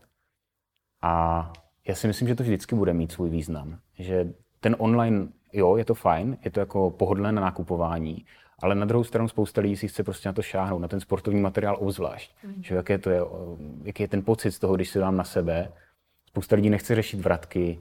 A 1.02 1.54
já 1.88 1.96
si 1.96 2.08
myslím, 2.08 2.28
že 2.28 2.36
to 2.36 2.44
vždycky 2.44 2.76
bude 2.76 2.94
mít 2.94 3.12
svůj 3.12 3.30
význam. 3.30 3.80
Že 4.00 4.34
ten 4.60 4.76
online, 4.80 5.28
jo, 5.54 5.78
je 5.78 5.86
to 5.86 5.96
fajn, 5.96 6.38
je 6.46 6.52
to 6.52 6.60
jako 6.60 6.92
pohodlné 6.92 7.32
na 7.32 7.42
nakupování, 7.42 8.26
ale 8.60 8.76
na 8.76 8.86
druhou 8.86 9.04
stranu 9.04 9.28
spousta 9.28 9.62
lidí 9.62 9.78
si 9.78 9.88
chce 9.88 10.04
prostě 10.04 10.30
na 10.30 10.34
to 10.34 10.42
šáhnout, 10.42 10.82
na 10.82 10.88
ten 10.88 11.00
sportovní 11.00 11.42
materiál 11.42 11.78
obzvlášť. 11.80 12.32
Mm. 12.44 12.64
Že 12.64 12.76
jaké 12.76 12.98
to 12.98 13.10
je, 13.10 13.22
jaký 13.84 14.04
je 14.04 14.08
ten 14.08 14.24
pocit 14.24 14.52
z 14.52 14.60
toho, 14.60 14.76
když 14.76 14.90
si 14.90 15.00
dám 15.00 15.18
na 15.18 15.24
sebe. 15.24 15.72
Spousta 16.26 16.56
lidí 16.56 16.70
nechce 16.70 16.96
řešit 16.96 17.20
vratky, 17.20 17.80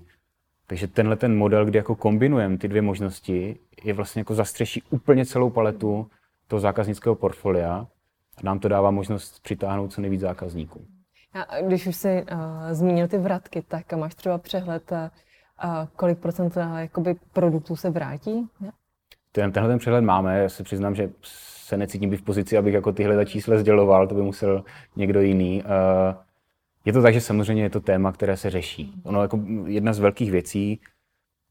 takže 0.66 0.86
tenhle 0.86 1.16
ten 1.16 1.36
model, 1.36 1.64
kdy 1.64 1.78
jako 1.78 1.96
kombinujeme 1.96 2.58
ty 2.58 2.68
dvě 2.68 2.82
možnosti, 2.82 3.56
je 3.84 3.92
vlastně 3.92 4.20
jako 4.20 4.34
zastřeší 4.34 4.82
úplně 4.90 5.26
celou 5.26 5.50
paletu 5.50 6.10
toho 6.48 6.60
zákaznického 6.60 7.14
portfolia 7.14 7.86
a 8.36 8.40
nám 8.42 8.58
to 8.58 8.68
dává 8.68 8.90
možnost 8.90 9.42
přitáhnout 9.42 9.92
co 9.92 10.00
nejvíc 10.00 10.20
zákazníků. 10.20 10.86
A 11.34 11.60
když 11.60 11.86
už 11.86 11.96
jsi 11.96 12.24
uh, 12.32 12.38
zmínil 12.72 13.08
ty 13.08 13.18
vratky, 13.18 13.62
tak 13.68 13.92
máš 13.92 14.14
třeba 14.14 14.38
přehled, 14.38 14.92
uh, 14.92 15.08
kolik 15.96 16.18
procent 16.18 16.56
uh, 16.56 16.78
jakoby 16.78 17.16
produktů 17.32 17.76
se 17.76 17.90
vrátí? 17.90 18.48
Ne? 18.60 18.72
Ten, 19.32 19.52
tenhle 19.52 19.72
ten 19.72 19.78
přehled 19.78 20.00
máme, 20.00 20.42
já 20.42 20.48
se 20.48 20.62
přiznám, 20.62 20.94
že 20.94 21.10
se 21.22 21.76
necítím 21.76 22.10
být 22.10 22.16
v 22.16 22.22
pozici, 22.22 22.58
abych 22.58 22.74
jako 22.74 22.92
tyhle 22.92 23.26
čísla 23.26 23.58
sděloval, 23.58 24.06
to 24.06 24.14
by 24.14 24.22
musel 24.22 24.64
někdo 24.96 25.20
jiný. 25.20 25.62
Uh, 25.62 25.70
je 26.84 26.92
to 26.92 27.02
tak, 27.02 27.14
že 27.14 27.20
samozřejmě 27.20 27.62
je 27.62 27.70
to 27.70 27.80
téma, 27.80 28.12
které 28.12 28.36
se 28.36 28.50
řeší. 28.50 28.94
Ono 29.04 29.22
jako 29.22 29.40
jedna 29.66 29.92
z 29.92 29.98
velkých 29.98 30.30
věcí, 30.30 30.80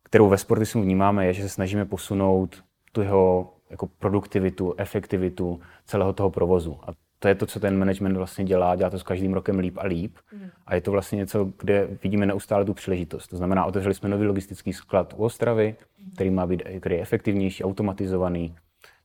kterou 0.03 0.29
ve 0.29 0.38
sportismu 0.38 0.81
vnímáme, 0.81 1.25
je, 1.25 1.34
že 1.34 1.41
se 1.41 1.49
snažíme 1.49 1.86
posunout 1.86 2.63
tu 2.91 3.01
jeho 3.01 3.55
jako 3.69 3.88
produktivitu, 3.88 4.73
efektivitu 4.78 5.60
celého 5.86 6.13
toho 6.13 6.30
provozu. 6.30 6.80
A 6.84 6.93
to 7.19 7.28
je 7.28 7.36
to, 7.36 7.45
co 7.45 7.60
ten 7.60 7.78
management 7.78 8.17
vlastně 8.17 8.45
dělá, 8.45 8.75
dělá 8.75 8.89
to 8.89 8.99
s 8.99 9.04
každým 9.04 9.34
rokem 9.34 9.60
líp 9.60 9.78
a 9.78 9.86
líp. 9.86 10.15
Mm. 10.34 10.49
A 10.65 10.75
je 10.75 10.82
to 10.82 10.91
vlastně 10.91 11.15
něco, 11.15 11.51
kde 11.60 11.88
vidíme 12.04 12.25
neustále 12.25 12.65
tu 12.65 12.73
příležitost. 12.73 13.28
To 13.28 13.38
znamená, 13.38 13.65
otevřeli 13.65 13.95
jsme 13.95 14.10
nový 14.10 14.25
logistický 14.28 14.73
sklad 14.73 15.13
u 15.13 15.23
Ostravy, 15.23 15.75
který 16.13 16.30
má 16.30 16.47
být 16.47 16.63
který 16.80 16.95
je 16.95 17.01
efektivnější, 17.01 17.63
automatizovaný. 17.63 18.56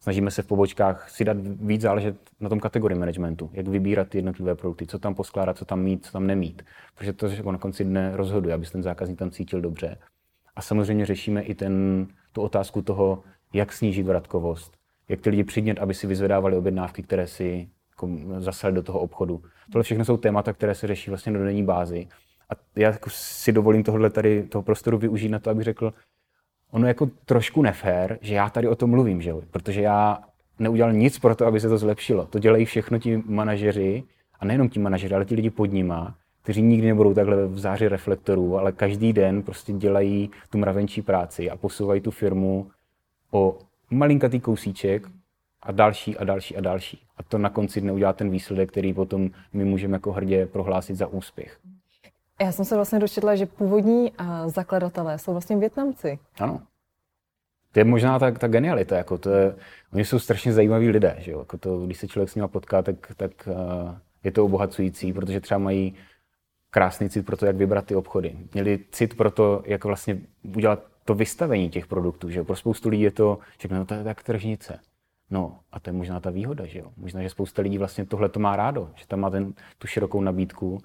Snažíme 0.01 0.31
se 0.31 0.43
v 0.43 0.47
pobočkách 0.47 1.11
si 1.11 1.25
dát 1.25 1.37
víc 1.41 1.81
záležet 1.81 2.17
na 2.41 2.49
tom 2.49 2.61
kategorii 2.61 2.99
managementu, 2.99 3.51
jak 3.53 3.69
vybírat 3.69 4.09
ty 4.09 4.19
jednotlivé 4.19 4.55
produkty, 4.55 4.87
co 4.87 4.99
tam 4.99 5.15
poskládat, 5.15 5.59
co 5.59 5.65
tam 5.65 5.83
mít, 5.83 6.07
co 6.07 6.13
tam 6.13 6.27
nemít. 6.27 6.63
Protože 6.95 7.13
to 7.13 7.27
jako 7.27 7.53
na 7.53 7.59
konci 7.59 7.85
dne 7.85 8.17
rozhoduje, 8.17 8.55
aby 8.55 8.67
ten 8.67 8.83
zákazník 8.83 9.19
tam 9.19 9.31
cítil 9.31 9.61
dobře. 9.61 9.99
A 10.57 10.63
samozřejmě 10.63 11.07
řešíme 11.07 11.43
i 11.43 11.55
ten, 11.55 12.07
tu 12.33 12.43
otázku 12.43 12.83
toho, 12.83 13.23
jak 13.53 13.73
snížit 13.73 14.03
vratkovost, 14.03 14.77
jak 15.09 15.21
ty 15.21 15.31
lidi 15.31 15.45
přidnět, 15.45 15.79
aby 15.79 15.95
si 15.95 16.07
vyzvedávali 16.07 16.57
objednávky, 16.57 17.03
které 17.03 17.27
si 17.27 17.69
jako 17.91 18.09
zaslali 18.39 18.75
do 18.75 18.83
toho 18.83 19.01
obchodu. 19.01 19.43
Tohle 19.73 19.83
všechno 19.83 20.05
jsou 20.05 20.17
témata, 20.17 20.53
které 20.53 20.75
se 20.75 20.87
řeší 20.87 21.11
vlastně 21.11 21.33
do 21.33 21.45
denní 21.45 21.65
bázi. 21.65 22.09
A 22.51 22.53
já 22.77 22.91
jako 22.91 23.11
si 23.13 23.53
dovolím 23.53 23.83
tohle 23.83 24.11
tady, 24.11 24.43
toho 24.43 24.63
prostoru 24.63 24.99
využít 24.99 25.29
na 25.29 25.39
to, 25.39 25.51
abych 25.51 25.65
řekl, 25.65 25.93
ono 26.71 26.87
je 26.87 26.91
jako 26.91 27.11
trošku 27.25 27.63
nefér, 27.63 28.19
že 28.21 28.35
já 28.35 28.51
tady 28.51 28.69
o 28.69 28.77
tom 28.77 28.91
mluvím, 28.91 29.23
že? 29.23 29.33
protože 29.51 29.83
já 29.83 30.19
neudělal 30.59 30.93
nic 30.93 31.19
pro 31.19 31.35
to, 31.35 31.47
aby 31.47 31.61
se 31.61 31.69
to 31.69 31.79
zlepšilo. 31.79 32.27
To 32.27 32.39
dělají 32.39 32.65
všechno 32.65 32.99
ti 32.99 33.23
manažeři, 33.27 34.05
a 34.41 34.45
nejenom 34.45 34.69
ti 34.69 34.81
manažeři, 34.81 35.15
ale 35.15 35.25
ti 35.25 35.35
lidi 35.35 35.51
pod 35.51 35.73
nima, 35.73 36.15
kteří 36.43 36.63
nikdy 36.63 36.87
nebudou 36.87 37.15
takhle 37.15 37.47
v 37.47 37.59
záři 37.59 37.89
reflektorů, 37.89 38.59
ale 38.59 38.73
každý 38.73 39.13
den 39.13 39.43
prostě 39.43 39.73
dělají 39.73 40.31
tu 40.51 40.59
mravenčí 40.59 41.03
práci 41.03 41.51
a 41.51 41.57
posouvají 41.57 42.01
tu 42.01 42.11
firmu 42.11 42.71
o 43.31 43.59
malinkatý 43.91 44.41
kousíček 44.41 45.07
a 45.63 45.73
další 45.73 46.17
a 46.17 46.25
další 46.25 46.57
a 46.57 46.61
další. 46.61 47.03
A 47.17 47.23
to 47.23 47.39
na 47.39 47.51
konci 47.51 47.81
dne 47.81 47.93
udělá 47.93 48.13
ten 48.13 48.31
výsledek, 48.31 48.71
který 48.71 48.95
potom 48.95 49.31
my 49.53 49.65
můžeme 49.65 49.95
jako 49.95 50.13
hrdě 50.13 50.47
prohlásit 50.47 50.97
za 50.97 51.07
úspěch. 51.07 51.59
Já 52.41 52.53
jsem 52.53 52.65
se 52.65 52.75
vlastně 52.75 52.99
dočetla, 52.99 53.37
že 53.37 53.47
původní 53.47 54.13
zakladatelé 54.47 55.19
jsou 55.19 55.33
vlastně 55.33 55.57
Větnamci. 55.57 56.19
Ano. 56.39 56.63
To 57.73 57.81
je 57.81 57.85
možná 57.85 58.19
ta, 58.19 58.31
ta 58.31 58.49
genialita. 58.49 58.97
Jako 58.97 59.19
to 59.19 59.31
je, 59.31 59.55
oni 59.93 60.05
jsou 60.05 60.19
strašně 60.19 60.53
zajímaví 60.53 60.89
lidé. 60.89 61.17
Že 61.19 61.33
jo? 61.33 61.39
Jako 61.39 61.59
to, 61.59 61.87
když 61.87 61.99
se 61.99 62.09
člověk 62.09 62.31
s 62.31 62.35
nimi 62.35 62.49
potká, 62.49 62.83
tak, 62.83 62.97
tak 63.17 63.31
uh, 63.47 63.95
je 64.25 64.33
to 64.33 64.45
obohacující, 64.45 65.13
protože 65.13 65.41
třeba 65.41 65.59
mají 65.59 65.95
krásný 66.71 67.11
cit 67.11 67.27
pro 67.27 67.37
to, 67.37 67.47
jak 67.47 67.57
vybrat 67.57 67.87
ty 67.87 67.95
obchody. 67.95 68.37
Měli 68.55 68.79
cit 68.91 69.17
pro 69.17 69.31
to, 69.31 69.63
jak 69.67 69.85
vlastně 69.85 70.19
udělat 70.57 70.90
to 71.11 71.15
vystavení 71.15 71.71
těch 71.71 71.87
produktů. 71.87 72.31
Že? 72.31 72.43
Pro 72.43 72.57
spoustu 72.57 72.89
lidí 72.89 73.03
je 73.03 73.11
to, 73.11 73.39
že 73.59 73.69
no, 73.69 73.85
to 73.85 73.95
je 73.95 74.05
tak 74.05 74.23
tržnice. 74.23 74.81
No 75.31 75.61
a 75.73 75.81
to 75.81 75.91
je 75.91 75.95
možná 75.95 76.21
ta 76.21 76.31
výhoda, 76.31 76.67
že 76.67 76.79
jo. 76.79 76.93
Možná, 76.97 77.23
že 77.23 77.31
spousta 77.31 77.63
lidí 77.63 77.79
vlastně 77.79 78.07
tohle 78.07 78.29
to 78.29 78.41
má 78.41 78.57
rádo, 78.57 78.91
že 78.95 79.07
tam 79.07 79.21
má 79.21 79.31
ten, 79.31 79.53
tu 79.79 79.87
širokou 79.87 80.21
nabídku 80.21 80.79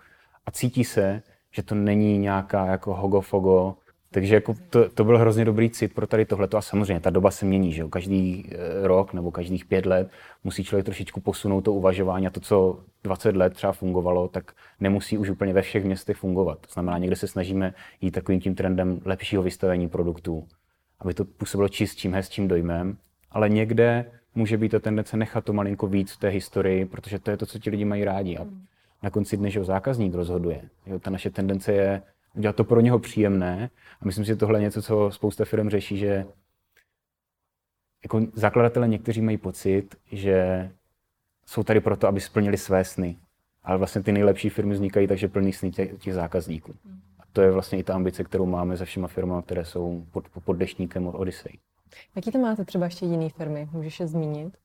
a 0.45 0.51
cítí 0.51 0.83
se, 0.83 1.21
že 1.51 1.63
to 1.63 1.75
není 1.75 2.17
nějaká 2.17 2.65
jako 2.65 2.95
hogofogo, 2.95 3.75
takže 4.15 4.36
jako 4.36 4.56
to, 4.69 4.89
to 4.89 5.04
byl 5.04 5.17
hrozně 5.17 5.45
dobrý 5.45 5.69
cit 5.69 5.93
pro 5.93 6.08
tady 6.08 6.25
tohleto 6.25 6.58
a 6.58 6.62
samozřejmě 6.62 6.99
ta 6.99 7.10
doba 7.10 7.32
se 7.32 7.45
mění, 7.45 7.73
že 7.73 7.82
jo? 7.82 7.89
každý 7.89 8.49
eh, 8.51 8.88
rok 8.88 9.13
nebo 9.13 9.32
každých 9.32 9.65
pět 9.65 9.86
let 9.86 10.10
musí 10.43 10.63
člověk 10.63 10.86
trošičku 10.86 11.21
posunout 11.21 11.62
to 11.62 11.73
uvažování 11.73 12.28
a 12.28 12.30
to, 12.30 12.39
co 12.39 12.80
20 13.04 13.36
let 13.36 13.54
třeba 13.54 13.73
fungovalo, 13.73 14.28
tak 14.28 14.51
nemusí 14.80 15.17
už 15.17 15.30
úplně 15.30 15.54
ve 15.54 15.62
všech 15.62 15.86
městech 15.86 16.17
fungovat. 16.17 16.60
To 16.60 16.73
znamená, 16.73 16.97
někde 16.97 17.15
se 17.15 17.28
snažíme 17.28 17.73
jít 18.01 18.12
takovým 18.12 18.41
tím 18.41 18.56
trendem 18.56 19.01
lepšího 19.06 19.43
vystavení 19.43 19.89
produktů, 19.89 20.47
aby 20.99 21.13
to 21.13 21.25
působilo 21.25 21.69
čistším, 21.69 22.13
hezčím 22.13 22.47
dojmem, 22.47 22.97
ale 23.32 23.49
někde 23.49 24.06
může 24.36 24.58
být 24.58 24.69
ta 24.69 24.80
tendence 24.80 25.17
nechat 25.17 25.45
to 25.45 25.54
malinko 25.54 25.88
víc 25.88 26.12
v 26.12 26.19
té 26.19 26.30
historii, 26.30 26.86
protože 26.86 27.19
to 27.19 27.32
je 27.32 27.38
to, 27.38 27.45
co 27.45 27.60
ti 27.60 27.69
lidi 27.69 27.86
mají 27.86 28.04
rádi. 28.04 28.38
A 28.38 28.45
na 29.04 29.10
konci 29.10 29.38
dne, 29.38 29.49
že 29.49 29.63
zákazník 29.63 30.13
rozhoduje. 30.13 30.62
Jo, 30.86 30.99
ta 30.99 31.10
naše 31.10 31.30
tendence 31.30 31.73
je 31.73 32.01
udělat 32.35 32.55
to 32.55 32.63
pro 32.63 32.81
něho 32.81 32.99
příjemné. 32.99 33.69
A 34.01 34.05
myslím 34.05 34.25
si, 34.25 34.27
že 34.27 34.35
tohle 34.35 34.59
je 34.59 34.63
něco, 34.63 34.81
co 34.81 35.11
spousta 35.11 35.45
firm 35.45 35.69
řeší, 35.69 35.97
že 35.97 36.25
jako 38.03 38.21
zakladatelé 38.33 38.87
někteří 38.87 39.21
mají 39.21 39.37
pocit, 39.37 39.95
že 40.11 40.69
jsou 41.45 41.63
tady 41.63 41.79
proto, 41.79 42.07
aby 42.07 42.21
splnili 42.21 42.57
své 42.57 42.83
sny. 42.83 43.17
Ale 43.63 43.77
vlastně 43.77 44.03
ty 44.03 44.11
nejlepší 44.11 44.49
firmy 44.49 44.73
vznikají 44.73 45.07
takže 45.07 45.27
plný 45.27 45.53
sny 45.53 45.71
těch, 45.71 45.97
těch 45.99 46.13
zákazníků. 46.13 46.75
A 47.19 47.23
to 47.33 47.41
je 47.41 47.51
vlastně 47.51 47.79
i 47.79 47.83
ta 47.83 47.93
ambice, 47.93 48.23
kterou 48.23 48.45
máme 48.45 48.77
se 48.77 48.85
všema 48.85 49.07
firmami, 49.07 49.43
které 49.43 49.65
jsou 49.65 50.05
pod, 50.11 50.29
pod 50.45 50.53
deštníkem 50.53 51.07
od 51.07 51.15
Odyssey. 51.15 51.59
Jaký 52.15 52.31
to 52.31 52.37
máte 52.37 52.65
třeba 52.65 52.85
ještě 52.85 53.05
jiné 53.05 53.29
firmy? 53.29 53.69
Můžeš 53.71 53.99
je 53.99 54.07
zmínit? 54.07 54.57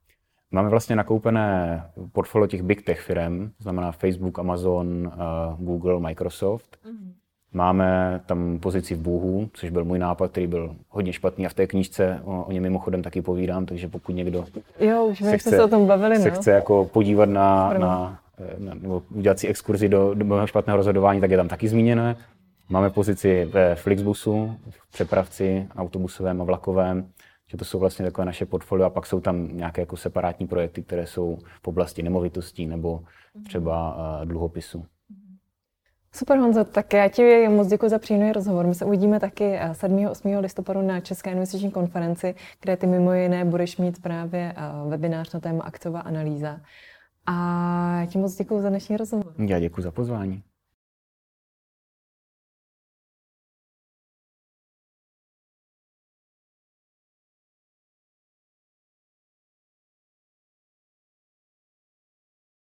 Máme 0.50 0.68
vlastně 0.68 0.96
nakoupené 0.96 1.84
portfolio 2.12 2.46
těch 2.46 2.62
big 2.62 2.82
tech 2.82 3.00
firm, 3.00 3.52
znamená 3.58 3.92
Facebook, 3.92 4.38
Amazon, 4.38 5.06
uh, 5.06 5.64
Google, 5.64 6.00
Microsoft. 6.00 6.78
Mm. 6.84 7.14
Máme 7.52 8.20
tam 8.26 8.58
pozici 8.58 8.94
v 8.94 8.98
Bůhu, 8.98 9.50
což 9.52 9.70
byl 9.70 9.84
můj 9.84 9.98
nápad, 9.98 10.30
který 10.30 10.46
byl 10.46 10.76
hodně 10.88 11.12
špatný 11.12 11.46
a 11.46 11.48
v 11.48 11.54
té 11.54 11.66
knížce 11.66 12.20
o, 12.24 12.44
o 12.44 12.52
něm 12.52 12.62
mimochodem 12.62 13.02
taky 13.02 13.22
povídám, 13.22 13.66
takže 13.66 13.88
pokud 13.88 14.12
někdo 14.12 14.44
jo, 14.80 15.04
už 15.04 15.18
se, 15.18 15.38
chce, 15.38 15.50
se 15.50 15.64
o 15.64 15.68
tom 15.68 15.86
bavili, 15.86 16.16
se 16.16 16.30
no. 16.30 16.36
chce 16.36 16.50
jako 16.50 16.84
podívat 16.84 17.28
na, 17.28 17.72
na, 17.72 17.78
na, 18.58 18.74
nebo 18.74 19.02
udělat 19.14 19.38
si 19.38 19.48
exkurzi 19.48 19.88
do, 19.88 20.14
do 20.14 20.24
mého 20.24 20.46
špatného 20.46 20.76
rozhodování, 20.76 21.20
tak 21.20 21.30
je 21.30 21.36
tam 21.36 21.48
taky 21.48 21.68
zmíněné. 21.68 22.16
Máme 22.68 22.90
pozici 22.90 23.44
ve 23.44 23.74
Flixbusu, 23.74 24.56
v 24.70 24.92
přepravci 24.92 25.68
autobusovém 25.76 26.40
a 26.40 26.44
vlakovém, 26.44 27.08
že 27.50 27.56
to 27.56 27.64
jsou 27.64 27.78
vlastně 27.78 28.04
takové 28.04 28.24
naše 28.24 28.46
portfolio 28.46 28.86
a 28.86 28.90
pak 28.90 29.06
jsou 29.06 29.20
tam 29.20 29.56
nějaké 29.56 29.82
jako 29.82 29.96
separátní 29.96 30.46
projekty, 30.46 30.82
které 30.82 31.06
jsou 31.06 31.38
v 31.62 31.68
oblasti 31.68 32.02
nemovitostí 32.02 32.66
nebo 32.66 33.00
třeba 33.44 33.96
uh, 33.96 34.28
dluhopisu. 34.28 34.84
Super 36.14 36.38
Honzo, 36.38 36.64
tak 36.64 36.92
já 36.92 37.08
ti 37.08 37.48
moc 37.48 37.68
děkuji 37.68 37.90
za 37.90 37.98
příjemný 37.98 38.32
rozhovor. 38.32 38.66
My 38.66 38.74
se 38.74 38.84
uvidíme 38.84 39.20
taky 39.20 39.58
7. 39.72 39.98
Eh, 39.98 40.10
8. 40.10 40.38
listopadu 40.40 40.82
na 40.82 41.00
České 41.00 41.30
investiční 41.30 41.70
konferenci, 41.70 42.34
kde 42.60 42.76
ty 42.76 42.86
mimo 42.86 43.12
jiné 43.14 43.44
budeš 43.44 43.76
mít 43.76 44.02
právě 44.02 44.54
eh, 44.56 44.88
webinář 44.88 45.32
na 45.32 45.40
téma 45.40 45.64
akciová 45.64 46.00
analýza. 46.00 46.60
A 47.26 47.34
já 48.00 48.06
ti 48.06 48.18
moc 48.18 48.34
děkuji 48.34 48.60
za 48.60 48.68
dnešní 48.68 48.96
rozhovor. 48.96 49.34
Já 49.38 49.60
děkuji 49.60 49.82
za 49.82 49.90
pozvání. 49.90 50.42